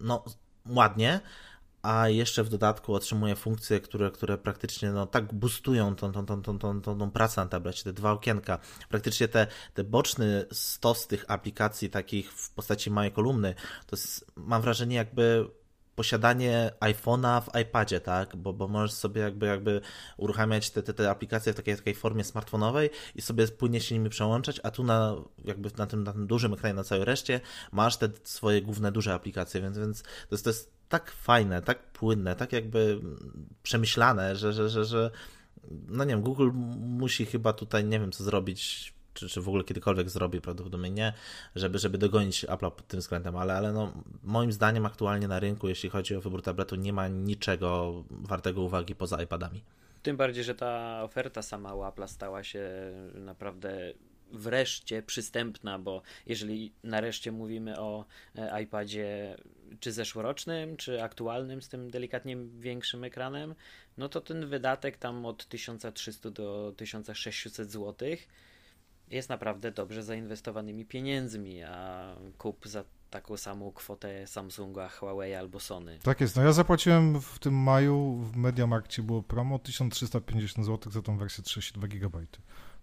no 0.00 0.24
ładnie, 0.66 1.20
a 1.82 2.08
jeszcze 2.08 2.44
w 2.44 2.48
dodatku 2.48 2.94
otrzymuje 2.94 3.36
funkcje, 3.36 3.80
które, 3.80 4.10
które 4.10 4.38
praktycznie 4.38 4.90
no, 4.90 5.06
tak 5.06 5.34
boostują 5.34 5.96
tą, 5.96 6.12
tą, 6.12 6.26
tą, 6.26 6.42
tą, 6.42 6.58
tą, 6.58 6.80
tą, 6.80 6.98
tą 6.98 7.10
pracę 7.10 7.40
na 7.40 7.46
tablecie, 7.46 7.84
te 7.84 7.92
dwa 7.92 8.12
okienka. 8.12 8.58
Praktycznie 8.88 9.28
te, 9.28 9.46
te 9.74 9.84
boczny 9.84 10.44
stos 10.52 11.06
tych 11.06 11.24
aplikacji 11.28 11.90
takich 11.90 12.32
w 12.32 12.50
postaci 12.50 12.90
małej 12.90 13.12
kolumny, 13.12 13.54
to 13.86 13.96
jest, 13.96 14.32
mam 14.36 14.62
wrażenie 14.62 14.96
jakby 14.96 15.50
posiadanie 15.96 16.70
iPhone'a 16.80 17.42
w 17.42 17.60
iPadzie, 17.60 18.00
tak? 18.00 18.36
Bo, 18.36 18.52
bo 18.52 18.68
możesz 18.68 18.92
sobie 18.92 19.22
jakby, 19.22 19.46
jakby 19.46 19.80
uruchamiać 20.16 20.70
te, 20.70 20.82
te, 20.82 20.94
te 20.94 21.10
aplikacje 21.10 21.52
w 21.52 21.56
takiej, 21.56 21.76
takiej 21.76 21.94
formie 21.94 22.24
smartfonowej 22.24 22.90
i 23.14 23.22
sobie 23.22 23.48
płynnie 23.48 23.80
się 23.80 23.94
nimi 23.94 24.10
przełączać, 24.10 24.60
a 24.62 24.70
tu 24.70 24.84
na, 24.84 25.16
jakby 25.44 25.70
na, 25.78 25.86
tym, 25.86 26.04
na 26.04 26.12
tym 26.12 26.26
dużym 26.26 26.52
ekranie, 26.52 26.74
na 26.74 26.84
całej 26.84 27.04
reszcie 27.04 27.40
masz 27.72 27.96
te 27.96 28.08
swoje 28.24 28.62
główne 28.62 28.92
duże 28.92 29.14
aplikacje, 29.14 29.60
więc, 29.60 29.78
więc 29.78 30.02
to, 30.02 30.08
jest, 30.30 30.44
to 30.44 30.50
jest 30.50 30.72
tak 30.88 31.10
fajne, 31.10 31.62
tak 31.62 31.92
płynne, 31.92 32.36
tak 32.36 32.52
jakby 32.52 33.00
przemyślane, 33.62 34.36
że, 34.36 34.52
że, 34.52 34.68
że, 34.68 34.84
że 34.84 35.10
no 35.88 36.04
nie 36.04 36.10
wiem, 36.10 36.22
Google 36.22 36.50
musi 36.78 37.26
chyba 37.26 37.52
tutaj, 37.52 37.84
nie 37.84 38.00
wiem 38.00 38.12
co 38.12 38.24
zrobić, 38.24 38.94
czy, 39.14 39.28
czy 39.28 39.40
w 39.40 39.48
ogóle 39.48 39.64
kiedykolwiek 39.64 40.10
zrobi, 40.10 40.40
prawdopodobnie 40.40 40.90
nie, 40.90 41.12
żeby, 41.56 41.78
żeby 41.78 41.98
dogonić 41.98 42.44
Apple 42.44 42.70
pod 42.70 42.86
tym 42.86 43.00
względem, 43.00 43.36
ale, 43.36 43.54
ale 43.54 43.72
no, 43.72 43.92
moim 44.22 44.52
zdaniem 44.52 44.86
aktualnie 44.86 45.28
na 45.28 45.40
rynku, 45.40 45.68
jeśli 45.68 45.90
chodzi 45.90 46.16
o 46.16 46.20
wybór 46.20 46.42
tabletu, 46.42 46.76
nie 46.76 46.92
ma 46.92 47.08
niczego 47.08 48.04
wartego 48.10 48.62
uwagi 48.62 48.94
poza 48.94 49.22
iPadami. 49.22 49.62
Tym 50.02 50.16
bardziej, 50.16 50.44
że 50.44 50.54
ta 50.54 51.02
oferta 51.02 51.42
sama 51.42 51.74
u 51.74 51.84
Apple 51.84 52.08
stała 52.08 52.44
się 52.44 52.70
naprawdę 53.14 53.92
wreszcie 54.32 55.02
przystępna, 55.02 55.78
bo 55.78 56.02
jeżeli 56.26 56.72
nareszcie 56.84 57.32
mówimy 57.32 57.80
o 57.80 58.04
e, 58.36 58.62
iPadzie 58.62 59.36
czy 59.80 59.92
zeszłorocznym, 59.92 60.76
czy 60.76 61.02
aktualnym 61.02 61.62
z 61.62 61.68
tym 61.68 61.90
delikatnie 61.90 62.36
większym 62.60 63.04
ekranem, 63.04 63.54
no 63.98 64.08
to 64.08 64.20
ten 64.20 64.46
wydatek 64.46 64.96
tam 64.96 65.26
od 65.26 65.46
1300 65.46 66.30
do 66.30 66.74
1600 66.76 67.70
zł 67.72 68.08
jest 69.12 69.28
naprawdę 69.28 69.72
dobrze 69.72 70.02
zainwestowanymi 70.02 70.84
pieniędzmi, 70.84 71.62
a 71.62 72.06
kup 72.38 72.66
za 72.66 72.84
taką 73.10 73.36
samą 73.36 73.72
kwotę 73.72 74.26
Samsunga, 74.26 74.88
Huawei 74.88 75.34
albo 75.34 75.60
Sony. 75.60 75.98
Tak 76.02 76.20
jest. 76.20 76.36
No 76.36 76.42
ja 76.42 76.52
zapłaciłem 76.52 77.20
w 77.20 77.38
tym 77.38 77.54
maju 77.54 78.16
w 78.32 78.36
Mediamarkcie 78.36 79.02
było 79.02 79.22
promo 79.22 79.58
1350 79.58 80.66
zł 80.66 80.92
za 80.92 81.02
tą 81.02 81.18
wersję 81.18 81.44
32 81.44 81.88
GB 81.88 82.18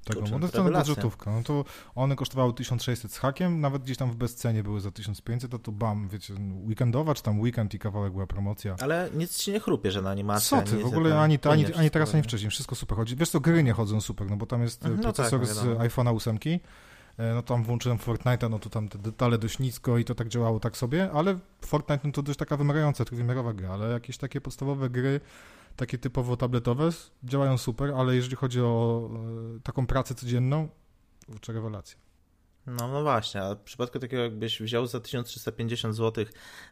tego 0.03 0.21
modelu, 0.21 0.51
to 0.51 0.63
budżetówka. 0.63 1.31
No 1.31 1.43
to 1.43 1.65
one 1.95 2.15
kosztowały 2.15 2.53
1600 2.53 3.13
z 3.13 3.17
hakiem, 3.17 3.61
nawet 3.61 3.83
gdzieś 3.83 3.97
tam 3.97 4.11
w 4.11 4.15
bezcenie 4.15 4.63
były 4.63 4.81
za 4.81 4.91
1500, 4.91 5.51
to 5.51 5.59
to 5.59 5.71
bam, 5.71 6.09
wiecie, 6.09 6.33
weekendowa, 6.67 7.15
czy 7.15 7.23
tam 7.23 7.39
weekend 7.39 7.73
i 7.73 7.79
kawałek 7.79 8.13
była 8.13 8.27
promocja. 8.27 8.75
Ale 8.81 9.09
nic 9.13 9.37
ci 9.37 9.51
nie 9.51 9.59
chrupie, 9.59 9.91
że 9.91 10.01
na 10.01 10.09
animacji. 10.09 10.49
Co 10.49 10.61
ty, 10.61 10.77
w 10.77 10.85
ogóle 10.85 11.19
ani, 11.19 11.39
ani, 11.43 11.73
ani 11.73 11.91
teraz, 11.91 12.13
ani 12.13 12.23
wcześniej, 12.23 12.51
wszystko 12.51 12.75
super 12.75 12.97
chodzi. 12.97 13.15
Wiesz 13.15 13.29
co, 13.29 13.39
gry 13.39 13.63
nie 13.63 13.73
chodzą 13.73 14.01
super, 14.01 14.29
no 14.29 14.37
bo 14.37 14.45
tam 14.45 14.61
jest 14.61 14.85
mhm, 14.85 14.95
no 14.97 15.03
procesor 15.03 15.39
tak, 15.39 15.49
no 15.49 15.55
z 15.55 15.65
iPhone'a 15.65 16.15
8, 16.15 16.39
e, 17.17 17.33
no 17.33 17.41
tam 17.41 17.63
włączyłem 17.63 17.97
Fortnite'a, 17.97 18.49
no 18.49 18.59
to 18.59 18.69
tam 18.69 18.89
te 18.89 18.97
detale 18.97 19.37
dość 19.37 19.59
nisko 19.59 19.97
i 19.97 20.05
to 20.05 20.15
tak 20.15 20.27
działało 20.27 20.59
tak 20.59 20.77
sobie, 20.77 21.11
ale 21.11 21.39
Fortnite 21.61 22.07
no 22.07 22.11
to 22.11 22.23
dość 22.23 22.39
taka 22.39 22.57
wymagająca, 22.57 23.05
trójwymiarowa 23.05 23.53
gra, 23.53 23.69
ale 23.69 23.91
jakieś 23.91 24.17
takie 24.17 24.41
podstawowe 24.41 24.89
gry 24.89 25.19
takie 25.79 25.97
typowo 25.97 26.37
tabletowe 26.37 26.89
działają 27.23 27.57
super, 27.57 27.91
ale 27.91 28.15
jeżeli 28.15 28.35
chodzi 28.35 28.61
o 28.61 29.09
e, 29.57 29.59
taką 29.59 29.87
pracę 29.87 30.15
codzienną, 30.15 30.69
to 31.41 31.53
rewelacja. 31.53 32.08
No, 32.69 32.87
no 32.87 33.03
właśnie, 33.03 33.41
a 33.41 33.55
w 33.55 33.59
przypadku 33.59 33.99
takiego 33.99 34.23
jakbyś 34.23 34.61
wziął 34.61 34.87
za 34.87 34.99
1350 34.99 35.95
zł 35.95 36.25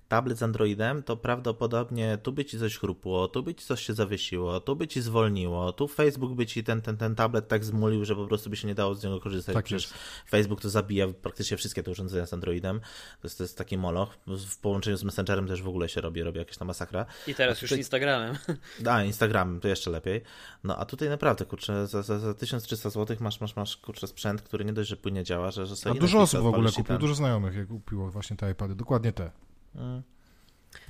tablet 0.08 0.38
z 0.38 0.44
Androidem, 0.44 1.04
to 1.04 1.18
prawdopodobnie 1.18 2.18
tu 2.24 2.32
by 2.32 2.46
ci 2.46 2.60
coś 2.60 2.78
chrupło, 2.78 3.28
tu 3.28 3.44
by 3.44 3.56
ci 3.56 3.66
coś 3.66 3.86
się 3.86 3.94
zawiesiło, 3.94 4.60
tu 4.60 4.76
by 4.76 4.88
ci 4.88 5.02
zwolniło, 5.02 5.74
tu 5.74 5.88
Facebook 5.88 6.34
by 6.34 6.46
ci 6.46 6.64
ten, 6.64 6.82
ten, 6.82 6.98
ten 6.98 7.16
tablet 7.16 7.48
tak 7.48 7.66
zmulił, 7.66 8.06
że 8.06 8.16
po 8.16 8.28
prostu 8.28 8.50
by 8.50 8.56
się 8.56 8.68
nie 8.68 8.76
dało 8.76 8.96
z 8.96 9.04
niego 9.04 9.20
korzystać. 9.20 9.56
Tak 9.56 9.66
Przecież 9.66 9.84
jest. 9.84 9.96
Facebook 10.30 10.62
to 10.62 10.70
zabija 10.70 11.08
praktycznie 11.08 11.58
wszystkie 11.58 11.84
te 11.84 11.92
urządzenia 11.92 12.26
z 12.26 12.34
Androidem. 12.34 12.80
To 13.22 13.28
jest, 13.28 13.38
to 13.38 13.44
jest 13.44 13.58
taki 13.58 13.78
moloch. 13.78 14.18
W 14.28 14.58
połączeniu 14.58 14.98
z 14.98 15.04
Messengerem 15.04 15.48
też 15.48 15.62
w 15.62 15.68
ogóle 15.68 15.90
się 15.90 16.02
robi, 16.02 16.24
robi 16.24 16.40
jakaś 16.40 16.58
tam 16.58 16.68
masakra. 16.68 17.06
I 17.28 17.36
teraz 17.36 17.62
już 17.62 17.72
Instagramem. 17.72 18.38
Da, 18.80 19.04
Instagramem, 19.04 19.60
to 19.60 19.68
jeszcze 19.68 19.92
lepiej. 19.92 20.22
No 20.64 20.78
a 20.78 20.86
tutaj 20.86 21.10
naprawdę, 21.10 21.46
kurczę, 21.46 21.88
za, 21.88 22.02
za, 22.02 22.20
za 22.20 22.34
1300 22.34 22.90
zł 22.90 23.18
masz, 23.20 23.42
masz, 23.42 23.56
masz 23.56 23.78
kurczę 23.78 24.08
sprzęt, 24.08 24.42
który 24.42 24.66
nie 24.66 24.74
dość, 24.74 24.90
że 24.90 24.98
płynnie 24.98 25.24
działa, 25.24 25.52
że, 25.52 25.66
że 25.66 25.76
a 25.92 25.94
dużo 25.94 26.20
osób 26.20 26.42
w 26.42 26.46
ogóle 26.46 26.72
kupiło, 26.72 27.00
dużo 27.00 27.16
znajomych 27.16 27.56
jak 27.56 27.68
kupiło 27.68 28.12
właśnie 28.12 28.38
te 28.38 28.52
iPady, 28.52 28.76
dokładnie 28.76 29.12
te. 29.12 29.32
Mm. 29.76 30.04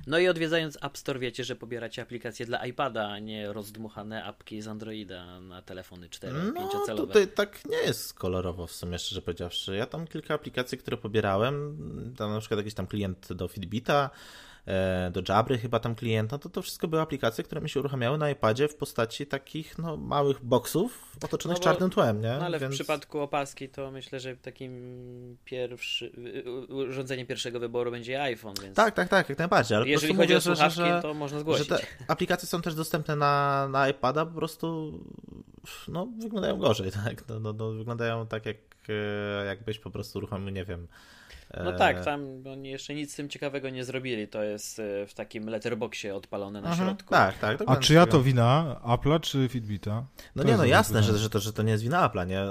No 0.08 0.20
i 0.20 0.28
odwiedzając 0.28 0.78
App 0.84 0.98
Store 0.98 1.20
wiecie, 1.20 1.43
że 1.43 1.56
pobieracie 1.56 2.02
aplikacje 2.02 2.45
dla 2.45 2.66
iPada, 2.66 3.10
a 3.10 3.20
nie 3.20 3.54
rozdmuchane 3.54 4.24
apki 4.24 4.62
z 4.62 4.68
Androida 4.68 5.39
na 5.39 5.62
telefony 5.62 6.10
4-5 6.10 6.54
no, 6.54 6.86
celowe. 6.86 7.08
tutaj 7.08 7.28
tak 7.28 7.66
nie 7.66 7.78
jest 7.78 8.14
kolorowo 8.14 8.68
w 8.68 8.72
sumie, 8.72 9.00
szczerze 9.00 9.22
powiedziawszy. 9.22 9.76
Ja 9.76 9.86
tam 9.86 10.08
kilka 10.08 10.34
aplikacji, 10.34 10.78
które 10.78 10.98
pobierałem, 10.98 11.78
tam 12.18 12.32
na 12.32 12.39
przykład 12.39 12.58
jakiś 12.58 12.74
tam 12.74 12.88
klient 12.88 13.34
do 13.34 13.48
Fitbita, 13.48 14.10
do 15.11 15.22
Jabry 15.30 15.57
chyba 15.57 15.80
tam 15.80 15.95
klient, 15.95 16.32
no 16.32 16.39
to 16.39 16.49
to 16.49 16.61
wszystko 16.61 16.88
były 16.88 17.01
aplikacje, 17.01 17.43
które 17.43 17.61
mi 17.61 17.70
się 17.70 17.80
uruchamiały 17.80 18.18
na 18.18 18.30
iPadzie 18.30 18.68
w 18.68 18.76
postaci 18.76 19.26
takich 19.26 19.78
no, 19.78 19.97
małych 19.97 20.45
boxów 20.45 21.15
otoczonych 21.24 21.57
no 21.57 21.59
bo, 21.59 21.63
czarnym 21.63 21.89
tłem, 21.89 22.22
nie? 22.22 22.36
No 22.39 22.45
ale 22.45 22.59
Więc... 22.59 22.74
w 22.74 22.78
przypadku 22.78 23.20
opaski 23.20 23.70
to 23.70 23.91
myślę, 23.91 24.20
że 24.20 24.36
takim 24.36 25.38
pierwszy, 25.45 26.11
urządzenie 26.70 27.26
pierwszego 27.26 27.59
wyboru 27.59 27.91
będzie 27.91 28.22
iPhone, 28.22 28.55
więc... 28.61 28.76
Tak, 28.76 28.95
tak, 28.95 29.09
tak, 29.09 29.30
jak 29.30 29.38
najbardziej, 29.38 29.78
ale 29.78 29.88
Jeżeli 29.88 30.13
chodzi 30.13 30.28
mówię, 30.28 30.38
o 30.38 30.41
słuchawki, 30.41 30.78
że, 30.78 30.99
to 31.01 31.13
można 31.13 31.39
zgłosić. 31.39 31.68
Że 31.68 31.78
te 31.78 31.86
aplikacje 32.13 32.47
są 32.47 32.61
też 32.61 32.76
dostępne 32.76 33.15
na, 33.15 33.68
na 33.72 33.89
iPada, 33.89 34.26
po 34.26 34.34
prostu 34.34 34.93
no, 35.88 36.07
wyglądają 36.20 36.57
gorzej, 36.57 36.91
tak? 37.05 37.28
No, 37.28 37.39
no, 37.39 37.53
no 37.53 37.72
wyglądają 37.72 38.28
tak, 38.28 38.45
jak 38.45 38.57
e, 38.89 39.45
jakbyś 39.45 39.80
po 39.80 39.91
prostu 39.91 40.20
uruchomił, 40.20 40.49
nie 40.49 40.65
wiem, 40.65 40.88
no 41.64 41.74
tak, 41.74 41.98
e, 41.98 42.04
tam 42.04 42.43
oni 42.52 42.70
jeszcze 42.70 42.93
nic 42.93 43.14
z 43.14 43.16
tym 43.16 43.30
ciekawego 43.30 43.70
nie 43.70 43.84
zrobili. 43.84 44.28
To 44.28 44.43
jest 44.43 44.80
e, 44.80 45.08
w 45.08 45.14
takim 45.14 45.50
letterboxie 45.50 46.16
odpalone 46.16 46.62
na 46.62 46.70
mhm, 46.70 46.88
środku. 46.88 47.10
Tak, 47.10 47.38
tak. 47.38 47.58
A 47.66 47.76
czy 47.76 47.93
ja 47.93 48.06
to 48.06 48.22
wina 48.22 48.82
Apple'a 48.84 49.20
czy 49.20 49.48
Fitbita? 49.50 50.06
No 50.36 50.43
to 50.43 50.50
nie, 50.50 50.58
no 50.58 50.66
jasne, 50.66 51.04
że, 51.04 51.18
że, 51.18 51.30
to, 51.30 51.39
że 51.39 51.54
to 51.54 51.64
nie 51.64 51.72
jest 51.72 51.84
wina 51.84 52.10
Apple'a, 52.10 52.28
nie? 52.28 52.41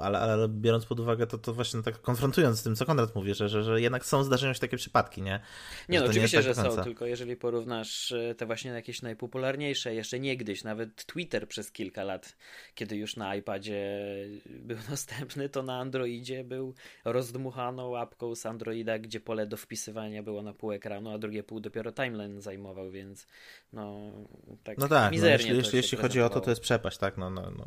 Ale, 0.00 0.18
ale 0.18 0.48
biorąc 0.48 0.86
pod 0.86 1.00
uwagę 1.00 1.26
to, 1.26 1.38
to 1.38 1.52
właśnie 1.54 1.82
tak 1.82 2.00
konfrontując 2.00 2.58
z 2.58 2.62
tym, 2.62 2.76
co 2.76 2.86
Konrad 2.86 3.14
mówi, 3.14 3.34
że, 3.34 3.48
że, 3.48 3.62
że 3.62 3.80
jednak 3.80 4.06
są, 4.06 4.24
zdarzają 4.24 4.52
się 4.52 4.60
takie 4.60 4.76
przypadki, 4.76 5.22
nie? 5.22 5.40
Nie, 5.88 6.00
no 6.00 6.06
oczywiście, 6.06 6.36
nie 6.36 6.44
tak 6.44 6.54
że 6.56 6.70
są, 6.70 6.82
tylko 6.84 7.06
jeżeli 7.06 7.36
porównasz 7.36 8.12
e, 8.12 8.34
te 8.34 8.46
właśnie 8.46 8.70
jakieś 8.70 9.02
najpopularniejsze, 9.02 9.94
jeszcze 9.94 10.20
niegdyś, 10.20 10.64
nawet 10.64 11.06
Twitter 11.06 11.48
przez 11.48 11.72
kilka 11.72 12.04
lat, 12.04 12.36
kiedy 12.74 12.96
już 12.96 13.16
na 13.16 13.36
iPadzie 13.36 14.00
był 14.46 14.78
dostępny, 14.90 15.48
to 15.48 15.62
na 15.62 15.78
Androidzie 15.80 16.44
był 16.44 16.74
rozdmuchaną 17.04 17.96
z 18.34 18.46
Androida, 18.46 18.98
gdzie 18.98 19.20
pole 19.20 19.46
do 19.46 19.56
wpisywania 19.56 20.22
było 20.22 20.42
na 20.42 20.52
pół 20.52 20.72
ekranu, 20.72 21.10
a 21.10 21.18
drugie 21.18 21.42
pół 21.42 21.60
dopiero 21.60 21.92
timeline 21.92 22.40
zajmował, 22.40 22.90
więc 22.90 23.26
no 23.72 24.12
tak 24.64 24.78
No 24.78 24.88
tak, 24.88 25.12
no, 25.12 25.26
jeśli, 25.26 25.56
jeśli, 25.56 25.76
jeśli 25.76 25.98
chodzi 25.98 26.20
o 26.20 26.28
to, 26.28 26.40
to 26.40 26.50
jest 26.50 26.62
przepaść, 26.62 26.98
tak, 26.98 27.16
no, 27.16 27.30
no, 27.30 27.50
no 27.58 27.64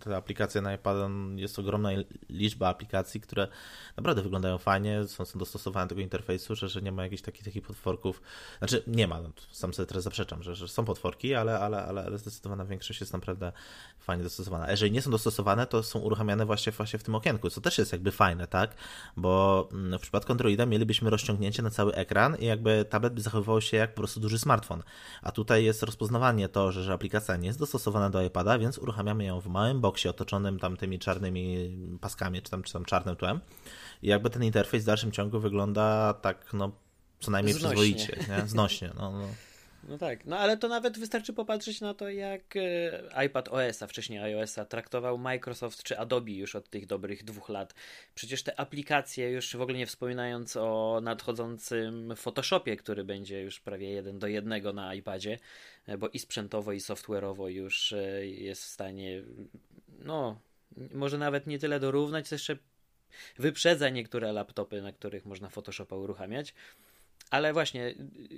te 0.00 0.16
aplikacje 0.16 0.60
na 0.60 0.74
iPada, 0.74 1.10
jest 1.36 1.58
ogromna 1.58 1.90
liczba 2.28 2.68
aplikacji, 2.68 3.20
które 3.20 3.48
naprawdę 3.96 4.22
wyglądają 4.22 4.58
fajnie, 4.58 5.06
są, 5.06 5.24
są 5.24 5.38
dostosowane 5.38 5.86
do 5.86 5.88
tego 5.88 6.00
interfejsu, 6.00 6.54
że, 6.54 6.68
że 6.68 6.82
nie 6.82 6.92
ma 6.92 7.02
jakichś 7.02 7.22
takich, 7.22 7.44
takich 7.44 7.62
potworków, 7.62 8.22
znaczy 8.58 8.82
nie 8.86 9.08
ma, 9.08 9.20
no, 9.20 9.32
sam 9.50 9.74
sobie 9.74 9.86
teraz 9.86 10.04
zaprzeczam, 10.04 10.42
że, 10.42 10.54
że 10.54 10.68
są 10.68 10.84
potworki, 10.84 11.34
ale, 11.34 11.58
ale, 11.58 11.82
ale, 11.82 12.04
ale 12.04 12.18
zdecydowana 12.18 12.64
większość 12.64 13.00
jest 13.00 13.12
naprawdę 13.12 13.52
fajnie 13.98 14.24
dostosowana. 14.24 14.64
A 14.64 14.70
jeżeli 14.70 14.92
nie 14.92 15.02
są 15.02 15.10
dostosowane, 15.10 15.66
to 15.66 15.82
są 15.82 15.98
uruchamiane 15.98 16.46
właśnie, 16.46 16.72
właśnie 16.72 16.98
w 16.98 17.02
tym 17.02 17.14
okienku, 17.14 17.50
co 17.50 17.60
też 17.60 17.78
jest 17.78 17.92
jakby 17.92 18.12
fajne, 18.12 18.46
tak, 18.46 18.74
bo 19.16 19.68
w 19.98 20.00
przypadku 20.00 20.32
Androida 20.32 20.66
mielibyśmy 20.66 21.10
rozciągnięcie 21.10 21.62
na 21.62 21.70
cały 21.70 21.94
ekran 21.94 22.36
i 22.36 22.44
jakby 22.44 22.84
tablet 22.84 23.14
by 23.14 23.20
zachowywał 23.20 23.60
się 23.60 23.76
jak 23.76 23.94
po 23.94 23.96
prostu 23.96 24.20
duży 24.20 24.38
smartfon. 24.38 24.82
A 25.22 25.32
tutaj 25.32 25.64
jest 25.64 25.82
rozpoznawanie 25.82 26.48
to, 26.48 26.72
że, 26.72 26.84
że 26.84 26.92
aplikacja 26.92 27.36
nie 27.36 27.46
jest 27.46 27.58
dostosowana 27.58 28.10
do 28.10 28.22
iPada, 28.22 28.58
więc 28.58 28.78
uruchamiamy 28.78 29.24
ją 29.24 29.40
w 29.40 29.46
małym 29.46 29.80
boksie 29.80 30.08
otoczonym 30.08 30.58
tam 30.58 30.76
tymi 30.76 30.98
czarnymi 30.98 31.76
paskami, 32.00 32.42
czy 32.42 32.50
tam, 32.50 32.62
czy 32.62 32.72
tam 32.72 32.84
czarnym 32.84 33.16
tłem. 33.16 33.40
I 34.02 34.08
jakby 34.08 34.30
ten 34.30 34.44
interfejs 34.44 34.82
w 34.82 34.86
dalszym 34.86 35.12
ciągu 35.12 35.40
wygląda 35.40 36.14
tak, 36.14 36.52
no, 36.52 36.72
co 37.20 37.30
najmniej 37.30 37.54
Znośnie. 37.54 37.68
przyzwoicie, 37.68 38.18
nie? 38.28 38.46
Znośnie. 38.48 38.90
No, 38.96 39.12
no. 39.12 39.28
No 39.88 39.98
tak, 39.98 40.24
no 40.26 40.38
ale 40.38 40.56
to 40.56 40.68
nawet 40.68 40.98
wystarczy 40.98 41.32
popatrzeć 41.32 41.80
na 41.80 41.94
to, 41.94 42.08
jak 42.08 42.56
e, 42.56 43.26
iPad 43.26 43.48
OS, 43.48 43.82
a 43.82 43.86
wcześniej 43.86 44.18
iOS-a 44.18 44.64
traktował 44.64 45.18
Microsoft 45.18 45.82
czy 45.82 45.98
Adobe 45.98 46.30
już 46.30 46.54
od 46.54 46.70
tych 46.70 46.86
dobrych 46.86 47.24
dwóch 47.24 47.48
lat. 47.48 47.74
Przecież 48.14 48.42
te 48.42 48.60
aplikacje, 48.60 49.30
już 49.30 49.56
w 49.56 49.60
ogóle 49.60 49.78
nie 49.78 49.86
wspominając 49.86 50.56
o 50.56 51.00
nadchodzącym 51.02 52.16
Photoshopie, 52.16 52.76
który 52.76 53.04
będzie 53.04 53.42
już 53.42 53.60
prawie 53.60 53.90
jeden 53.90 54.18
do 54.18 54.26
jednego 54.26 54.72
na 54.72 54.94
iPadzie, 54.94 55.38
e, 55.86 55.98
bo 55.98 56.08
i 56.08 56.18
sprzętowo, 56.18 56.72
i 56.72 56.78
software'owo 56.78 57.46
już 57.46 57.92
e, 57.92 58.26
jest 58.26 58.62
w 58.62 58.68
stanie, 58.68 59.22
no, 59.98 60.40
może 60.94 61.18
nawet 61.18 61.46
nie 61.46 61.58
tyle 61.58 61.80
dorównać, 61.80 62.28
co 62.28 62.34
jeszcze 62.34 62.56
wyprzedza 63.38 63.88
niektóre 63.88 64.32
laptopy, 64.32 64.82
na 64.82 64.92
których 64.92 65.24
można 65.24 65.48
Photoshopa 65.48 65.96
uruchamiać. 65.96 66.54
Ale 67.30 67.52
właśnie 67.52 67.94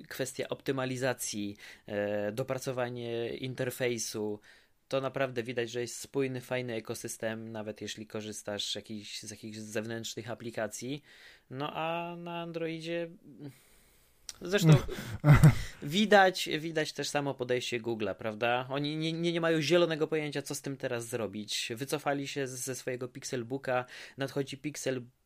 kwestia 0.08 0.48
optymalizacji, 0.48 1.56
e, 1.86 2.32
dopracowanie 2.32 3.36
interfejsu, 3.36 4.40
to 4.88 5.00
naprawdę 5.00 5.42
widać, 5.42 5.70
że 5.70 5.80
jest 5.80 6.00
spójny, 6.00 6.40
fajny 6.40 6.74
ekosystem, 6.74 7.52
nawet 7.52 7.80
jeśli 7.80 8.06
korzystasz 8.06 8.74
jakiś, 8.74 9.22
z 9.22 9.30
jakichś 9.30 9.58
zewnętrznych 9.58 10.30
aplikacji. 10.30 11.02
No 11.50 11.70
a 11.74 12.16
na 12.16 12.42
Androidzie 12.42 13.10
Zresztą 14.42 14.74
widać, 15.82 16.48
widać 16.58 16.92
też 16.92 17.08
samo 17.08 17.34
podejście 17.34 17.80
Google'a, 17.80 18.14
prawda? 18.14 18.66
Oni 18.70 18.96
nie, 18.96 19.12
nie, 19.12 19.32
nie 19.32 19.40
mają 19.40 19.62
zielonego 19.62 20.06
pojęcia, 20.06 20.42
co 20.42 20.54
z 20.54 20.60
tym 20.60 20.76
teraz 20.76 21.06
zrobić. 21.06 21.72
Wycofali 21.76 22.28
się 22.28 22.46
ze 22.46 22.74
swojego 22.74 23.08
Pixelbooka, 23.08 23.84
nadchodzi 24.18 24.58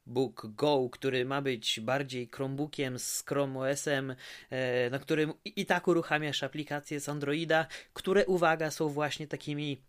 Pixelbook 0.05 0.47
Go, 0.57 0.89
który 0.91 1.25
ma 1.25 1.43
być 1.43 1.81
bardziej 1.81 2.29
Chromebookiem 2.33 2.99
z 2.99 3.25
Chrome 3.29 3.61
OS-em, 3.61 4.15
e, 4.51 4.91
na 4.91 4.99
którym 4.99 5.33
i 5.45 5.67
tak 5.67 5.89
uruchamiasz 5.89 6.43
aplikacje 6.43 7.01
z 7.01 7.09
Androida, 7.09 7.67
które, 7.93 8.27
uwaga, 8.27 8.71
są 8.71 8.89
właśnie 8.89 9.27
takimi 9.27 9.83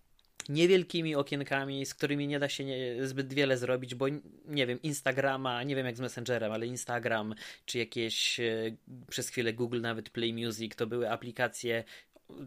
niewielkimi 0.50 1.16
okienkami, 1.16 1.86
z 1.86 1.94
którymi 1.94 2.28
nie 2.28 2.40
da 2.40 2.50
się 2.50 2.66
nie, 2.66 3.08
zbyt 3.08 3.34
wiele 3.34 3.58
zrobić, 3.58 3.96
bo 3.96 4.06
nie 4.46 4.68
wiem, 4.68 4.82
Instagrama, 4.82 5.64
nie 5.64 5.76
wiem 5.76 5.86
jak 5.86 5.98
z 5.98 6.00
Messengerem, 6.00 6.52
ale 6.52 6.68
Instagram, 6.68 7.36
czy 7.66 7.78
jakieś 7.78 8.40
e, 8.40 8.76
przez 9.10 9.30
chwilę 9.30 9.54
Google, 9.54 9.82
nawet 9.82 10.10
Play 10.10 10.34
Music, 10.34 10.76
to 10.76 10.88
były 10.88 11.12
aplikacje 11.12 11.84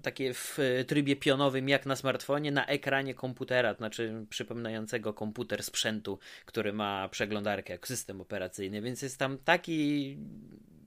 takie 0.02 0.34
w 0.34 0.58
trybie 0.86 1.16
pionowym 1.16 1.68
jak 1.68 1.86
na 1.86 1.96
smartfonie, 1.96 2.52
na 2.52 2.66
ekranie 2.66 3.14
komputera, 3.14 3.74
to 3.74 3.78
znaczy 3.78 4.26
przypominającego 4.30 5.14
komputer 5.14 5.62
sprzętu, 5.62 6.18
który 6.46 6.72
ma 6.72 7.08
przeglądarkę 7.08 7.72
jak 7.72 7.88
system 7.88 8.20
operacyjny, 8.20 8.82
więc 8.82 9.02
jest 9.02 9.18
tam 9.18 9.38
taki 9.38 10.16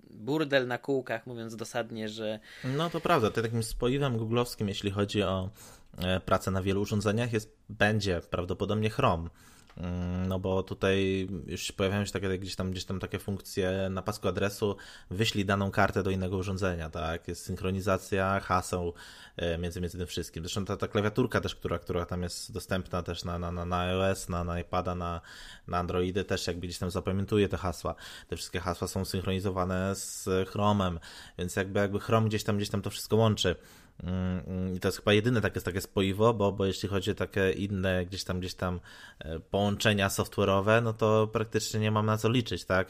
burdel 0.09 0.67
na 0.67 0.77
kółkach, 0.77 1.27
mówiąc 1.27 1.55
dosadnie, 1.55 2.09
że... 2.09 2.39
No 2.63 2.89
to 2.89 3.01
prawda, 3.01 3.31
to 3.31 3.41
takim 3.41 3.63
spoiwem 3.63 4.17
googlowskim, 4.17 4.67
jeśli 4.67 4.91
chodzi 4.91 5.23
o 5.23 5.49
E, 5.97 6.19
pracę 6.19 6.51
na 6.51 6.61
wielu 6.61 6.81
urządzeniach 6.81 7.33
jest, 7.33 7.55
będzie 7.69 8.21
prawdopodobnie 8.29 8.89
Chrome. 8.89 9.29
Mm, 9.77 10.27
no 10.27 10.39
bo 10.39 10.63
tutaj 10.63 11.27
już 11.47 11.71
pojawiają 11.71 12.05
się 12.05 12.11
takie, 12.11 12.39
gdzieś 12.39 12.55
tam, 12.55 12.71
gdzieś 12.71 12.85
tam 12.85 12.99
takie 12.99 13.19
funkcje 13.19 13.87
na 13.89 14.01
pasku 14.01 14.27
adresu, 14.27 14.75
wyślij 15.09 15.45
daną 15.45 15.71
kartę 15.71 16.03
do 16.03 16.09
innego 16.09 16.37
urządzenia, 16.37 16.89
tak? 16.89 17.27
Jest 17.27 17.45
synchronizacja 17.45 18.39
haseł 18.39 18.93
e, 19.37 19.57
między, 19.57 19.81
między 19.81 19.97
tym 19.97 20.07
wszystkim. 20.07 20.43
Zresztą 20.43 20.65
ta, 20.65 20.77
ta 20.77 20.87
klawiaturka 20.87 21.41
też, 21.41 21.55
która, 21.55 21.79
która 21.79 22.05
tam 22.05 22.23
jest 22.23 22.51
dostępna 22.51 23.03
też 23.03 23.23
na, 23.23 23.39
na, 23.39 23.51
na 23.65 23.79
iOS, 23.79 24.29
na, 24.29 24.43
na 24.43 24.59
iPada, 24.59 24.95
na, 24.95 25.21
na 25.67 25.77
Androidy 25.77 26.23
też 26.23 26.47
jakby 26.47 26.67
gdzieś 26.67 26.79
tam 26.79 26.91
zapamiętuje 26.91 27.49
te 27.49 27.57
hasła. 27.57 27.95
Te 28.27 28.35
wszystkie 28.35 28.59
hasła 28.59 28.87
są 28.87 29.05
synchronizowane 29.05 29.95
z 29.95 30.29
Chromem, 30.49 30.99
więc 31.37 31.55
jakby, 31.55 31.79
jakby 31.79 31.99
Chrome 31.99 32.27
gdzieś 32.27 32.43
tam, 32.43 32.57
gdzieś 32.57 32.69
tam 32.69 32.81
to 32.81 32.89
wszystko 32.89 33.15
łączy. 33.15 33.55
Mm, 34.03 34.75
I 34.75 34.79
to 34.79 34.87
jest 34.87 34.97
chyba 34.97 35.13
jedyne 35.13 35.41
takie, 35.41 35.61
takie 35.61 35.81
spoiwo, 35.81 36.33
bo, 36.33 36.51
bo 36.51 36.65
jeśli 36.65 36.89
chodzi 36.89 37.11
o 37.11 37.15
takie 37.15 37.51
inne 37.51 38.05
gdzieś 38.05 38.23
tam, 38.23 38.39
gdzieś 38.39 38.53
tam 38.53 38.79
e, 39.19 39.39
połączenia 39.39 40.07
software'owe, 40.07 40.83
no 40.83 40.93
to 40.93 41.27
praktycznie 41.27 41.79
nie 41.79 41.91
mam 41.91 42.05
na 42.05 42.17
co 42.17 42.29
liczyć, 42.29 42.65
tak? 42.65 42.87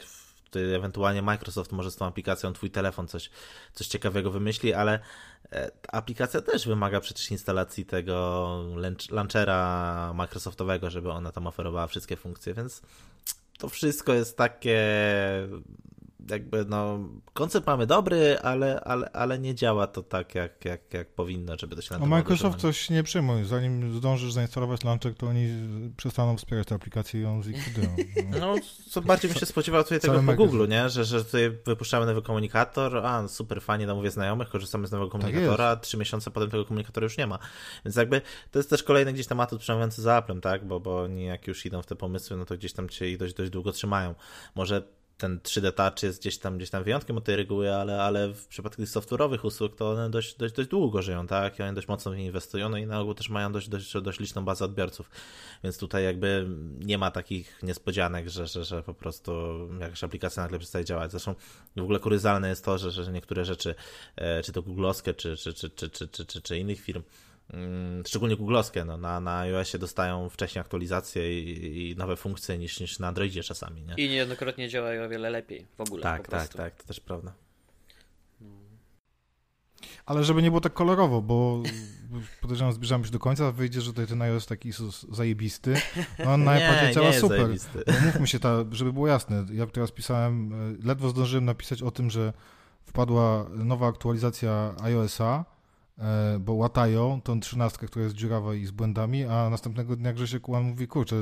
Ewentualnie 0.76 1.22
Microsoft 1.22 1.72
może 1.72 1.90
z 1.90 1.96
tą 1.96 2.06
aplikacją 2.06 2.52
twój 2.52 2.70
telefon 2.70 3.08
coś, 3.08 3.30
coś 3.72 3.86
ciekawego 3.86 4.30
wymyśli, 4.30 4.74
ale 4.74 5.00
e, 5.52 5.70
aplikacja 5.88 6.40
też 6.40 6.66
wymaga 6.66 7.00
przecież 7.00 7.30
instalacji 7.30 7.86
tego 7.86 8.64
launchera 9.10 10.12
Microsoftowego, 10.14 10.90
żeby 10.90 11.10
ona 11.10 11.32
tam 11.32 11.46
oferowała 11.46 11.86
wszystkie 11.86 12.16
funkcje, 12.16 12.54
więc 12.54 12.82
to 13.58 13.68
wszystko 13.68 14.14
jest 14.14 14.36
takie 14.36 14.78
jakby 16.30 16.64
no, 16.64 16.98
koncept 17.32 17.66
mamy 17.66 17.86
dobry, 17.86 18.38
ale, 18.42 18.80
ale, 18.80 19.10
ale 19.10 19.38
nie 19.38 19.54
działa 19.54 19.86
to 19.86 20.02
tak, 20.02 20.34
jak, 20.34 20.64
jak, 20.64 20.94
jak 20.94 21.14
powinno, 21.14 21.56
żeby 21.58 21.76
to 21.76 21.82
się 21.82 21.98
na 21.98 22.06
Microsoft 22.06 22.58
coś 22.58 22.90
nie 22.90 23.02
przyjmuje. 23.02 23.44
Zanim 23.44 23.96
zdążysz 23.96 24.32
zainstalować 24.32 24.84
launcher, 24.84 25.14
to 25.14 25.26
oni 25.26 25.48
przestaną 25.96 26.36
wspierać 26.36 26.68
tę 26.68 26.74
aplikację 26.74 27.20
i 27.20 27.22
ją 27.22 27.42
zlikwidują. 27.42 27.96
No, 28.30 28.38
no 28.38 28.54
co 28.90 29.02
bardziej 29.02 29.30
bym 29.30 29.40
się 29.40 29.46
spodziewał 29.46 29.82
tutaj 29.82 30.00
tego 30.00 30.22
po 30.26 30.34
Google, 30.34 30.68
nie? 30.68 30.88
Że, 30.88 31.04
że 31.04 31.24
tutaj 31.24 31.50
wypuszczamy 31.66 32.06
nowy 32.06 32.22
komunikator, 32.22 32.96
a 32.96 33.28
super 33.28 33.62
fajnie, 33.62 33.86
namówię 33.86 34.10
znajomych, 34.10 34.48
korzystamy 34.48 34.86
z 34.86 34.92
nowego 34.92 35.10
tak 35.10 35.20
komunikatora, 35.20 35.76
tak 35.76 35.84
trzy 35.84 35.96
miesiące 35.96 36.30
potem 36.30 36.50
tego 36.50 36.64
komunikatora 36.64 37.04
już 37.04 37.18
nie 37.18 37.26
ma. 37.26 37.38
Więc 37.84 37.96
jakby 37.96 38.20
to 38.50 38.58
jest 38.58 38.70
też 38.70 38.82
kolejny 38.82 39.12
gdzieś 39.12 39.26
tam 39.26 39.40
atut 39.40 39.60
przemawiający 39.60 40.02
za 40.02 40.16
Applem, 40.16 40.40
tak? 40.40 40.66
Bo, 40.66 40.80
bo 40.80 41.02
oni 41.02 41.24
jak 41.24 41.46
już 41.46 41.66
idą 41.66 41.82
w 41.82 41.86
te 41.86 41.96
pomysły, 41.96 42.36
no 42.36 42.44
to 42.44 42.56
gdzieś 42.56 42.72
tam 42.72 42.88
cię 42.88 43.18
dość, 43.18 43.34
dość 43.34 43.50
długo 43.50 43.72
trzymają. 43.72 44.14
Może 44.54 44.82
ten 45.22 45.38
3D 45.38 45.72
Touch 45.72 46.02
jest 46.02 46.20
gdzieś 46.20 46.38
tam, 46.38 46.56
gdzieś 46.56 46.70
tam 46.70 46.84
wyjątkiem 46.84 47.16
od 47.16 47.24
tej 47.24 47.36
reguły, 47.36 47.74
ale, 47.74 48.02
ale 48.02 48.28
w 48.28 48.46
przypadku 48.46 48.82
software'owych 48.82 49.44
usług 49.46 49.76
to 49.76 49.90
one 49.90 50.10
dość, 50.10 50.36
dość, 50.36 50.54
dość 50.54 50.68
długo 50.68 51.02
żyją, 51.02 51.26
tak? 51.26 51.58
I 51.58 51.62
one 51.62 51.74
dość 51.74 51.88
mocno 51.88 52.12
w 52.12 52.16
nie 52.16 52.26
inwestują, 52.26 52.68
no 52.68 52.76
i 52.78 52.86
na 52.86 53.00
ogół 53.00 53.14
też 53.14 53.28
mają 53.28 53.52
dość, 53.52 53.68
dość, 53.68 53.92
dość 54.02 54.20
liczną 54.20 54.44
bazę 54.44 54.64
odbiorców. 54.64 55.10
Więc 55.64 55.78
tutaj 55.78 56.04
jakby 56.04 56.46
nie 56.78 56.98
ma 56.98 57.10
takich 57.10 57.62
niespodzianek, 57.62 58.28
że, 58.28 58.46
że, 58.46 58.64
że 58.64 58.82
po 58.82 58.94
prostu 58.94 59.32
jakaś 59.80 60.04
aplikacja 60.04 60.42
nagle 60.42 60.58
przestaje 60.58 60.84
działać. 60.84 61.10
Zresztą 61.10 61.34
w 61.76 61.82
ogóle 61.82 61.98
kuryzalne 61.98 62.48
jest 62.48 62.64
to, 62.64 62.78
że, 62.78 62.90
że 62.90 63.12
niektóre 63.12 63.44
rzeczy, 63.44 63.74
e, 64.16 64.42
czy 64.42 64.52
to 64.52 64.62
Google 64.62 64.90
czy, 65.04 65.36
czy, 65.36 65.54
czy, 65.54 65.70
czy, 65.70 65.90
czy, 65.90 66.26
czy, 66.26 66.42
czy 66.42 66.58
innych 66.58 66.80
firm, 66.80 67.02
szczególnie 68.06 68.36
googlowskie, 68.36 68.84
no, 68.84 68.96
na, 68.96 69.20
na 69.20 69.38
iOSie 69.38 69.78
dostają 69.78 70.28
wcześniej 70.28 70.60
aktualizacje 70.60 71.42
i, 71.42 71.90
i, 71.90 71.96
nowe 71.96 72.16
funkcje 72.16 72.58
niż, 72.58 72.80
niż 72.80 72.98
na 72.98 73.08
Androidzie 73.08 73.42
czasami. 73.42 73.82
Nie? 73.82 73.94
I 73.94 74.08
niejednokrotnie 74.08 74.68
działają 74.68 75.04
o 75.04 75.08
wiele 75.08 75.30
lepiej 75.30 75.66
w 75.76 75.80
ogóle. 75.80 76.02
Tak, 76.02 76.28
tak, 76.28 76.48
tak, 76.48 76.74
to 76.74 76.84
też 76.84 77.00
prawda. 77.00 77.32
Ale 80.06 80.24
żeby 80.24 80.42
nie 80.42 80.50
było 80.50 80.60
tak 80.60 80.72
kolorowo, 80.72 81.22
bo 81.22 81.62
podejrzewam, 82.40 82.72
zbliżamy 82.72 83.04
się 83.04 83.10
do 83.10 83.18
końca, 83.18 83.52
wyjdzie, 83.52 83.80
że 83.80 83.90
tutaj 83.90 84.06
ten 84.06 84.22
iOS 84.22 84.46
taki 84.46 84.70
zajebisty. 85.10 85.74
No, 86.18 86.32
on 86.32 86.44
na 86.44 86.58
iPadzie 86.60 86.94
działa 86.94 87.12
super. 87.12 87.48
No, 87.86 87.92
mówmy 88.04 88.26
się, 88.26 88.38
ta, 88.38 88.64
żeby 88.70 88.92
było 88.92 89.06
jasne, 89.06 89.44
ja 89.52 89.66
teraz 89.66 89.92
pisałem, 89.92 90.52
e, 90.52 90.86
ledwo 90.86 91.08
zdążyłem 91.08 91.44
napisać 91.44 91.82
o 91.82 91.90
tym, 91.90 92.10
że 92.10 92.32
wpadła 92.84 93.46
nowa 93.54 93.86
aktualizacja 93.86 94.74
iOS-a, 94.82 95.44
bo 96.40 96.52
łatają 96.52 97.20
tą 97.20 97.40
trzynastkę, 97.40 97.86
która 97.86 98.04
jest 98.04 98.16
dziurawa 98.16 98.54
i 98.54 98.66
z 98.66 98.70
błędami, 98.70 99.24
a 99.24 99.50
następnego 99.50 99.96
dnia 99.96 100.12
Grzesiek 100.12 100.48
Łan 100.48 100.62
mówi, 100.62 100.88
kurczę, 100.88 101.16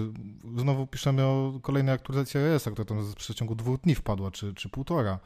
znowu 0.56 0.86
piszemy 0.86 1.24
o 1.24 1.58
kolejnej 1.62 1.94
aktualizacji 1.94 2.40
iOS-a, 2.40 2.70
która 2.70 2.84
tam 2.84 3.04
w 3.04 3.14
przeciągu 3.14 3.54
dwóch 3.54 3.80
dni 3.80 3.94
wpadła, 3.94 4.30
czy, 4.30 4.54
czy 4.54 4.68
półtora 4.68 5.18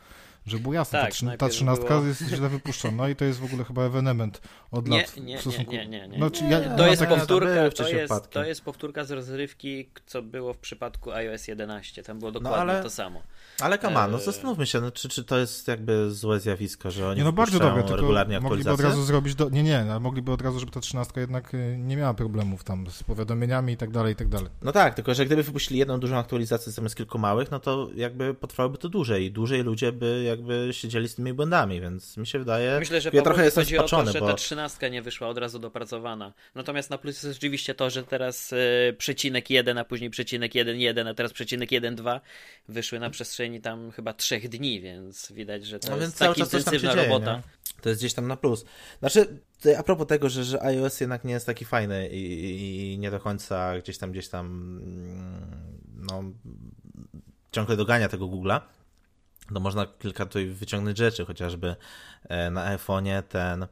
żeby 0.47 0.62
było 0.62 0.74
jasne, 0.74 1.01
tak, 1.01 1.12
ta, 1.14 1.36
ta 1.36 1.49
trzynastka 1.49 1.88
było... 1.88 2.05
jest 2.05 2.22
źle 2.22 2.49
wypuszczona 2.49 3.09
i 3.09 3.16
to 3.16 3.24
jest 3.24 3.40
w 3.40 3.45
ogóle 3.45 3.64
chyba 3.64 3.82
ewenement 3.82 4.40
od 4.70 4.88
nie, 4.88 4.99
lat 4.99 5.16
nie, 5.16 5.38
w 5.38 5.40
stosunku... 5.40 5.72
Nie, 5.72 5.88
nie, 5.88 6.09
nie. 6.09 6.16
Znaczy, 6.16 6.45
ja, 6.45 6.76
to, 6.76 6.86
jest 6.86 7.07
powtórka, 7.07 7.70
to, 7.70 7.88
jest, 7.88 8.30
to 8.30 8.45
jest 8.45 8.61
powtórka 8.61 9.05
z 9.05 9.11
rozrywki, 9.11 9.88
co 10.07 10.22
było 10.22 10.53
w 10.53 10.59
przypadku 10.59 11.12
iOS 11.12 11.49
11. 11.49 12.03
Tam 12.03 12.18
było 12.18 12.30
no, 12.30 12.40
dokładnie 12.40 12.66
no, 12.66 12.72
ale... 12.72 12.82
to 12.82 12.90
samo. 12.90 13.22
Ale 13.61 13.78
kama, 13.78 14.09
no 14.09 14.18
e, 14.18 14.20
zastanówmy 14.20 14.66
się, 14.66 14.80
no, 14.80 14.90
czy, 14.90 15.09
czy 15.09 15.24
to 15.24 15.38
jest 15.38 15.68
jakby 15.68 16.11
złe 16.11 16.40
zjawisko, 16.40 16.90
że 16.90 17.09
oni 17.09 17.18
nie, 17.18 17.24
no 17.24 17.32
bardzo 17.32 17.59
dobre, 17.59 17.82
tylko 17.82 17.97
regularnie 17.97 18.40
mogliby 18.40 18.72
od 18.72 18.80
razu 18.80 19.03
zrobić, 19.03 19.34
do... 19.34 19.49
nie, 19.49 19.62
nie, 19.62 19.80
ale 19.80 20.01
mogliby 20.01 20.32
od 20.32 20.42
razu, 20.42 20.61
żeby 20.61 20.72
ta 20.72 20.80
trzynastka 20.80 21.20
jednak 21.20 21.55
e, 21.55 21.78
nie 21.78 21.97
miała 21.97 22.14
problemów 22.14 22.64
tam 22.64 22.90
z 22.90 23.03
powiadomieniami 23.03 23.72
i 23.72 23.76
tak 23.76 23.90
dalej, 23.90 24.12
i 24.12 24.16
tak 24.16 24.28
dalej. 24.28 24.49
No 24.62 24.72
tak, 24.72 24.95
tylko 24.95 25.14
że 25.14 25.26
gdyby 25.26 25.42
wypuścili 25.42 25.78
jedną 25.78 26.01
dużą 26.01 26.16
aktualizację 26.18 26.72
zamiast 26.72 26.97
kilku 26.97 27.18
małych, 27.18 27.51
no 27.51 27.61
to 27.61 27.88
jakby 27.95 28.34
potrwałoby 28.34 28.78
to 28.78 28.88
dłużej 28.88 29.24
i 29.24 29.30
dłużej 29.30 29.62
ludzie 29.62 29.92
by 29.92 30.22
jakby 30.37 30.68
siedzieli 30.72 31.09
z 31.09 31.14
tymi 31.14 31.32
błędami, 31.32 31.80
więc 31.80 32.16
mi 32.16 32.26
się 32.26 32.39
wydaje, 32.39 32.76
Myślę, 32.78 33.01
że 33.01 33.11
ja 33.12 33.22
trochę 33.22 33.45
jestem 33.45 33.64
spaczony, 33.64 34.03
o 34.03 34.07
to, 34.07 34.12
że 34.12 34.20
bo... 34.20 34.26
ta 34.26 34.35
trzynastka 34.35 34.89
nie 34.89 35.03
wyszła 35.03 35.28
od 35.28 35.39
razu 35.39 35.59
dopracowana. 35.59 36.32
Natomiast 36.55 36.91
na 36.91 36.99
plus 36.99 37.22
jest 37.22 37.35
rzeczywiście 37.35 37.74
to, 37.74 37.91
że 37.91 38.03
teraz 38.03 38.53
y, 38.53 38.95
przecinek 38.99 39.51
1, 39.51 39.78
a 39.78 39.85
później 39.85 40.11
przecinek 40.11 40.55
1, 40.55 40.80
1, 40.80 41.09
a 41.09 41.14
teraz 41.14 41.32
przecinek 41.32 41.72
1 41.72 41.97
2 41.97 42.20
wyszły 42.68 42.99
na 42.99 43.11
przestrzeni 43.11 43.61
tam 43.61 43.91
chyba 43.91 44.12
trzech 44.12 44.49
dni, 44.49 44.80
więc 44.80 45.32
widać, 45.32 45.66
że 45.66 45.78
to 45.78 45.91
no 45.91 45.97
jest 45.97 46.18
tak 46.18 46.39
intensywna 46.39 46.95
robota. 46.95 47.43
To 47.80 47.89
jest 47.89 48.01
gdzieś 48.01 48.14
tam 48.14 48.28
na 48.28 48.37
plus. 48.37 48.64
Znaczy, 49.01 49.39
a 49.78 49.82
propos 49.82 50.07
tego, 50.07 50.28
że, 50.28 50.45
że 50.45 50.62
iOS 50.62 51.01
jednak 51.01 51.24
nie 51.24 51.32
jest 51.32 51.47
taki 51.47 51.64
fajny 51.64 52.09
i, 52.09 52.93
i 52.93 52.99
nie 52.99 53.11
do 53.11 53.20
końca 53.20 53.78
gdzieś 53.78 53.99
tam, 53.99 54.12
gdzieś 54.12 54.28
tam 54.28 54.47
mm, 54.47 55.80
no, 55.97 56.22
ciągle 57.53 57.76
dogania 57.76 58.09
tego 58.09 58.26
Google'a, 58.26 58.61
no 59.51 59.61
można 59.61 59.86
kilka 59.86 60.26
tutaj 60.26 60.47
wyciągnąć 60.47 60.99
rzeczy, 60.99 61.24
chociażby 61.24 61.76
e, 62.28 62.51
na 62.51 62.76
iPhone'ie 62.76 63.22
ten 63.22 63.66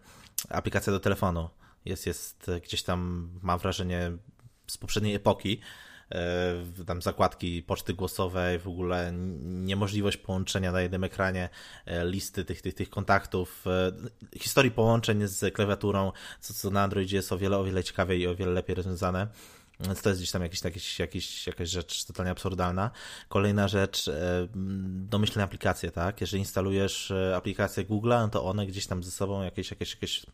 aplikacja 0.48 0.92
do 0.92 1.00
telefonu 1.00 1.50
jest, 1.84 2.06
jest 2.06 2.50
gdzieś 2.64 2.82
tam, 2.82 3.30
mam 3.42 3.58
wrażenie, 3.58 4.12
z 4.66 4.78
poprzedniej 4.78 5.14
epoki, 5.14 5.60
e, 6.10 6.84
tam 6.86 7.02
zakładki 7.02 7.62
poczty 7.62 7.94
głosowej, 7.94 8.58
w 8.58 8.68
ogóle 8.68 9.12
niemożliwość 9.42 10.16
połączenia 10.16 10.72
na 10.72 10.80
jednym 10.80 11.04
ekranie 11.04 11.48
e, 11.86 12.06
listy 12.06 12.44
tych, 12.44 12.62
tych, 12.62 12.74
tych 12.74 12.90
kontaktów, 12.90 13.64
historii 14.38 14.70
połączeń 14.70 15.26
z 15.26 15.54
klawiaturą, 15.54 16.12
co, 16.40 16.54
co 16.54 16.70
na 16.70 16.82
Androidzie 16.82 17.16
jest 17.16 17.32
o 17.32 17.38
wiele, 17.38 17.58
o 17.58 17.64
wiele 17.64 17.84
ciekawiej 17.84 18.20
i 18.20 18.26
o 18.26 18.34
wiele 18.34 18.52
lepiej 18.52 18.76
rozwiązane. 18.76 19.26
Więc 19.86 20.02
to 20.02 20.08
jest 20.08 20.20
gdzieś 20.20 20.30
tam 20.30 20.42
jakiś, 20.42 20.62
jakiś, 20.64 20.98
jakiś, 20.98 21.46
jakaś 21.46 21.68
rzecz 21.68 22.04
totalnie 22.04 22.32
absurdalna. 22.32 22.90
Kolejna 23.28 23.68
rzecz, 23.68 24.08
e, 24.08 24.48
domyślne 24.86 25.44
aplikacje, 25.44 25.90
tak? 25.90 26.20
Jeżeli 26.20 26.40
instalujesz 26.40 27.10
e, 27.10 27.36
aplikację 27.36 27.84
Google'a, 27.84 28.20
no 28.20 28.28
to 28.28 28.44
one 28.44 28.66
gdzieś 28.66 28.86
tam 28.86 29.02
ze 29.02 29.10
sobą 29.10 29.42
jakieś, 29.42 29.70
jakieś, 29.70 29.94
jakieś 29.94 30.26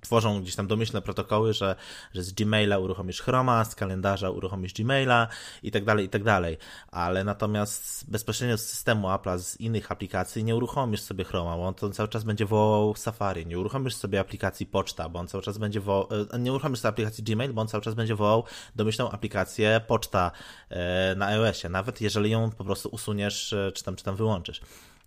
tworzą 0.00 0.42
gdzieś 0.42 0.56
tam 0.56 0.66
domyślne 0.66 1.02
protokoły, 1.02 1.52
że, 1.52 1.76
że 2.14 2.22
z 2.22 2.32
Gmaila 2.32 2.78
uruchomisz 2.78 3.22
Chroma, 3.22 3.64
z 3.64 3.74
kalendarza 3.74 4.30
uruchomisz 4.30 4.72
Gmaila 4.72 5.28
i 5.62 5.70
tak 5.70 5.84
dalej, 5.84 6.06
i 6.06 6.08
tak 6.08 6.24
dalej. 6.24 6.58
Ale 6.90 7.24
natomiast 7.24 8.10
bezpośrednio 8.10 8.58
z 8.58 8.66
systemu 8.66 9.08
Apple'a, 9.08 9.38
z 9.38 9.60
innych 9.60 9.92
aplikacji 9.92 10.44
nie 10.44 10.56
uruchomisz 10.56 11.00
sobie 11.00 11.24
Chroma, 11.24 11.56
bo 11.56 11.66
on 11.66 11.74
to 11.74 11.90
cały 11.90 12.08
czas 12.08 12.24
będzie 12.24 12.46
wołał 12.46 12.94
Safari. 12.94 13.46
Nie 13.46 13.58
uruchomisz 13.58 13.94
sobie 13.94 14.20
aplikacji 14.20 14.66
Poczta, 14.66 15.08
bo 15.08 15.18
on 15.18 15.28
cały 15.28 15.42
czas 15.42 15.58
będzie 15.58 15.80
wołał, 15.80 16.08
e, 16.32 16.38
nie 16.38 16.52
uruchomisz 16.52 16.80
sobie 16.80 16.88
aplikacji 16.90 17.24
Gmail, 17.24 17.52
bo 17.52 17.60
on 17.60 17.68
cały 17.68 17.82
czas 17.82 17.94
będzie 17.94 18.14
wołał 18.14 18.44
domyślną 18.76 19.10
aplikację 19.10 19.80
Poczta 19.86 20.30
e, 20.68 21.14
na 21.16 21.26
iOSie, 21.26 21.68
nawet 21.68 22.00
jeżeli 22.00 22.30
ją 22.30 22.50
po 22.50 22.64
prostu 22.64 22.88
usuniesz, 22.88 23.52
e, 23.52 23.72
czy 23.72 23.84
tam, 23.84 23.96
czy 23.96 24.04
tam 24.04 24.16
wyłączysz. 24.16 24.60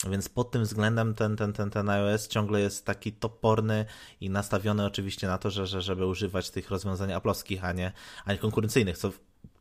Więc 0.10 0.30
pod 0.30 0.52
tym 0.52 0.64
względem 0.64 1.16
ten, 1.16 1.36
ten, 1.36 1.54
ten, 1.54 1.70
ten 1.70 1.90
iOS 1.90 2.28
ciągle 2.28 2.62
jest 2.62 2.86
taki 2.86 3.12
toporny 3.12 3.86
i 4.22 4.30
nastawiony 4.30 4.86
oczywiście 4.86 5.28
na 5.28 5.38
to, 5.38 5.50
że, 5.50 5.68
że 5.68 5.82
żeby 5.82 6.06
używać 6.06 6.50
tych 6.50 6.70
rozwiązań 6.70 7.14
aplowskich, 7.14 7.66
a 7.66 7.72
nie, 7.72 7.92
a 8.26 8.32
nie 8.32 8.38
konkurencyjnych, 8.38 8.98
co 8.98 9.12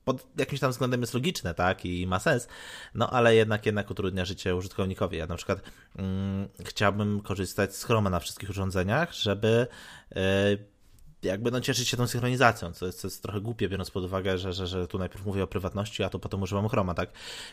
pod 0.05 0.26
jakimś 0.39 0.61
tam 0.61 0.70
względem 0.70 1.01
jest 1.01 1.14
logiczne, 1.14 1.55
tak, 1.55 1.85
i 1.85 2.07
ma 2.07 2.20
sens, 2.20 2.49
no 2.95 3.11
ale 3.11 3.35
jednak, 3.35 3.66
jednak 3.66 3.91
utrudnia 3.91 4.24
życie 4.24 4.57
użytkownikowi. 4.57 5.16
Ja 5.16 5.26
na 5.26 5.37
przykład 5.37 5.61
mm, 5.97 6.49
chciałbym 6.64 7.20
korzystać 7.20 7.76
z 7.76 7.85
Chroma 7.85 8.11
na 8.11 8.20
wszystkich 8.20 8.51
urządzeniach, 8.51 9.12
żeby 9.12 9.66
yy, 10.14 10.22
jakby 11.23 11.51
no 11.51 11.61
cieszyć 11.61 11.89
się 11.89 11.97
tą 11.97 12.07
synchronizacją, 12.07 12.73
co 12.73 12.87
jest, 12.87 13.01
co 13.01 13.07
jest 13.07 13.23
trochę 13.23 13.41
głupie, 13.41 13.68
biorąc 13.68 13.91
pod 13.91 14.05
uwagę, 14.05 14.39
że, 14.39 14.53
że, 14.53 14.66
że 14.66 14.89
tu 14.89 14.99
najpierw 14.99 15.27
mówię 15.27 15.43
o 15.43 15.47
prywatności, 15.47 16.03
a 16.03 16.09
to 16.09 16.18
potem 16.18 16.43
używam 16.43 16.68
Chroma, 16.68 16.95
tak? 16.95 17.11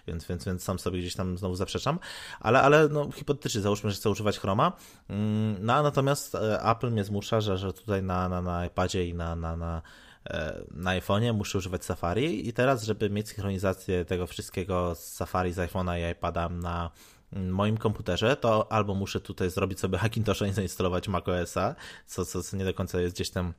Więc, 0.08 0.26
więc, 0.26 0.46
więc 0.46 0.64
sam 0.64 0.80
sobie 0.80 1.00
gdzieś 1.00 1.16
tam 1.16 1.38
znowu 1.38 1.56
zaprzeczam, 1.56 2.00
ale, 2.40 2.62
ale 2.62 2.88
no, 2.88 3.12
hipotetycznie 3.12 3.62
załóżmy, 3.62 3.92
że 3.92 3.96
chcę 3.96 4.10
używać 4.10 4.40
Chroma, 4.40 4.72
mm, 5.10 5.66
no 5.66 5.84
natomiast 5.84 6.36
e, 6.36 6.62
Apple 6.64 6.92
mnie 6.92 7.04
zmusza, 7.04 7.42
że, 7.42 7.58
że 7.58 7.74
tutaj 7.74 8.04
na, 8.04 8.30
na, 8.30 8.42
na 8.42 8.66
iPadzie 8.66 9.08
i 9.08 9.14
na, 9.14 9.36
na, 9.36 9.58
na 9.58 9.82
e, 10.26 10.62
na 10.72 11.00
iPhone'ie 11.00 11.34
muszę 11.34 11.58
używać 11.58 11.86
Safari. 11.86 12.48
I 12.48 12.54
teraz, 12.54 12.84
żeby 12.84 13.10
mieć 13.10 13.28
synchronizację 13.28 14.06
tego 14.06 14.28
wszystkiego 14.28 14.96
z 14.96 15.00
Safari, 15.00 15.54
z 15.54 15.58
iPhone'a 15.58 16.00
i 16.00 16.12
iPada 16.12 16.50
na 16.50 16.92
moim 17.32 17.78
komputerze, 17.78 18.36
to 18.36 18.72
albo 18.72 18.96
muszę 18.96 19.20
tutaj 19.20 19.50
zrobić 19.50 19.80
sobie 19.80 19.98
Hackintosha 19.98 20.48
i 20.48 20.54
zainstalować 20.54 21.08
macOSa, 21.08 21.76
co, 22.06 22.26
co, 22.26 22.44
co 22.44 22.58
nie 22.58 22.66
do 22.66 22.74
końca 22.74 23.02
jest 23.02 23.16
gdzieś 23.16 23.30
tam 23.30 23.54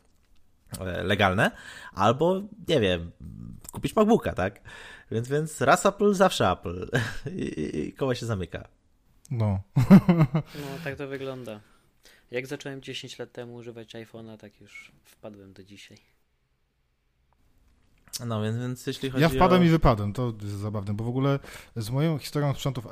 e, 0.81 1.03
legalne, 1.03 1.51
albo, 1.93 2.43
nie 2.69 2.81
wiem, 2.81 3.11
kupić 3.73 3.97
MacBooka, 3.97 4.33
tak? 4.33 4.61
Więc, 5.11 5.29
więc 5.29 5.61
raz 5.61 5.87
Apple, 5.87 6.15
zawsze 6.15 6.51
Apple. 6.51 6.91
I, 7.37 7.79
i 7.79 7.93
koło 7.93 8.15
się 8.15 8.27
zamyka. 8.27 8.69
No. 9.31 9.61
no, 10.55 10.79
tak 10.85 10.97
to 10.97 11.09
wygląda. 11.09 11.61
Jak 12.31 12.47
zacząłem 12.47 12.83
10 12.83 13.19
lat 13.19 13.33
temu 13.33 13.55
używać 13.55 13.95
iPhone'a, 13.95 14.37
tak 14.37 14.61
już 14.61 14.93
wpadłem 15.05 15.53
do 15.53 15.65
dzisiaj. 15.65 15.99
No, 18.27 18.43
więc, 18.43 18.59
więc 18.59 18.87
jeśli 18.87 19.11
chodzi 19.11 19.23
Ja 19.23 19.29
wpadłem 19.29 19.63
o... 19.63 19.65
i 19.65 19.69
wypadłem, 19.69 20.13
to 20.13 20.33
jest 20.43 20.57
zabawne, 20.57 20.95
bo 20.95 21.05
w 21.05 21.09
ogóle 21.09 21.39
z 21.77 21.91
moją 21.91 22.19
historią 22.19 22.55
sprzętów 22.55 22.87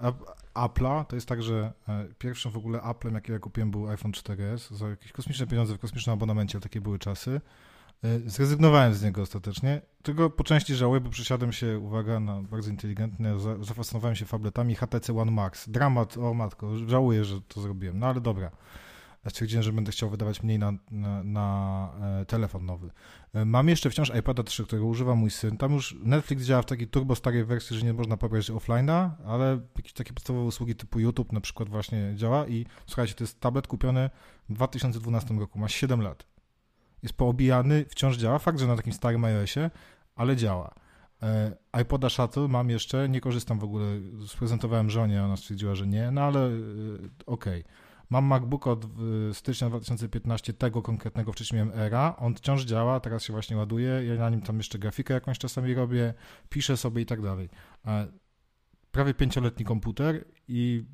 Apple'a 0.67 1.05
to 1.05 1.17
jest 1.17 1.29
tak, 1.29 1.43
że 1.43 1.73
e, 1.89 2.07
pierwszym 2.19 2.53
w 2.53 2.57
ogóle 2.57 2.79
Apple'em, 2.79 3.15
jaki 3.15 3.33
ja 3.33 3.39
kupiłem 3.39 3.71
był 3.71 3.89
iPhone 3.89 4.13
4S 4.13 4.77
za 4.77 4.89
jakieś 4.89 5.13
kosmiczne 5.13 5.47
pieniądze 5.47 5.75
w 5.75 5.79
kosmicznym 5.79 6.15
abonamencie, 6.15 6.57
ale 6.57 6.63
takie 6.63 6.81
były 6.81 6.99
czasy. 6.99 7.41
E, 8.05 8.19
zrezygnowałem 8.27 8.95
z 8.95 9.03
niego 9.03 9.23
ostatecznie, 9.23 9.81
tylko 10.03 10.31
po 10.31 10.45
części 10.45 10.75
żałuję, 10.75 11.01
bo 11.01 11.11
przesiadłem 11.11 11.53
się, 11.53 11.79
uwaga, 11.79 12.21
na 12.21 12.43
bardzo 12.43 12.71
inteligentne, 12.71 13.35
zafascynowałem 13.61 14.17
się 14.17 14.25
fabletami 14.25 14.75
HTC 14.75 15.19
One 15.19 15.31
Max. 15.31 15.69
Dramat, 15.69 16.17
o 16.17 16.35
matko, 16.35 16.77
żałuję, 16.77 17.25
że 17.25 17.41
to 17.41 17.61
zrobiłem, 17.61 17.99
no 17.99 18.07
ale 18.07 18.21
dobra 18.21 18.51
stwierdziłem, 19.29 19.63
że 19.63 19.73
będę 19.73 19.93
chciał 19.93 20.11
wydawać 20.11 20.43
mniej 20.43 20.59
na, 20.59 20.73
na, 20.91 21.23
na 21.25 21.89
e, 22.21 22.25
telefon 22.25 22.67
nowy. 22.67 22.91
E, 23.35 23.45
mam 23.45 23.69
jeszcze 23.69 23.91
wciąż 23.91 24.13
iPada 24.19 24.43
3, 24.43 24.65
którego 24.65 24.87
używa 24.87 25.15
mój 25.15 25.31
syn. 25.31 25.57
Tam 25.57 25.73
już 25.73 25.97
Netflix 26.01 26.45
działa 26.45 26.63
w 26.63 26.67
takiej 26.67 26.89
turbo 26.89 27.15
starej 27.15 27.45
wersji, 27.45 27.77
że 27.77 27.87
nie 27.87 27.93
można 27.93 28.17
pobrać 28.17 28.51
offline'a, 28.51 29.11
ale 29.27 29.61
jakieś 29.77 29.93
takie 29.93 30.13
podstawowe 30.13 30.45
usługi 30.45 30.75
typu 30.75 31.01
YouTube 31.01 31.33
na 31.33 31.41
przykład 31.41 31.69
właśnie 31.69 32.13
działa 32.15 32.47
i 32.47 32.67
słuchajcie, 32.87 33.15
to 33.15 33.25
jest 33.25 33.41
tablet 33.41 33.67
kupiony 33.67 34.11
w 34.49 34.53
2012 34.53 35.35
roku, 35.35 35.59
ma 35.59 35.69
7 35.69 36.01
lat. 36.03 36.27
Jest 37.03 37.15
poobijany, 37.17 37.85
wciąż 37.89 38.17
działa. 38.17 38.39
Fakt, 38.39 38.59
że 38.59 38.67
na 38.67 38.77
takim 38.77 38.93
starym 38.93 39.25
iOSie, 39.25 39.71
ale 40.17 40.37
działa. 40.37 40.75
E, 41.23 41.57
iPoda 41.83 42.09
Shuttle 42.09 42.49
mam 42.49 42.71
jeszcze, 42.71 43.09
nie 43.09 43.21
korzystam 43.21 43.59
w 43.59 43.65
ogóle, 43.65 43.87
sprezentowałem 44.27 44.91
żonie, 44.91 45.25
ona 45.25 45.37
stwierdziła, 45.37 45.75
że 45.75 45.87
nie, 45.87 46.11
no 46.11 46.21
ale 46.21 46.47
okej. 47.27 47.61
Okay. 47.61 47.88
Mam 48.11 48.25
MacBook 48.25 48.67
od 48.67 48.87
stycznia 49.33 49.69
2015, 49.69 50.53
tego 50.53 50.83
konkretnego 50.83 51.33
wcześniej 51.33 51.63
miałem 51.63 51.81
era. 51.81 52.17
On 52.17 52.35
wciąż 52.35 52.65
działa, 52.65 53.01
teraz 53.01 53.23
się 53.23 53.33
właśnie 53.33 53.57
ładuje. 53.57 54.05
Ja 54.05 54.15
na 54.15 54.31
nim 54.31 54.41
tam 54.41 54.57
jeszcze 54.57 54.79
grafikę 54.79 55.15
jakąś 55.15 55.39
czasami 55.39 55.75
robię, 55.75 56.15
piszę 56.49 56.77
sobie 56.77 57.03
i 57.03 57.07
tak 57.07 57.23
dalej. 57.23 57.49
Prawie 58.91 59.15
pięcioletni 59.15 59.65
komputer 59.65 60.25
i 60.49 60.85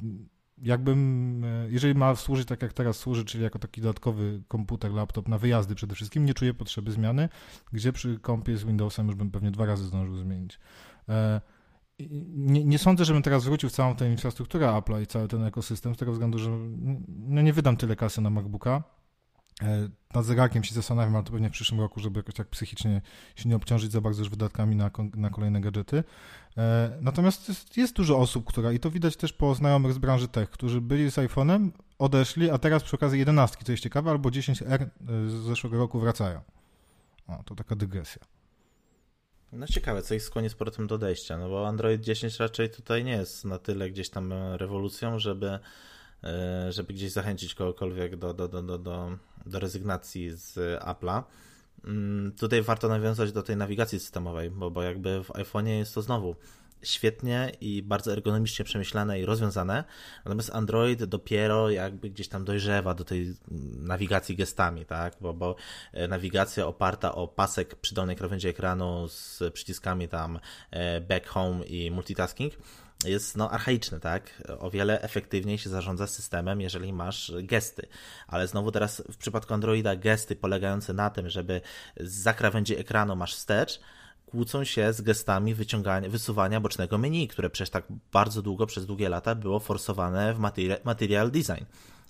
jakbym, 0.59 1.43
e, 1.45 1.71
jeżeli 1.71 1.95
ma 1.95 2.15
służyć 2.17 2.49
tak 2.49 2.63
jak 2.63 2.73
teraz 2.73 2.97
służy, 2.97 3.25
czyli 3.25 3.45
jako 3.45 3.59
taki 3.59 3.81
dodatkowy 3.81 4.43
komputer, 4.49 4.93
laptop 4.93 5.29
na 5.29 5.39
wyjazdy 5.39 5.75
przede 5.75 5.95
wszystkim, 5.95 6.25
nie 6.25 6.35
czuję 6.35 6.55
potrzeby 6.55 6.93
zmiany, 6.93 7.29
gdzie 7.73 7.93
przy 7.93 8.19
kompie 8.19 8.57
z 8.57 8.65
Windowsem 8.65 9.07
już 9.07 9.15
bym 9.15 9.31
pewnie 9.31 9.51
dwa 9.51 9.67
razy 9.67 9.85
zdążył 9.85 10.17
zmienić. 10.17 10.61
E, 11.09 11.41
nie, 11.99 12.65
nie, 12.65 12.79
sądzę, 12.79 13.05
żebym 13.05 13.23
teraz 13.23 13.43
zwrócił 13.43 13.71
całą 13.71 13.97
tę 13.97 14.11
infrastrukturę 14.11 14.67
Apple'a 14.67 15.03
i 15.03 15.07
cały 15.07 15.29
ten 15.29 15.45
ekosystem, 15.45 15.95
z 15.95 15.99
tego 15.99 16.13
względu, 16.13 16.39
że 16.39 16.51
no 17.19 17.43
nie 17.43 17.53
wydam 17.53 17.77
tyle 17.77 17.97
kasy 17.97 18.21
na 18.21 18.31
MacBooka. 18.31 18.83
E, 19.63 19.89
nad 20.15 20.25
zegarkiem 20.25 20.65
się 20.65 20.75
zastanawiam, 20.75 21.17
ale 21.17 21.25
to 21.25 21.33
pewnie 21.33 21.49
w 21.49 21.53
przyszłym 21.53 21.81
roku, 21.81 22.01
żeby 22.01 22.19
jakoś 22.19 22.35
tak 22.35 22.49
psychicznie 22.49 23.03
się 23.37 23.49
nie 23.49 23.57
obciążyć 23.57 23.93
za 23.93 24.01
bardzo 24.01 24.23
już 24.23 24.31
wydatkami 24.31 24.77
na, 24.77 24.91
na 25.17 25.31
kolejne 25.31 25.61
gadżety. 25.61 26.05
E, 26.57 26.99
natomiast 27.01 27.49
jest, 27.49 27.77
jest, 27.77 27.97
dużo 27.97 28.19
osób, 28.19 28.45
która, 28.45 28.73
i 28.73 28.79
to 28.79 28.91
widać 28.91 29.17
też 29.17 29.33
po 29.33 29.55
znajomych 29.55 29.93
z 29.93 29.99
branży 29.99 30.29
tech, 30.29 30.51
którzy 30.51 30.81
byli 30.81 31.11
z 31.11 31.15
iPhone'em, 31.15 31.71
odeszli, 31.99 32.51
a 32.51 32.59
teraz 32.59 32.83
przy 32.83 32.97
okazji 32.97 33.19
11, 33.19 33.65
co 33.65 33.73
jest 33.73 33.83
ciekawe, 33.83 34.11
albo 34.11 34.29
10R 34.29 34.83
e, 34.83 34.89
z 35.29 35.33
zeszłego 35.33 35.79
roku 35.79 36.01
wracają. 36.01 36.41
O, 37.27 37.43
to 37.45 37.55
taka 37.55 37.77
dygresja. 37.77 38.34
No 39.55 39.67
ciekawe, 39.67 40.03
co 40.03 40.15
ich 40.15 40.23
skłoni 40.23 40.51
z 40.51 40.55
powrotem 40.55 40.87
do 40.87 40.95
odejścia, 40.95 41.39
no 41.39 41.49
bo 41.49 41.69
Android 41.69 42.01
10 42.01 42.39
raczej 42.39 42.71
tutaj 42.71 43.05
nie 43.05 43.13
jest 43.13 43.45
na 43.45 43.59
tyle 43.59 43.91
gdzieś 43.91 44.11
tam 44.11 44.33
rewolucją, 44.57 45.19
żeby, 45.19 45.59
e, 46.25 46.73
żeby 46.73 46.95
gdzieś 46.95 47.13
zachęcić 47.13 47.55
kogokolwiek 47.55 48.17
do, 48.17 48.35
do, 48.35 48.49
do, 48.49 48.63
do, 48.63 48.79
do, 48.79 49.19
do 49.47 49.59
rezygnacji 49.59 50.31
z 50.31 50.55
Apple'a. 50.83 51.23
Mm, 51.85 52.33
tutaj 52.33 52.63
warto 52.63 52.89
nawiązać 52.89 53.33
do 53.33 53.43
tej 53.43 53.57
nawigacji 53.57 54.01
systemowej, 54.01 54.51
bo, 54.51 54.71
bo 54.71 54.83
jakby 54.83 55.25
w 55.25 55.29
iPhone'ie 55.29 55.79
jest 55.79 55.95
to 55.95 56.03
znowu 56.03 56.37
świetnie 56.85 57.53
i 57.61 57.83
bardzo 57.83 58.13
ergonomicznie 58.13 58.65
przemyślane 58.65 59.21
i 59.21 59.25
rozwiązane, 59.25 59.85
natomiast 60.25 60.55
Android 60.55 61.05
dopiero 61.05 61.71
jakby 61.71 62.11
gdzieś 62.11 62.29
tam 62.29 62.45
dojrzewa 62.45 62.95
do 62.95 63.05
tej 63.05 63.35
nawigacji 63.79 64.37
gestami, 64.37 64.87
tak, 64.87 65.17
bo, 65.21 65.35
bo 65.35 65.57
e, 65.93 66.09
nawigacja 66.09 66.67
oparta 66.67 67.15
o 67.15 67.29
pasek 67.29 67.75
przy 67.75 67.95
dolnej 67.95 68.17
krawędzi 68.17 68.49
ekranu 68.49 69.09
z 69.09 69.43
przyciskami 69.53 70.09
tam 70.09 70.39
e, 70.71 71.01
back 71.01 71.27
home 71.27 71.65
i 71.65 71.91
multitasking 71.91 72.55
jest 73.05 73.37
no, 73.37 73.51
archaiczny, 73.51 74.01
tak? 74.01 74.43
O 74.59 74.71
wiele 74.71 75.01
efektywniej 75.01 75.59
się 75.59 75.71
zarządza 75.71 76.07
systemem, 76.07 76.61
jeżeli 76.61 76.93
masz 76.93 77.33
gesty. 77.43 77.87
Ale 78.29 78.49
znowu 78.49 78.73
teraz 78.73 79.03
w 79.13 79.17
przypadku 79.17 79.55
Androida 79.55 79.97
gesty 79.97 80.37
polegające 80.37 80.93
na 80.93 81.11
tym, 81.11 81.31
żeby 81.31 81.61
za 82.01 82.35
krawędzi 82.35 82.79
ekranu 82.79 83.17
masz 83.17 83.35
wstecz, 83.35 83.81
kłócą 84.35 84.65
się 84.65 84.93
z 84.93 85.01
gestami 85.01 85.55
wyciągania, 85.55 86.09
wysuwania 86.09 86.61
bocznego 86.61 86.99
menu, 86.99 87.29
które 87.29 87.51
przecież 87.51 87.71
tak 87.71 87.85
bardzo 88.13 88.43
długo, 88.43 88.67
przez 88.67 88.87
długie 88.87 89.09
lata 89.09 89.35
było 89.35 89.61
forsowane 89.61 90.35
w 90.35 90.39
material 90.85 91.31
design. 91.31 91.65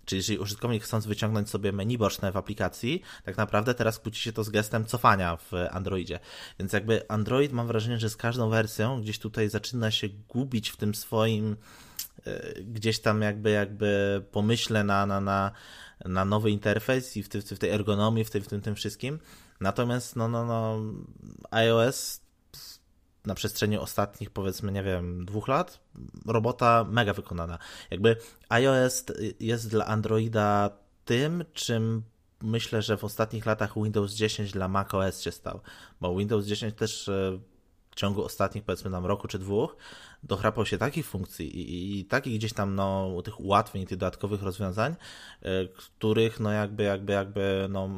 Czyli 0.05 0.19
jeżeli 0.19 0.39
użytkownik 0.39 0.85
chcąc 0.85 1.07
wyciągnąć 1.07 1.51
sobie 1.51 1.73
menu 1.73 1.99
boczne 1.99 2.33
w 2.33 2.37
aplikacji, 2.37 3.03
tak 3.25 3.37
naprawdę 3.37 3.75
teraz 3.75 3.99
kłóci 3.99 4.21
się 4.21 4.33
to 4.33 4.45
z 4.45 4.51
gestem 4.51 4.85
cofania 4.85 5.37
w 5.37 5.53
Androidzie. 5.71 6.21
Więc 6.59 6.73
jakby 6.73 7.09
Android 7.09 7.53
mam 7.53 7.67
wrażenie, 7.67 7.99
że 7.99 8.11
z 8.11 8.17
każdą 8.17 8.51
wersją 8.51 9.03
gdzieś 9.03 9.19
tutaj 9.19 9.49
zaczyna 9.49 9.91
się 9.91 10.09
gubić 10.09 10.71
w 10.71 10.77
tym 10.77 10.95
swoim 10.95 11.57
e, 12.27 12.63
gdzieś 12.63 13.01
tam 13.01 13.23
jakby 13.23 13.51
jakby 13.51 14.23
pomyśle 14.33 14.85
na, 14.85 15.07
na, 15.07 15.21
na, 15.21 15.51
na 16.05 16.25
nowy 16.25 16.51
interfejs 16.51 17.17
i 17.17 17.23
w, 17.23 17.29
ty, 17.29 17.43
w 17.43 17.59
tej 17.59 17.71
ergonomii, 17.71 18.25
w, 18.25 18.31
tym 18.31 18.43
w 18.43 18.49
tym, 18.49 18.61
tym 18.61 18.75
wszystkim. 18.75 19.19
Natomiast 19.61 20.17
no, 20.17 20.29
no, 20.29 20.45
no, 20.45 20.79
iOS 21.51 22.21
na 23.27 23.35
przestrzeni 23.35 23.79
ostatnich, 23.79 24.31
powiedzmy, 24.31 24.73
nie 24.73 24.83
wiem, 24.83 25.25
dwóch 25.25 25.49
lat, 25.49 25.81
robota 26.27 26.87
mega 26.91 27.13
wykonana. 27.13 27.59
Jakby 27.91 28.17
iOS 28.49 29.05
jest 29.41 29.71
dla 29.71 29.87
Androida 29.87 30.71
tym, 31.05 31.45
czym 31.53 32.03
myślę, 32.43 32.83
że 32.83 32.97
w 32.97 33.05
ostatnich 33.05 33.47
latach 33.47 33.75
Windows 33.75 34.13
10 34.13 34.53
dla 34.53 34.69
macOS 34.69 35.21
się 35.21 35.33
stał, 35.33 35.61
bo 36.01 36.17
Windows 36.17 36.47
10 36.47 36.75
też 36.75 37.09
e, 37.09 37.39
w 37.91 37.95
ciągu 37.95 38.25
ostatnich 38.25 38.65
powiedzmy 38.65 38.91
tam 38.91 39.07
roku 39.07 39.29
czy 39.29 39.39
dwóch 39.39 39.77
dochrapał 40.23 40.67
się 40.67 40.79
takich 40.79 41.07
funkcji 41.07 41.59
i, 41.59 42.01
i 42.01 42.05
takich 42.05 42.39
gdzieś 42.39 42.53
tam 42.53 42.75
no, 42.75 43.23
tych 43.25 43.41
ułatwień, 43.41 43.87
tych 43.87 43.99
dodatkowych 43.99 44.43
rozwiązań, 44.43 44.95
y, 45.43 45.69
których 45.77 46.41
no 46.41 46.51
jakby, 46.51 46.83
jakby, 46.83 47.13
jakby 47.13 47.67
no 47.71 47.89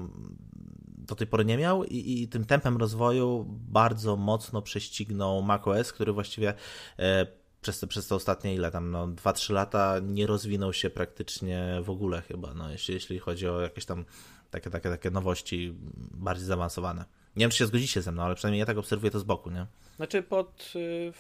do 1.07 1.15
tej 1.15 1.27
pory 1.27 1.45
nie 1.45 1.57
miał 1.57 1.85
i, 1.85 2.23
i 2.23 2.29
tym 2.29 2.45
tempem 2.45 2.77
rozwoju 2.77 3.47
bardzo 3.49 4.17
mocno 4.17 4.63
prześcignął 4.63 5.43
macOS, 5.43 5.93
który 5.93 6.13
właściwie 6.13 6.55
e, 6.99 7.27
przez 7.61 7.81
te, 7.81 7.87
przez 7.87 8.09
te 8.09 8.15
ostatnie 8.15 8.55
ile 8.55 8.71
tam, 8.71 8.91
no 8.91 9.09
2-3 9.09 9.53
lata 9.53 10.01
nie 10.03 10.27
rozwinął 10.27 10.73
się 10.73 10.91
praktycznie 10.91 11.81
w 11.83 11.91
ogóle 11.91 12.23
chyba, 12.23 12.55
no 12.55 12.71
jeśli, 12.71 12.95
jeśli 12.95 13.19
chodzi 13.19 13.49
o 13.49 13.61
jakieś 13.61 13.85
tam 13.85 14.05
takie, 14.51 14.71
takie, 14.71 14.91
takie 14.91 15.11
nowości 15.11 15.75
bardziej 16.11 16.47
zaawansowane. 16.47 17.05
Nie 17.37 17.41
wiem, 17.41 17.51
czy 17.51 17.59
się 17.59 17.67
zgodzicie 17.67 18.03
ze 18.03 18.13
mną, 18.13 18.23
ale 18.23 18.35
przynajmniej 18.35 18.61
ja 18.61 18.67
tak 18.67 18.79
obserwuję 18.79 19.11
to 19.11 19.19
z 19.19 19.25
boku, 19.25 19.51
nie? 19.51 19.67
Znaczy 19.97 20.23
pod, 20.23 20.73
y, 20.77 21.13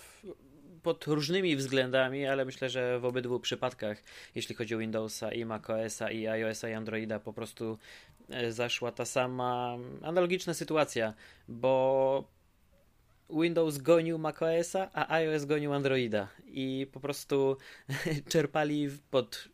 pod 0.86 1.06
różnymi 1.06 1.56
względami, 1.56 2.26
ale 2.26 2.44
myślę, 2.44 2.70
że 2.70 3.00
w 3.00 3.04
obydwu 3.04 3.40
przypadkach, 3.40 4.02
jeśli 4.34 4.54
chodzi 4.54 4.74
o 4.74 4.78
Windowsa 4.78 5.32
i 5.32 5.44
macOSa 5.44 6.10
i 6.10 6.26
iOSa 6.26 6.68
i 6.68 6.72
Androida, 6.72 7.20
po 7.20 7.32
prostu 7.32 7.78
e, 8.30 8.52
zaszła 8.52 8.92
ta 8.92 9.04
sama 9.04 9.78
analogiczna 10.02 10.54
sytuacja, 10.54 11.14
bo 11.48 12.24
Windows 13.30 13.78
gonił 13.78 14.18
macOSa, 14.18 14.90
a 14.92 15.14
iOS 15.14 15.44
gonił 15.44 15.72
Androida 15.72 16.28
i 16.46 16.86
po 16.92 17.00
prostu 17.00 17.56
czerpali 18.32 18.88
pod 19.10 19.48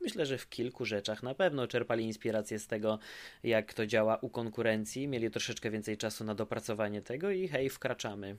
myślę, 0.00 0.26
że 0.26 0.38
w 0.38 0.48
kilku 0.48 0.84
rzeczach 0.84 1.22
na 1.22 1.34
pewno 1.34 1.66
czerpali 1.66 2.04
inspirację 2.04 2.58
z 2.58 2.66
tego, 2.66 2.98
jak 3.42 3.74
to 3.74 3.86
działa 3.86 4.16
u 4.16 4.28
konkurencji, 4.28 5.08
mieli 5.08 5.30
troszeczkę 5.30 5.70
więcej 5.70 5.96
czasu 5.96 6.24
na 6.24 6.34
dopracowanie 6.34 7.02
tego 7.02 7.30
i 7.30 7.48
hej, 7.48 7.70
wkraczamy. 7.70 8.36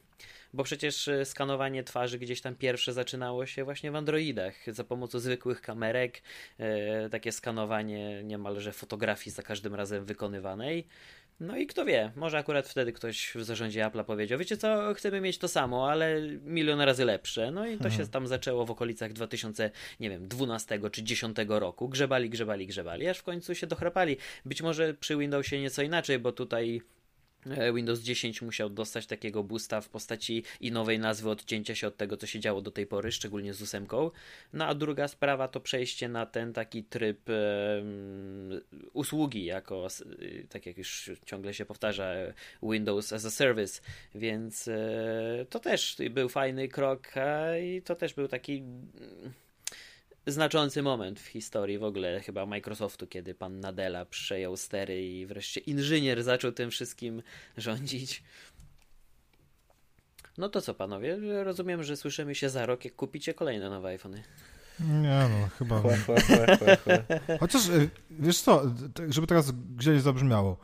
Bo 0.53 0.63
przecież 0.63 1.07
e, 1.07 1.25
skanowanie 1.25 1.83
twarzy 1.83 2.19
gdzieś 2.19 2.41
tam 2.41 2.55
pierwsze 2.55 2.93
zaczynało 2.93 3.45
się 3.45 3.63
właśnie 3.63 3.91
w 3.91 3.95
Androidach 3.95 4.55
za 4.67 4.83
pomocą 4.83 5.19
zwykłych 5.19 5.61
kamerek, 5.61 6.21
e, 6.57 7.09
takie 7.09 7.31
skanowanie 7.31 8.23
niemalże 8.23 8.73
fotografii 8.73 9.33
za 9.33 9.43
każdym 9.43 9.75
razem 9.75 10.05
wykonywanej. 10.05 10.87
No 11.39 11.57
i 11.57 11.67
kto 11.67 11.85
wie, 11.85 12.11
może 12.15 12.37
akurat 12.37 12.67
wtedy 12.67 12.93
ktoś 12.93 13.31
w 13.35 13.43
zarządzie 13.43 13.85
Apple'a 13.85 14.03
powiedział, 14.03 14.39
wiecie 14.39 14.57
co, 14.57 14.93
chcemy 14.93 15.21
mieć 15.21 15.37
to 15.37 15.47
samo, 15.47 15.91
ale 15.91 16.21
milion 16.43 16.81
razy 16.81 17.05
lepsze. 17.05 17.51
No 17.51 17.65
i 17.65 17.77
to 17.77 17.85
mhm. 17.85 17.95
się 17.95 18.07
tam 18.11 18.27
zaczęło 18.27 18.65
w 18.65 18.71
okolicach 18.71 19.13
2000, 19.13 19.71
nie 19.99 20.09
wiem, 20.09 20.27
12 20.27 20.79
czy 20.91 21.03
10 21.03 21.37
roku. 21.47 21.89
Grzebali, 21.89 22.29
grzebali, 22.29 22.67
grzebali, 22.67 23.07
aż 23.07 23.17
w 23.17 23.23
końcu 23.23 23.55
się 23.55 23.67
dochrapali. 23.67 24.17
Być 24.45 24.61
może 24.61 24.93
przy 24.93 25.17
Windowsie 25.17 25.59
nieco 25.59 25.81
inaczej, 25.81 26.19
bo 26.19 26.31
tutaj 26.31 26.81
Windows 27.73 27.99
10 27.99 28.41
musiał 28.41 28.69
dostać 28.69 29.05
takiego 29.05 29.43
boosta 29.43 29.81
w 29.81 29.89
postaci 29.89 30.43
i 30.61 30.71
nowej 30.71 30.99
nazwy 30.99 31.29
odcięcia 31.29 31.75
się 31.75 31.87
od 31.87 31.97
tego, 31.97 32.17
co 32.17 32.27
się 32.27 32.39
działo 32.39 32.61
do 32.61 32.71
tej 32.71 32.87
pory, 32.87 33.11
szczególnie 33.11 33.53
z 33.53 33.61
ósemką. 33.61 34.11
No 34.53 34.65
a 34.65 34.75
druga 34.75 35.07
sprawa 35.07 35.47
to 35.47 35.59
przejście 35.59 36.09
na 36.09 36.25
ten 36.25 36.53
taki 36.53 36.83
tryb 36.83 37.19
usługi, 38.93 39.45
jako, 39.45 39.87
tak 40.49 40.65
jak 40.65 40.77
już 40.77 41.11
ciągle 41.25 41.53
się 41.53 41.65
powtarza, 41.65 42.13
Windows 42.63 43.13
as 43.13 43.25
a 43.25 43.29
Service, 43.29 43.81
więc 44.15 44.67
e, 44.67 45.45
to 45.49 45.59
też 45.59 45.97
był 46.11 46.29
fajny 46.29 46.67
krok 46.67 47.07
i 47.61 47.81
to 47.81 47.95
też 47.95 48.13
był 48.13 48.27
taki 48.27 48.63
znaczący 50.31 50.81
moment 50.81 51.19
w 51.19 51.25
historii 51.27 51.77
w 51.77 51.83
ogóle 51.83 52.19
chyba 52.19 52.45
Microsoftu, 52.45 53.07
kiedy 53.07 53.35
pan 53.35 53.59
Nadella 53.59 54.05
przejął 54.05 54.57
stery 54.57 55.05
i 55.07 55.25
wreszcie 55.25 55.59
inżynier 55.59 56.23
zaczął 56.23 56.51
tym 56.51 56.71
wszystkim 56.71 57.21
rządzić. 57.57 58.23
No 60.37 60.49
to 60.49 60.61
co 60.61 60.73
panowie, 60.73 61.17
rozumiem, 61.43 61.83
że 61.83 61.97
słyszymy 61.97 62.35
się 62.35 62.49
za 62.49 62.65
rok, 62.65 62.85
jak 62.85 62.95
kupicie 62.95 63.33
kolejne 63.33 63.69
nowe 63.69 63.89
iPhony. 63.89 64.23
Nie 64.79 65.29
no, 65.29 65.49
chyba. 65.57 65.81
Chociaż 67.39 67.67
y, 67.67 67.89
wiesz 68.09 68.41
co, 68.41 68.63
żeby 69.09 69.27
teraz 69.27 69.51
gdzieś 69.51 70.01
zabrzmiało. 70.01 70.57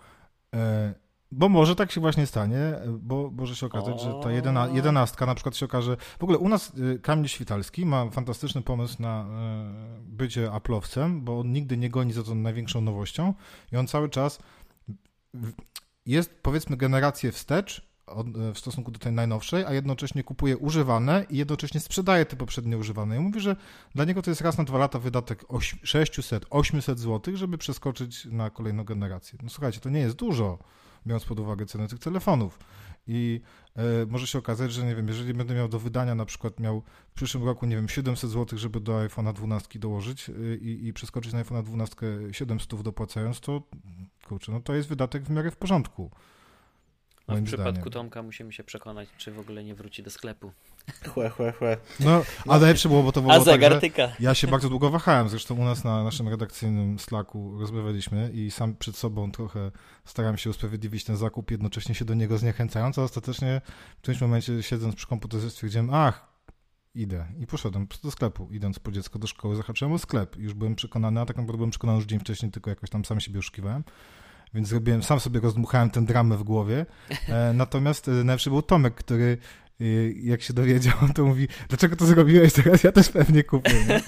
E, 0.55 0.93
bo 1.38 1.49
może 1.49 1.75
tak 1.75 1.91
się 1.91 2.01
właśnie 2.01 2.25
stanie, 2.25 2.59
bo 2.88 3.31
może 3.31 3.55
się 3.55 3.65
okazać, 3.65 4.01
że 4.01 4.13
ta 4.23 4.31
jedena, 4.31 4.67
jedenastka 4.67 5.25
na 5.25 5.36
przykład 5.36 5.55
się 5.55 5.65
okaże. 5.65 5.97
W 6.19 6.23
ogóle 6.23 6.38
u 6.38 6.49
nas 6.49 6.73
y, 6.77 6.99
Kamil 6.99 7.27
Świtalski 7.27 7.86
ma 7.86 8.09
fantastyczny 8.09 8.61
pomysł 8.61 9.01
na 9.01 9.25
y, 9.25 10.01
bycie 10.01 10.51
aplowcem, 10.51 11.21
bo 11.21 11.39
on 11.39 11.51
nigdy 11.51 11.77
nie 11.77 11.89
goni 11.89 12.13
za 12.13 12.23
tą 12.23 12.36
największą 12.36 12.81
nowością 12.81 13.33
i 13.71 13.77
on 13.77 13.88
cały 13.88 14.09
czas 14.09 14.39
jest 16.05 16.39
powiedzmy 16.41 16.77
generację 16.77 17.31
wstecz 17.31 17.79
y, 17.79 18.53
w 18.53 18.59
stosunku 18.59 18.91
do 18.91 18.99
tej 18.99 19.11
najnowszej, 19.11 19.65
a 19.65 19.73
jednocześnie 19.73 20.23
kupuje 20.23 20.57
używane 20.57 21.25
i 21.29 21.38
jednocześnie 21.38 21.79
sprzedaje 21.79 22.25
te 22.25 22.36
poprzednie 22.36 22.77
używane. 22.77 23.17
I 23.17 23.19
mówi, 23.19 23.39
że 23.39 23.55
dla 23.95 24.05
niego 24.05 24.21
to 24.21 24.31
jest 24.31 24.41
raz 24.41 24.57
na 24.57 24.63
dwa 24.63 24.77
lata 24.77 24.99
wydatek 24.99 25.43
600-800 25.43 26.97
zł, 26.97 27.36
żeby 27.38 27.57
przeskoczyć 27.57 28.25
na 28.25 28.49
kolejną 28.49 28.83
generację. 28.83 29.39
No 29.43 29.49
słuchajcie, 29.49 29.79
to 29.79 29.89
nie 29.89 29.99
jest 29.99 30.15
dużo 30.15 30.59
biorąc 31.08 31.26
pod 31.26 31.39
uwagę 31.39 31.66
cenę 31.66 31.88
tych 31.88 31.99
telefonów. 31.99 32.60
I 33.08 33.41
e, 33.76 34.06
może 34.06 34.28
się 34.28 34.39
okazać, 34.39 34.74
że 34.74 34.86
nie 34.86 34.95
wiem, 34.95 35.08
jeżeli 35.08 35.34
będę 35.34 35.56
miał 35.56 35.68
do 35.68 35.80
wydania, 35.80 36.16
na 36.16 36.26
przykład 36.26 36.60
miał 36.60 36.84
w 37.10 37.14
przyszłym 37.14 37.43
roku, 37.43 37.66
nie 37.66 37.76
wiem, 37.76 37.89
700 37.89 38.30
zł, 38.30 38.60
żeby 38.60 38.80
do 38.80 38.93
iPhone'a 38.93 39.34
12 39.34 39.80
dołożyć 39.80 40.30
e, 40.30 40.34
i, 40.56 40.93
przeskoczyć 40.93 41.34
na 41.34 41.43
iPhone'a 41.43 41.64
12 41.64 41.97
700 42.32 42.82
dopłacając, 42.82 43.39
to 43.39 43.62
kurczę, 44.28 44.51
no 44.51 44.60
to 44.60 44.74
jest 44.74 44.89
wydatek 44.89 45.24
w 45.24 45.30
miarę 45.30 45.51
w 45.51 45.58
porządku. 45.58 46.12
A 47.28 47.36
w 47.36 47.43
przypadku 47.43 47.72
zdaniem. 47.72 47.91
Tomka 47.91 48.24
musimy 48.24 48.53
się 48.53 48.64
przekonać, 48.64 49.10
czy 49.18 49.32
w 49.32 49.39
ogóle 49.39 49.64
nie 49.64 49.76
wróci 49.76 50.03
do 50.03 50.10
sklepu. 50.12 50.51
Chłe, 51.13 51.29
chłe, 51.29 51.51
chłe. 51.51 51.77
No, 51.99 52.23
a 52.47 52.59
najlepsze 52.59 52.89
było, 52.89 53.03
bo 53.03 53.11
to 53.11 53.21
było 53.21 53.33
A 53.33 53.39
zagartyka. 53.39 54.07
Tak, 54.07 54.21
ja 54.21 54.33
się 54.33 54.47
bardzo 54.47 54.69
długo 54.69 54.89
wahałem, 54.89 55.29
zresztą 55.29 55.55
u 55.55 55.63
nas 55.63 55.83
na 55.83 56.03
naszym 56.03 56.27
redakcyjnym 56.27 56.99
Slacku 56.99 57.59
rozmawialiśmy 57.59 58.31
i 58.33 58.51
sam 58.51 58.75
przed 58.75 58.95
sobą 58.95 59.31
trochę 59.31 59.71
starałem 60.05 60.38
się 60.38 60.49
usprawiedliwić 60.49 61.03
ten 61.03 61.17
zakup, 61.17 61.51
jednocześnie 61.51 61.95
się 61.95 62.05
do 62.05 62.13
niego 62.13 62.38
zniechęcając, 62.38 62.99
a 62.99 63.03
ostatecznie 63.03 63.61
w 63.97 64.01
którymś 64.01 64.21
momencie 64.21 64.63
siedząc 64.63 64.95
przy 64.95 65.07
komputerze 65.07 65.49
stwierdziłem, 65.49 65.89
ach, 65.93 66.27
idę. 66.95 67.25
I 67.39 67.47
poszedłem 67.47 67.88
do 68.03 68.11
sklepu, 68.11 68.47
idąc 68.51 68.79
po 68.79 68.91
dziecko 68.91 69.19
do 69.19 69.27
szkoły, 69.27 69.55
zahaczyłem 69.55 69.93
o 69.93 69.97
sklep. 69.97 70.36
Już 70.38 70.53
byłem 70.53 70.75
przekonany, 70.75 71.21
a 71.21 71.25
tak 71.25 71.38
naprawdę 71.38 71.57
byłem 71.57 71.71
przekonany 71.71 71.97
już 71.97 72.07
dzień 72.07 72.19
wcześniej, 72.19 72.51
tylko 72.51 72.69
jakoś 72.69 72.89
tam 72.89 73.05
sam 73.05 73.19
siebie 73.19 73.39
oszukiwałem 73.39 73.83
więc 74.55 74.67
zrobiłem, 74.67 75.03
sam 75.03 75.19
sobie 75.19 75.39
rozdmuchałem 75.39 75.89
tę 75.89 76.05
dramę 76.05 76.38
w 76.38 76.43
głowie. 76.43 76.86
E, 77.27 77.53
natomiast 77.53 78.07
e, 78.07 78.11
najlepszy 78.11 78.49
był 78.49 78.61
Tomek, 78.61 78.95
który 78.95 79.38
jak 80.23 80.41
się 80.41 80.53
dowiedział, 80.53 80.93
to 81.15 81.26
mówi, 81.26 81.47
dlaczego 81.69 81.95
to 81.95 82.05
zrobiłeś 82.05 82.53
teraz? 82.53 82.84
Ja 82.84 82.91
też 82.91 83.09
pewnie 83.09 83.43
kupię, 83.43 83.86
nie? 83.89 84.01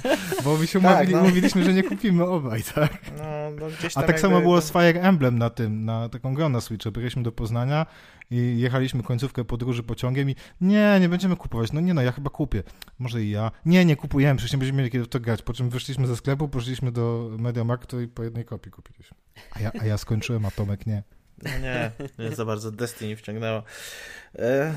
Bo 0.43 0.57
my 0.57 0.67
się 0.67 0.81
tak, 0.81 1.09
no. 1.09 1.23
mówiliśmy, 1.23 1.63
że 1.63 1.73
nie 1.73 1.83
kupimy 1.83 2.25
obaj, 2.25 2.63
tak? 2.75 3.11
No, 3.17 3.23
no 3.59 3.67
A 3.95 4.03
tak 4.03 4.19
samo 4.19 4.41
było 4.41 4.61
z 4.61 4.71
Fire 4.71 5.01
Emblem 5.01 5.37
na 5.37 5.49
tym, 5.49 5.85
na 5.85 6.09
taką 6.09 6.33
grę 6.33 6.49
na 6.49 6.61
Switcha. 6.61 6.91
Byliśmy 6.91 7.23
do 7.23 7.31
Poznania 7.31 7.85
i 8.31 8.59
jechaliśmy 8.59 9.03
końcówkę 9.03 9.45
podróży 9.45 9.83
pociągiem 9.83 10.29
i 10.29 10.35
nie, 10.61 10.97
nie 11.01 11.09
będziemy 11.09 11.35
kupować. 11.35 11.73
No 11.73 11.81
nie 11.81 11.93
no, 11.93 12.01
ja 12.01 12.11
chyba 12.11 12.29
kupię. 12.29 12.63
Może 12.99 13.23
i 13.23 13.29
ja. 13.29 13.51
Nie, 13.65 13.85
nie 13.85 13.95
kupujemy, 13.95 14.37
przecież 14.37 14.53
nie 14.53 14.57
będziemy 14.57 14.77
mieli 14.77 14.91
kiedy 14.91 15.05
w 15.05 15.07
to 15.07 15.19
grać. 15.19 15.41
Po 15.41 15.53
czym 15.53 15.69
wyszliśmy 15.69 16.07
ze 16.07 16.15
sklepu, 16.15 16.47
poszliśmy 16.47 16.91
do 16.91 17.31
Mediamarktu 17.39 18.01
i 18.01 18.07
po 18.07 18.23
jednej 18.23 18.45
kopii 18.45 18.71
kupiliśmy. 18.71 19.17
A 19.51 19.59
ja, 19.59 19.71
a 19.81 19.85
ja 19.85 19.97
skończyłem, 19.97 20.45
a 20.45 20.51
Tomek 20.51 20.85
nie. 20.87 21.03
No 21.43 21.59
nie, 21.61 21.91
nie 22.19 22.35
za 22.35 22.45
bardzo 22.45 22.71
Destiny 22.71 23.15
wciągnęło. 23.15 23.63
E, 24.39 24.73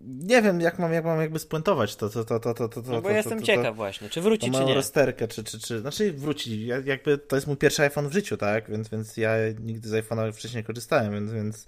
nie 0.00 0.42
wiem, 0.42 0.60
jak 0.60 0.78
mam, 0.78 0.92
jak 0.92 1.04
mam 1.04 1.20
jakby 1.20 1.38
spuentować 1.38 1.96
to. 1.96 2.08
to, 2.08 2.24
to, 2.24 2.40
to, 2.40 2.54
to, 2.54 2.68
to 2.68 2.80
no 2.80 3.02
bo 3.02 3.08
to, 3.08 3.10
jestem 3.10 3.40
to, 3.40 3.46
ciekaw 3.46 3.76
właśnie, 3.76 4.08
czy 4.08 4.20
wróci, 4.20 4.50
czy 4.50 4.64
nie. 4.64 4.74
rozterkę, 4.74 5.28
czy, 5.28 5.44
czy, 5.44 5.60
czy, 5.60 5.80
znaczy 5.80 6.12
wróci. 6.12 6.66
Ja, 6.66 6.76
jakby 6.84 7.18
to 7.18 7.36
jest 7.36 7.46
mój 7.46 7.56
pierwszy 7.56 7.82
iPhone 7.82 8.08
w 8.08 8.12
życiu, 8.12 8.36
tak? 8.36 8.70
Więc, 8.70 8.88
więc 8.88 9.16
ja 9.16 9.30
nigdy 9.60 9.88
z 9.88 9.92
iPhone'a 9.92 10.32
wcześniej 10.32 10.60
nie 10.60 10.66
korzystałem, 10.66 11.12
więc, 11.12 11.32
więc, 11.32 11.66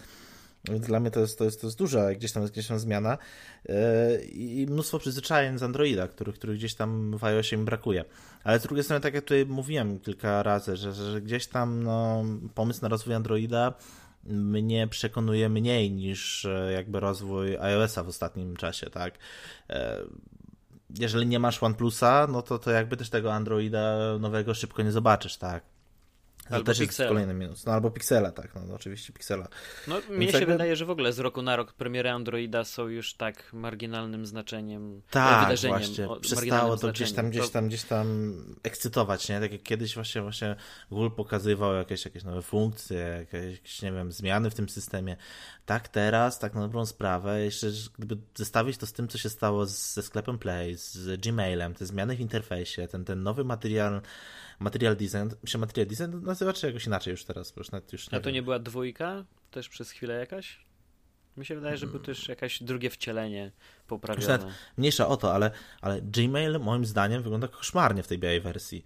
dla 0.80 1.00
mnie 1.00 1.10
to 1.10 1.20
jest, 1.20 1.38
to 1.38 1.44
jest, 1.44 1.60
to 1.60 1.66
jest 1.66 1.78
duża 1.78 2.14
gdzieś 2.14 2.32
tam, 2.32 2.46
gdzieś 2.46 2.66
tam 2.66 2.78
zmiana 2.78 3.18
e, 3.68 4.24
i 4.24 4.66
mnóstwo 4.70 4.98
przyzwyczajeń 4.98 5.58
z 5.58 5.62
Androida, 5.62 6.08
których, 6.08 6.34
których 6.34 6.56
gdzieś 6.56 6.74
tam 6.74 7.18
w 7.18 7.24
iOSie 7.24 7.56
mi 7.56 7.64
brakuje. 7.64 8.04
Ale 8.44 8.58
z 8.58 8.62
drugiej 8.62 8.84
strony, 8.84 9.00
tak 9.00 9.14
jak 9.14 9.24
tutaj 9.24 9.46
mówiłem 9.46 10.00
kilka 10.00 10.42
razy, 10.42 10.76
że, 10.76 10.92
że, 10.92 11.12
że 11.12 11.20
gdzieś 11.20 11.46
tam 11.46 11.82
no, 11.82 12.24
pomysł 12.54 12.82
na 12.82 12.88
rozwój 12.88 13.14
Androida 13.14 13.74
mnie 14.28 14.88
przekonuje 14.88 15.48
mniej 15.48 15.90
niż 15.90 16.44
e, 16.44 16.72
jakby 16.72 17.00
rozwój 17.00 17.56
iOS-a 17.56 18.02
w 18.02 18.08
ostatnim 18.08 18.56
czasie, 18.56 18.90
tak? 18.90 19.18
E, 19.70 20.00
jeżeli 20.98 21.26
nie 21.26 21.38
masz 21.38 21.62
OnePlusa, 21.62 22.26
no 22.26 22.42
to, 22.42 22.58
to 22.58 22.70
jakby 22.70 22.96
też 22.96 23.10
tego 23.10 23.34
Androida 23.34 23.96
nowego 24.20 24.54
szybko 24.54 24.82
nie 24.82 24.92
zobaczysz, 24.92 25.36
tak? 25.36 25.75
To 26.48 26.54
albo 26.54 26.66
też 26.66 26.78
Pixela. 26.78 27.04
jest 27.04 27.14
kolejny 27.14 27.34
minus. 27.34 27.66
No 27.66 27.72
albo 27.72 27.90
Pixela, 27.90 28.32
tak, 28.32 28.54
no, 28.54 28.60
no 28.68 28.74
oczywiście 28.74 29.12
Pixela. 29.12 29.48
No 29.88 30.00
mnie 30.10 30.32
się 30.32 30.38
jakby... 30.38 30.52
wydaje, 30.52 30.76
że 30.76 30.84
w 30.84 30.90
ogóle 30.90 31.12
z 31.12 31.18
roku 31.18 31.42
na 31.42 31.56
rok 31.56 31.72
premiery 31.72 32.10
Androida 32.10 32.64
są 32.64 32.88
już 32.88 33.14
tak 33.14 33.52
marginalnym 33.52 34.26
znaczeniem, 34.26 35.02
tak, 35.10 35.44
wydarzeniem. 35.44 35.78
właśnie, 35.78 36.08
o, 36.08 36.16
przestało 36.16 36.76
to 36.76 36.88
gdzieś 36.92 37.12
tam, 37.12 37.30
gdzieś 37.30 37.50
tam, 37.50 37.68
gdzieś 37.68 37.82
tam 37.82 38.36
ekscytować, 38.62 39.28
nie? 39.28 39.40
Tak 39.40 39.52
jak 39.52 39.62
kiedyś 39.62 39.94
właśnie, 39.94 40.22
właśnie 40.22 40.56
Google 40.90 41.16
pokazywał 41.16 41.74
jakieś, 41.74 42.04
jakieś 42.04 42.24
nowe 42.24 42.42
funkcje, 42.42 43.26
jakieś, 43.32 43.82
nie 43.82 43.92
wiem, 43.92 44.12
zmiany 44.12 44.50
w 44.50 44.54
tym 44.54 44.68
systemie. 44.68 45.16
Tak 45.66 45.88
teraz, 45.88 46.38
tak 46.38 46.54
na 46.54 46.60
dobrą 46.60 46.86
sprawę, 46.86 47.44
jeszcze 47.44 47.66
gdyby 47.98 48.22
zestawić 48.34 48.76
to 48.76 48.86
z 48.86 48.92
tym, 48.92 49.08
co 49.08 49.18
się 49.18 49.28
stało 49.28 49.66
ze 49.66 50.02
sklepem 50.02 50.38
Play, 50.38 50.76
z 50.76 51.20
Gmailem, 51.20 51.74
te 51.74 51.86
zmiany 51.86 52.16
w 52.16 52.20
interfejsie, 52.20 52.88
ten, 52.88 53.04
ten 53.04 53.22
nowy 53.22 53.44
materiał 53.44 54.00
Material 54.58 54.96
Design, 54.96 55.28
się 55.46 55.58
Material 55.58 55.86
Design 55.86 56.24
nazywa, 56.24 56.52
czy 56.52 56.66
jakoś 56.66 56.86
inaczej 56.86 57.10
już 57.10 57.24
teraz? 57.24 57.52
Bo 57.52 57.60
już 57.60 57.70
nawet 57.70 57.92
już 57.92 58.10
nie 58.10 58.18
A 58.18 58.20
to 58.20 58.26
wiem. 58.26 58.34
nie 58.34 58.42
była 58.42 58.58
dwójka 58.58 59.24
też 59.50 59.68
przez 59.68 59.90
chwilę 59.90 60.14
jakaś? 60.14 60.66
Mi 61.36 61.46
się 61.46 61.54
wydaje, 61.54 61.76
że 61.76 61.86
było 61.86 61.98
też 61.98 62.28
jakieś 62.28 62.62
drugie 62.62 62.90
wcielenie 62.90 63.52
poprawione. 63.86 64.52
Mniejsza 64.76 65.08
o 65.08 65.16
to, 65.16 65.34
ale, 65.34 65.50
ale 65.80 66.02
Gmail 66.02 66.60
moim 66.60 66.84
zdaniem 66.84 67.22
wygląda 67.22 67.48
koszmarnie 67.48 68.02
w 68.02 68.08
tej 68.08 68.18
białej 68.18 68.40
wersji. 68.40 68.84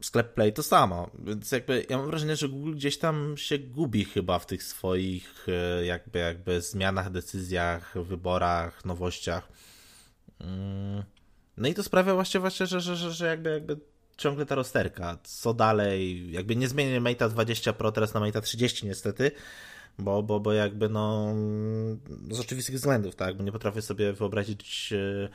Sklep 0.00 0.34
Play 0.34 0.52
to 0.52 0.62
samo, 0.62 1.10
więc 1.18 1.52
jakby 1.52 1.86
ja 1.88 1.98
mam 1.98 2.06
wrażenie, 2.06 2.36
że 2.36 2.48
Google 2.48 2.74
gdzieś 2.74 2.98
tam 2.98 3.36
się 3.36 3.58
gubi 3.58 4.04
chyba 4.04 4.38
w 4.38 4.46
tych 4.46 4.62
swoich 4.62 5.46
e, 5.48 5.84
jakby, 5.84 6.18
jakby 6.18 6.60
zmianach, 6.60 7.10
decyzjach, 7.10 7.94
wyborach, 8.02 8.84
nowościach. 8.84 9.48
Mm. 10.40 11.02
No 11.56 11.68
i 11.68 11.74
to 11.74 11.82
sprawia 11.82 12.14
właśnie, 12.14 12.40
właśnie 12.40 12.66
że, 12.66 12.80
że, 12.80 12.96
że, 12.96 13.12
że 13.12 13.26
jakby, 13.26 13.50
jakby 13.50 13.76
ciągle 14.16 14.46
ta 14.46 14.54
rozterka. 14.54 15.18
Co 15.22 15.54
dalej? 15.54 16.32
Jakby 16.32 16.56
nie 16.56 16.68
zmienię 16.68 17.00
Mate'a 17.00 17.30
20 17.30 17.72
Pro 17.72 17.92
teraz 17.92 18.14
na 18.14 18.20
Mate'a 18.20 18.40
30 18.40 18.86
niestety, 18.86 19.30
bo, 19.98 20.22
bo, 20.22 20.40
bo 20.40 20.52
jakby 20.52 20.88
no 20.88 21.34
z 22.30 22.40
oczywistych 22.40 22.74
względów, 22.74 23.14
tak, 23.14 23.36
bo 23.36 23.42
nie 23.42 23.52
potrafię 23.52 23.82
sobie 23.82 24.12
wyobrazić 24.12 24.92
e, 24.92 25.28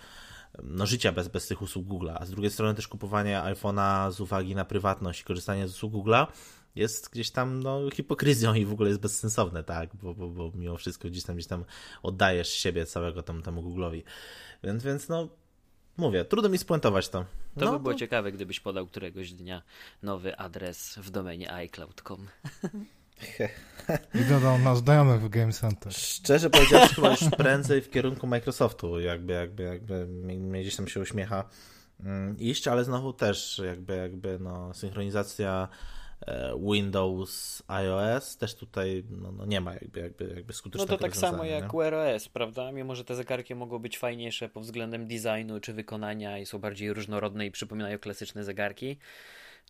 no, 0.64 0.86
życia 0.86 1.12
bez, 1.12 1.28
bez 1.28 1.48
tych 1.48 1.62
usług 1.62 1.88
Google'a, 1.88 2.16
a 2.20 2.26
z 2.26 2.30
drugiej 2.30 2.52
strony 2.52 2.76
też 2.76 2.88
kupowanie 2.88 3.38
iPhone'a 3.38 4.12
z 4.12 4.22
uwagi 4.22 4.56
na 4.56 4.66
prywatność 4.66 5.22
i 5.22 5.24
korzystanie 5.24 5.68
z 5.68 5.72
usług 5.72 5.94
Google'a 5.94 6.28
jest 6.76 7.10
gdzieś 7.10 7.32
tam 7.32 7.64
no, 7.64 7.90
hipokryzją 7.94 8.54
i 8.54 8.66
w 8.66 8.74
ogóle 8.74 8.90
jest 8.90 9.02
bezsensowne, 9.02 9.64
tak, 9.64 9.96
bo, 9.96 10.14
bo, 10.14 10.30
bo 10.30 10.52
mimo 10.56 10.78
wszystko 10.78 11.08
gdzieś 11.08 11.24
tam, 11.24 11.36
gdzieś 11.36 11.48
tam 11.48 11.66
oddajesz 12.04 12.50
siebie 12.50 12.86
całego 12.86 13.24
temu, 13.24 13.42
temu 13.42 13.62
Google'owi. 13.62 14.02
Więc, 14.64 14.84
więc 14.84 15.10
no 15.10 15.28
Mówię, 15.98 16.26
trudno 16.26 16.50
mi 16.50 16.58
spuentować 16.58 17.10
to. 17.10 17.26
To 17.60 17.66
no, 17.66 17.72
by 17.72 17.80
było 17.80 17.94
to... 17.94 18.00
ciekawe, 18.00 18.32
gdybyś 18.32 18.60
podał 18.60 18.88
któregoś 18.88 19.34
dnia 19.34 19.62
nowy 20.04 20.38
adres 20.38 20.96
w 20.98 21.10
domenie 21.10 21.54
iCloud.com. 21.54 22.28
I 24.16 24.26
dodał 24.30 24.60
nas 24.60 24.78
znajomych 24.78 25.22
w 25.22 25.30
Game 25.30 25.52
Center. 25.52 25.94
Szczerze 25.94 26.50
powiedziawszy, 26.50 26.96
chyba 26.96 27.10
już 27.10 27.20
prędzej 27.38 27.82
w 27.82 27.90
kierunku 27.90 28.28
Microsoftu, 28.28 29.00
jakby, 29.00 29.34
jakby, 29.34 29.64
jakby 29.64 30.08
mnie 30.08 30.62
gdzieś 30.62 30.76
tam 30.76 30.88
się 30.88 31.00
uśmiecha 31.00 31.50
mm, 32.00 32.40
iść, 32.40 32.68
ale 32.68 32.84
znowu 32.84 33.14
też 33.14 33.62
jakby, 33.66 33.96
jakby 33.96 34.40
no, 34.40 34.74
synchronizacja 34.74 35.68
E, 36.22 36.60
Windows, 36.72 37.64
iOS, 37.68 38.38
też 38.38 38.56
tutaj 38.56 39.04
no, 39.10 39.32
no 39.32 39.46
nie 39.46 39.62
ma 39.62 39.74
jakby, 39.74 40.00
jakby, 40.00 40.34
jakby 40.36 40.54
skutecznego 40.54 40.92
No 40.92 40.98
to 40.98 41.04
tak 41.04 41.18
samo 41.18 41.44
jak 41.44 41.74
nie? 41.74 41.80
Wear 41.80 41.94
OS, 41.94 42.30
prawda? 42.30 42.72
Mimo, 42.72 42.96
że 42.96 43.06
te 43.06 43.16
zegarki 43.16 43.56
mogą 43.56 43.80
być 43.80 43.98
fajniejsze 43.98 44.50
pod 44.50 44.64
względem 44.64 45.08
designu 45.08 45.60
czy 45.60 45.74
wykonania 45.74 46.38
i 46.38 46.46
są 46.46 46.60
bardziej 46.60 46.94
różnorodne 46.94 47.46
i 47.46 47.52
przypominają 47.52 48.00
klasyczne 48.00 48.44
zegarki, 48.44 48.98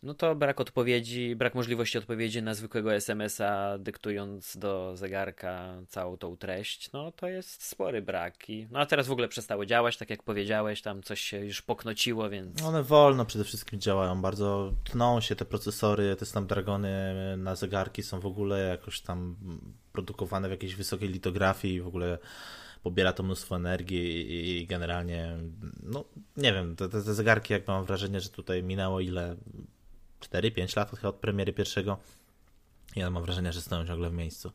no 0.02 0.14
to 0.14 0.34
brak 0.34 0.60
odpowiedzi, 0.60 1.36
brak 1.36 1.54
możliwości 1.54 1.98
odpowiedzi 1.98 2.42
na 2.42 2.54
zwykłego 2.54 2.94
SMS-a, 2.94 3.78
dyktując 3.78 4.56
do 4.56 4.96
zegarka 4.96 5.82
całą 5.88 6.16
tą 6.16 6.36
treść, 6.36 6.92
no 6.92 7.12
to 7.12 7.28
jest 7.28 7.64
spory 7.64 8.02
brak. 8.02 8.50
I, 8.50 8.68
no 8.70 8.78
a 8.78 8.86
teraz 8.86 9.06
w 9.06 9.12
ogóle 9.12 9.28
przestało 9.28 9.66
działać, 9.66 9.96
tak 9.96 10.10
jak 10.10 10.22
powiedziałeś, 10.22 10.82
tam 10.82 11.02
coś 11.02 11.20
się 11.20 11.44
już 11.44 11.62
poknociło, 11.62 12.30
więc... 12.30 12.62
One 12.62 12.82
wolno 12.82 13.24
przede 13.24 13.44
wszystkim 13.44 13.80
działają, 13.80 14.22
bardzo 14.22 14.72
tną 14.84 15.20
się 15.20 15.36
te 15.36 15.44
procesory, 15.44 16.16
te 16.16 16.26
Snapdragony 16.26 17.14
na 17.36 17.54
zegarki 17.54 18.02
są 18.02 18.20
w 18.20 18.26
ogóle 18.26 18.60
jakoś 18.60 19.00
tam 19.00 19.36
produkowane 19.92 20.48
w 20.48 20.50
jakiejś 20.50 20.74
wysokiej 20.74 21.08
litografii 21.08 21.74
i 21.74 21.80
w 21.80 21.86
ogóle 21.86 22.18
pobiera 22.82 23.12
to 23.12 23.22
mnóstwo 23.22 23.56
energii 23.56 24.60
i 24.60 24.66
generalnie, 24.66 25.38
no 25.82 26.04
nie 26.36 26.52
wiem, 26.52 26.76
te, 26.76 26.88
te, 26.88 27.00
zegarki, 27.00 27.52
jak 27.52 27.68
mam 27.68 27.84
wrażenie, 27.84 28.20
że 28.20 28.28
tutaj 28.28 28.62
minęło 28.62 29.00
ile 29.00 29.36
4-5 30.32 30.76
lat 30.76 31.04
od 31.04 31.16
premiery 31.16 31.52
pierwszego. 31.52 31.98
Ja 32.96 33.10
mam 33.10 33.22
wrażenie, 33.22 33.52
że 33.52 33.60
stoją 33.60 33.86
ciągle 33.86 34.10
w 34.10 34.12
miejscu. 34.12 34.52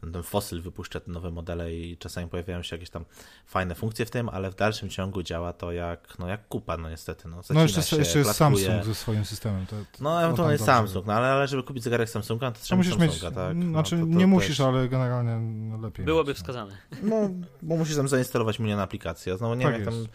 Ten, 0.00 0.12
ten 0.12 0.22
Fossil 0.22 0.62
wypuszcza 0.62 1.00
te 1.00 1.10
nowe 1.10 1.30
modele 1.30 1.74
i 1.74 1.96
czasami 1.96 2.28
pojawiają 2.28 2.62
się 2.62 2.76
jakieś 2.76 2.90
tam 2.90 3.04
fajne 3.46 3.74
funkcje 3.74 4.06
w 4.06 4.10
tym, 4.10 4.28
ale 4.28 4.50
w 4.50 4.54
dalszym 4.54 4.88
ciągu 4.88 5.22
działa 5.22 5.52
to 5.52 5.72
jak, 5.72 6.18
no 6.18 6.28
jak 6.28 6.48
kupa, 6.48 6.76
no 6.76 6.90
niestety. 6.90 7.28
No, 7.28 7.42
no 7.50 7.62
jeszcze, 7.62 7.82
się, 7.82 7.96
jeszcze 7.96 8.18
jest 8.18 8.32
Samsung 8.32 8.84
ze 8.84 8.94
swoim 8.94 9.24
systemem. 9.24 9.66
To, 9.66 9.76
to 9.76 10.04
no 10.04 10.22
ewentualnie 10.22 10.52
jest 10.52 10.64
Samsung, 10.64 11.06
no 11.06 11.12
ale, 11.12 11.26
ale 11.26 11.48
żeby 11.48 11.62
kupić 11.62 11.84
zegarek 11.84 12.08
Samsunga, 12.08 12.50
to 12.50 12.60
trzeba 12.60 12.76
musisz 12.76 12.92
Samsunga, 12.92 13.28
mieć, 13.28 13.34
tak? 13.34 13.56
No, 13.56 13.70
znaczy 13.70 13.96
no, 13.96 14.06
to, 14.06 14.12
to, 14.12 14.18
nie 14.18 14.26
musisz, 14.26 14.60
ale 14.60 14.88
generalnie 14.88 15.36
no, 15.40 15.78
lepiej. 15.78 16.04
Byłoby 16.04 16.30
mieć, 16.30 16.38
wskazane. 16.38 16.76
No, 17.02 17.30
bo 17.62 17.76
musisz 17.76 17.96
tam 17.96 18.08
zainstalować 18.08 18.58
milion 18.58 18.80
aplikacji. 18.80 19.30
Ja 19.30 19.36
znowu 19.36 19.54
nie 19.54 19.64
tak 19.64 19.74
wiem, 19.74 19.84
jak 19.84 19.94
tam, 19.94 20.06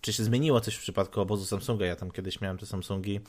czy 0.00 0.12
się 0.12 0.24
zmieniło 0.24 0.60
coś 0.60 0.74
w 0.74 0.80
przypadku 0.80 1.20
obozu 1.20 1.44
Samsunga. 1.44 1.86
Ja 1.86 1.96
tam 1.96 2.10
kiedyś 2.10 2.40
miałem 2.40 2.58
te 2.58 2.66
Samsungi 2.66 3.20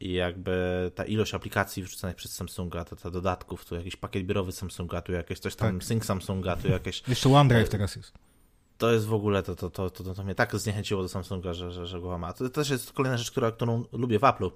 i 0.00 0.12
jakby 0.12 0.90
ta 0.94 1.04
ilość 1.04 1.34
aplikacji 1.34 1.82
wrzucanych 1.82 2.16
przez 2.16 2.34
Samsunga, 2.34 2.84
ta, 2.84 2.96
ta 2.96 3.10
dodatków, 3.10 3.64
tu 3.64 3.74
jakiś 3.74 3.96
pakiet 3.96 4.26
biurowy 4.26 4.52
Samsunga, 4.52 5.02
tu 5.02 5.12
jakieś 5.12 5.38
coś 5.38 5.56
tam, 5.56 5.78
tak. 5.78 5.84
sync 5.84 6.04
Samsunga, 6.04 6.56
tu 6.56 6.68
jakieś... 6.68 7.02
Jeszcze 7.08 7.28
OneDrive 7.28 7.68
teraz 7.68 7.96
jest. 7.96 8.12
To 8.78 8.92
jest 8.92 9.06
w 9.06 9.14
ogóle, 9.14 9.42
to, 9.42 9.56
to, 9.56 9.70
to, 9.70 9.90
to, 9.90 10.14
to 10.14 10.24
mnie 10.24 10.34
tak 10.34 10.56
zniechęciło 10.56 11.02
do 11.02 11.08
Samsunga, 11.08 11.54
że, 11.54 11.72
że, 11.72 11.86
że 11.86 12.00
go 12.00 12.18
ma. 12.18 12.32
To 12.32 12.48
też 12.48 12.70
jest 12.70 12.92
kolejna 12.92 13.18
rzecz, 13.18 13.30
która, 13.30 13.52
którą 13.52 13.84
lubię 13.92 14.18
w 14.18 14.22
Apple'u, 14.22 14.50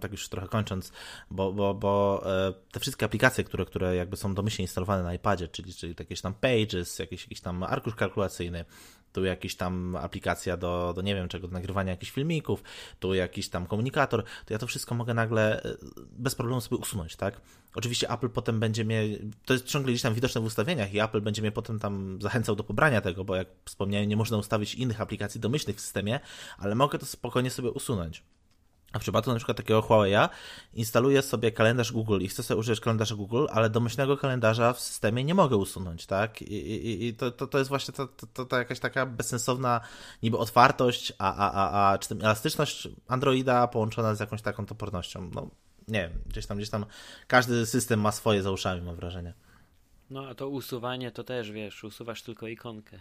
tak 0.00 0.12
już 0.12 0.28
trochę 0.28 0.48
kończąc, 0.48 0.92
bo, 1.30 1.52
bo, 1.52 1.74
bo 1.74 2.22
e, 2.26 2.52
te 2.72 2.80
wszystkie 2.80 3.06
aplikacje, 3.06 3.44
które, 3.44 3.64
które 3.64 3.96
jakby 3.96 4.16
są 4.16 4.34
domyślnie 4.34 4.62
instalowane 4.62 5.02
na 5.02 5.14
iPadzie, 5.14 5.48
czyli, 5.48 5.74
czyli 5.74 5.94
jakieś 5.98 6.20
tam 6.20 6.34
Pages, 6.34 6.98
jakiś, 6.98 7.22
jakiś 7.22 7.40
tam 7.40 7.62
arkusz 7.62 7.94
kalkulacyjny, 7.94 8.64
tu 9.14 9.24
jakiś 9.24 9.56
tam 9.56 9.96
aplikacja 9.96 10.56
do, 10.56 10.92
do 10.96 11.02
nie 11.02 11.14
wiem 11.14 11.28
czego, 11.28 11.48
do 11.48 11.54
nagrywania 11.54 11.90
jakichś 11.90 12.12
filmików, 12.12 12.62
tu 13.00 13.14
jakiś 13.14 13.48
tam 13.48 13.66
komunikator, 13.66 14.24
to 14.24 14.54
ja 14.54 14.58
to 14.58 14.66
wszystko 14.66 14.94
mogę 14.94 15.14
nagle 15.14 15.62
e, 15.62 15.76
bez 16.12 16.34
problemu 16.34 16.60
sobie 16.60 16.76
usunąć, 16.76 17.16
tak? 17.16 17.40
Oczywiście 17.74 18.10
Apple 18.10 18.28
potem 18.28 18.60
będzie 18.60 18.84
mnie, 18.84 19.02
to 19.44 19.52
jest 19.52 19.66
ciągle 19.66 19.92
gdzieś 19.92 20.02
tam 20.02 20.14
widoczne 20.14 20.40
w 20.40 20.44
ustawieniach 20.44 20.94
i 20.94 21.00
Apple 21.00 21.20
będzie 21.20 21.42
mnie 21.42 21.52
potem 21.52 21.78
tam 21.78 22.18
zachęcał 22.22 22.56
do 22.56 22.64
pobrania 22.64 23.00
tego, 23.00 23.24
bo 23.24 23.36
jak 23.36 23.48
wspomniałem, 23.64 24.08
nie 24.08 24.16
można 24.16 24.36
ustawić 24.36 24.74
innych 24.74 25.00
aplikacji 25.00 25.40
domyślnych 25.40 25.76
w 25.76 25.80
systemie, 25.80 26.20
ale 26.58 26.74
mogę 26.74 26.98
to 26.98 27.06
spokojnie 27.06 27.50
sobie 27.50 27.70
usunąć. 27.70 28.22
A 28.94 28.98
w 28.98 29.00
przypadku 29.00 29.30
na 29.30 29.36
przykład 29.36 29.56
takiego 29.56 29.80
Huawei'a 29.80 30.28
instaluję 30.74 31.22
sobie 31.22 31.52
kalendarz 31.52 31.92
Google 31.92 32.20
i 32.20 32.28
chcę 32.28 32.42
sobie 32.42 32.60
użyć 32.60 32.80
kalendarza 32.80 33.14
Google, 33.14 33.46
ale 33.50 33.70
domyślnego 33.70 34.16
kalendarza 34.16 34.72
w 34.72 34.80
systemie 34.80 35.24
nie 35.24 35.34
mogę 35.34 35.56
usunąć, 35.56 36.06
tak? 36.06 36.42
I, 36.42 36.54
i, 36.54 37.06
i 37.06 37.14
to, 37.14 37.30
to, 37.30 37.46
to 37.46 37.58
jest 37.58 37.68
właśnie 37.68 37.94
to, 37.94 38.44
to, 38.44 38.58
jakaś 38.58 38.80
taka 38.80 39.06
bezsensowna 39.06 39.80
niby 40.22 40.38
otwartość, 40.38 41.12
a, 41.18 41.34
a, 41.34 41.52
a, 41.52 41.92
a 41.92 41.98
czy 41.98 42.08
tam 42.08 42.20
elastyczność 42.20 42.88
Androida 43.08 43.66
połączona 43.68 44.14
z 44.14 44.20
jakąś 44.20 44.42
taką 44.42 44.66
topornością. 44.66 45.30
No 45.34 45.50
nie 45.88 46.00
wiem, 46.00 46.22
gdzieś 46.26 46.46
tam, 46.46 46.56
gdzieś 46.56 46.70
tam 46.70 46.86
każdy 47.26 47.66
system 47.66 48.00
ma 48.00 48.12
swoje 48.12 48.42
za 48.42 48.50
uszami, 48.50 48.82
mam 48.82 48.96
wrażenie. 48.96 49.34
No 50.10 50.28
a 50.28 50.34
to 50.34 50.48
usuwanie 50.48 51.10
to 51.10 51.24
też, 51.24 51.52
wiesz, 51.52 51.84
usuwasz 51.84 52.22
tylko 52.22 52.48
ikonkę. 52.48 52.98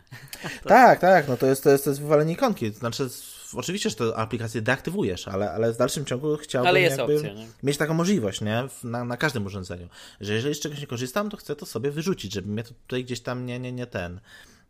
to... 0.64 0.70
Tak, 0.84 1.00
tak, 1.00 1.28
no 1.28 1.38
to 1.38 1.46
jest, 1.46 1.64
to 1.64 1.70
jest, 1.70 1.84
to 1.84 1.90
jest 1.90 2.02
wywalenie 2.02 2.34
ikonki. 2.34 2.72
Znaczy, 2.72 3.08
oczywiście, 3.54 3.90
że 3.90 3.96
to 3.96 4.18
aplikację 4.18 4.62
deaktywujesz, 4.62 5.28
ale, 5.28 5.52
ale 5.52 5.74
w 5.74 5.78
dalszym 5.78 6.06
ciągu 6.06 6.38
chciałbym 6.38 6.76
jest 6.76 7.00
opcja, 7.00 7.30
mieć 7.64 7.78
taką 7.78 7.94
możliwość, 7.94 8.42
nie? 8.42 8.64
Na, 8.84 9.06
na 9.06 9.18
każdym 9.18 9.46
urządzeniu. 9.46 9.88
Że 10.22 10.34
jeżeli 10.34 10.56
z 10.56 10.60
czegoś 10.60 10.80
nie 10.80 10.88
korzystam, 10.88 11.30
to 11.30 11.38
chcę 11.38 11.56
to 11.56 11.66
sobie 11.66 11.92
wyrzucić, 11.92 12.34
żeby 12.34 12.48
mnie 12.48 12.64
to 12.64 12.74
tutaj 12.88 13.04
gdzieś 13.04 13.22
tam 13.22 13.46
nie, 13.46 13.60
nie, 13.60 13.72
nie 13.72 13.88
ten 13.88 14.20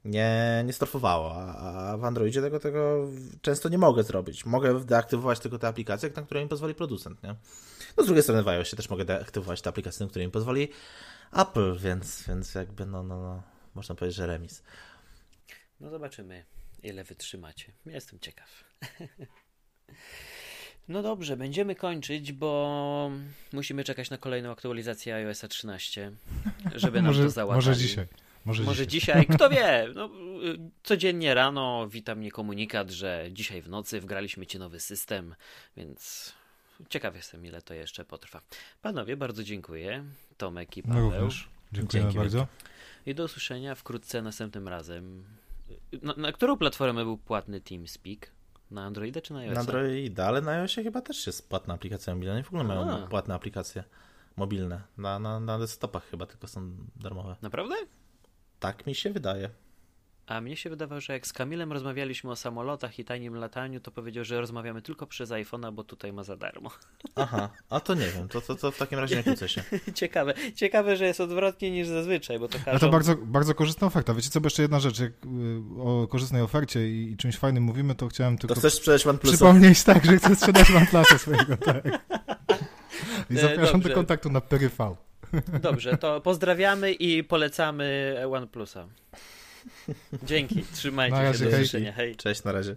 nie, 0.06 0.64
nie 0.66 0.74
strofowało, 0.74 1.36
a 1.36 1.98
w 1.98 2.06
Androidzie 2.06 2.42
tego, 2.42 2.60
tego 2.60 3.08
często 3.42 3.70
nie 3.70 3.78
mogę 3.78 4.04
zrobić. 4.04 4.46
Mogę 4.46 4.80
deaktywować 4.80 5.40
tylko 5.40 5.60
te 5.60 5.68
aplikacje, 5.68 6.10
na 6.16 6.22
które 6.22 6.44
mi 6.44 6.50
pozwoli 6.50 6.76
producent, 6.76 7.24
nie? 7.24 7.36
No 7.98 8.04
z 8.04 8.06
drugiej 8.06 8.24
strony 8.24 8.44
w 8.44 8.48
iOSie 8.48 8.78
też 8.78 8.90
mogę 8.90 9.06
deaktywować 9.06 9.62
te 9.62 9.70
aplikacje, 9.70 10.06
na 10.06 10.10
które 10.10 10.26
mi 10.26 10.32
pozwoli 10.32 10.68
Apple, 11.36 11.78
więc, 11.80 12.24
więc 12.28 12.56
jakby 12.56 12.86
no, 12.86 13.04
no, 13.04 13.22
no, 13.22 13.44
można 13.76 13.96
powiedzieć, 13.96 14.18
że 14.18 14.28
remis. 14.28 14.64
No 15.80 15.90
zobaczymy, 15.90 16.46
ile 16.84 17.04
wytrzymacie. 17.04 17.72
Jestem 17.86 18.20
ciekaw. 18.20 18.64
No 20.88 21.02
dobrze, 21.02 21.38
będziemy 21.38 21.76
kończyć, 21.76 22.32
bo 22.32 23.12
musimy 23.54 23.84
czekać 23.84 24.10
na 24.10 24.18
kolejną 24.18 24.52
aktualizację 24.52 25.16
iOS 25.16 25.42
13, 25.50 26.12
żeby 26.76 27.02
nam 27.02 27.06
może, 27.12 27.24
to 27.24 27.30
załatwić. 27.30 27.68
Może 27.68 27.80
dzisiaj. 27.80 28.08
Może, 28.46 28.64
może 28.64 28.88
dzisiaj. 28.88 29.22
dzisiaj. 29.22 29.38
Kto 29.38 29.50
wie? 29.56 29.88
No, 29.96 30.10
codziennie 30.84 31.34
rano 31.34 31.88
wita 31.88 32.16
mnie 32.16 32.32
komunikat, 32.32 32.90
że 32.90 33.26
dzisiaj 33.32 33.62
w 33.62 33.70
nocy 33.70 34.02
wgraliśmy 34.02 34.46
ci 34.46 34.60
nowy 34.60 34.80
system, 34.80 35.36
więc 35.78 36.34
ciekaw 36.90 37.16
jestem, 37.16 37.46
ile 37.46 37.62
to 37.62 37.74
jeszcze 37.74 38.06
potrwa. 38.06 38.42
Panowie, 38.82 39.18
bardzo 39.18 39.44
dziękuję. 39.44 40.04
Tomek 40.38 40.78
i 40.78 40.84
Paweł. 40.84 41.12
No 41.12 41.20
również. 41.20 41.50
Dziękujemy 41.74 42.10
Dzięki 42.10 42.18
bardzo. 42.18 42.48
I 43.06 43.16
do 43.16 43.24
usłyszenia 43.24 43.76
wkrótce 43.76 44.22
następnym 44.22 44.68
razem. 44.68 45.24
Na, 46.02 46.14
na 46.18 46.32
którą 46.32 46.58
platformę 46.58 47.04
był 47.04 47.18
płatny 47.18 47.62
TeamSpeak? 47.62 48.32
Na 48.72 48.84
Androida 48.84 49.22
czy 49.22 49.34
na 49.34 49.40
iOS? 49.40 49.54
Na 49.54 49.60
Androida, 49.60 50.26
ale 50.26 50.42
na 50.42 50.52
iOSie 50.52 50.84
chyba 50.84 51.02
też 51.02 51.28
jest 51.28 51.50
płatna 51.50 51.74
aplikacja 51.74 52.16
mobilna. 52.16 52.38
Nie 52.38 52.44
w 52.44 52.48
ogóle 52.48 52.64
mają 52.64 53.08
płatne 53.08 53.36
aplikacje 53.36 53.84
mobilne. 54.36 54.82
Na, 54.98 55.20
na, 55.20 55.40
na 55.40 55.60
desktopach 55.60 56.10
chyba 56.10 56.26
tylko 56.26 56.48
są 56.48 56.78
darmowe. 56.96 57.36
Naprawdę? 57.42 57.76
Tak 58.60 58.88
mi 58.88 58.96
się 58.96 59.10
wydaje. 59.10 59.50
A 60.28 60.42
mnie 60.42 60.56
się 60.56 60.70
wydawało, 60.70 61.02
że 61.02 61.14
jak 61.14 61.28
z 61.28 61.34
Kamilem 61.34 61.72
rozmawialiśmy 61.72 62.32
o 62.32 62.36
samolotach 62.36 63.00
i 63.00 63.06
tajnym 63.06 63.36
lataniu, 63.36 63.80
to 63.80 63.92
powiedział, 63.92 64.24
że 64.24 64.40
rozmawiamy 64.42 64.82
tylko 64.82 65.08
przez 65.08 65.30
iPhone'a, 65.30 65.74
bo 65.74 65.84
tutaj 65.84 66.14
ma 66.14 66.24
za 66.24 66.38
darmo. 66.38 66.72
Aha, 67.16 67.50
a 67.70 67.80
to 67.80 67.94
nie 67.94 68.08
wiem, 68.08 68.28
to, 68.28 68.42
to, 68.42 68.56
to 68.56 68.72
w 68.72 68.78
takim 68.78 69.00
razie 69.00 69.16
nie 69.16 69.24
kłócę 69.24 69.50
się. 69.50 69.64
ciekawe, 69.94 70.34
ciekawe, 70.56 70.98
że 70.98 71.06
jest 71.06 71.22
odwrotnie 71.22 71.72
niż 71.72 71.88
zazwyczaj, 71.88 72.40
bo 72.40 72.48
to 72.48 72.58
każą... 72.58 72.72
Ale 72.72 72.80
to 72.80 72.90
bardzo, 72.90 73.16
bardzo 73.16 73.56
korzystna 73.56 73.88
oferta. 73.88 74.14
Wiecie 74.14 74.30
co, 74.30 74.42
bo 74.42 74.46
jeszcze 74.46 74.62
jedna 74.62 74.80
rzecz, 74.80 75.00
jak 75.00 75.12
y, 75.12 75.82
o 75.82 76.08
korzystnej 76.08 76.42
ofercie 76.42 76.90
i, 76.90 77.12
i 77.12 77.18
czymś 77.18 77.38
fajnym 77.38 77.64
mówimy, 77.64 77.96
to 77.96 78.08
chciałem 78.08 78.38
tylko... 78.38 78.56
To 78.56 78.60
chcesz 78.60 78.74
sprzedać 78.74 79.08
OnePlusa? 79.08 79.36
Przypomnieć 79.36 79.84
tak, 79.84 80.06
że 80.06 80.18
chcę 80.18 80.36
sprzedać 80.36 80.72
OnePlusa 80.72 81.18
swojego, 81.18 81.58
tak. 81.58 81.84
I 83.30 83.36
zapraszam 83.36 83.74
Dobrze. 83.74 83.90
do 83.90 83.96
kontaktu 83.96 84.30
na 84.30 84.42
PRV. 84.42 84.96
Dobrze, 85.62 85.98
to 85.98 86.22
pozdrawiamy 86.22 86.94
i 86.94 87.24
polecamy 87.24 88.16
OnePlusa. 88.32 88.88
Dzięki, 90.24 90.64
trzymajcie 90.74 91.16
na 91.16 91.24
razie, 91.24 91.66
się, 91.68 91.80
do. 91.80 91.92
Hej. 91.92 92.16
Cześć, 92.16 92.44
na 92.44 92.52
razie. 92.52 92.76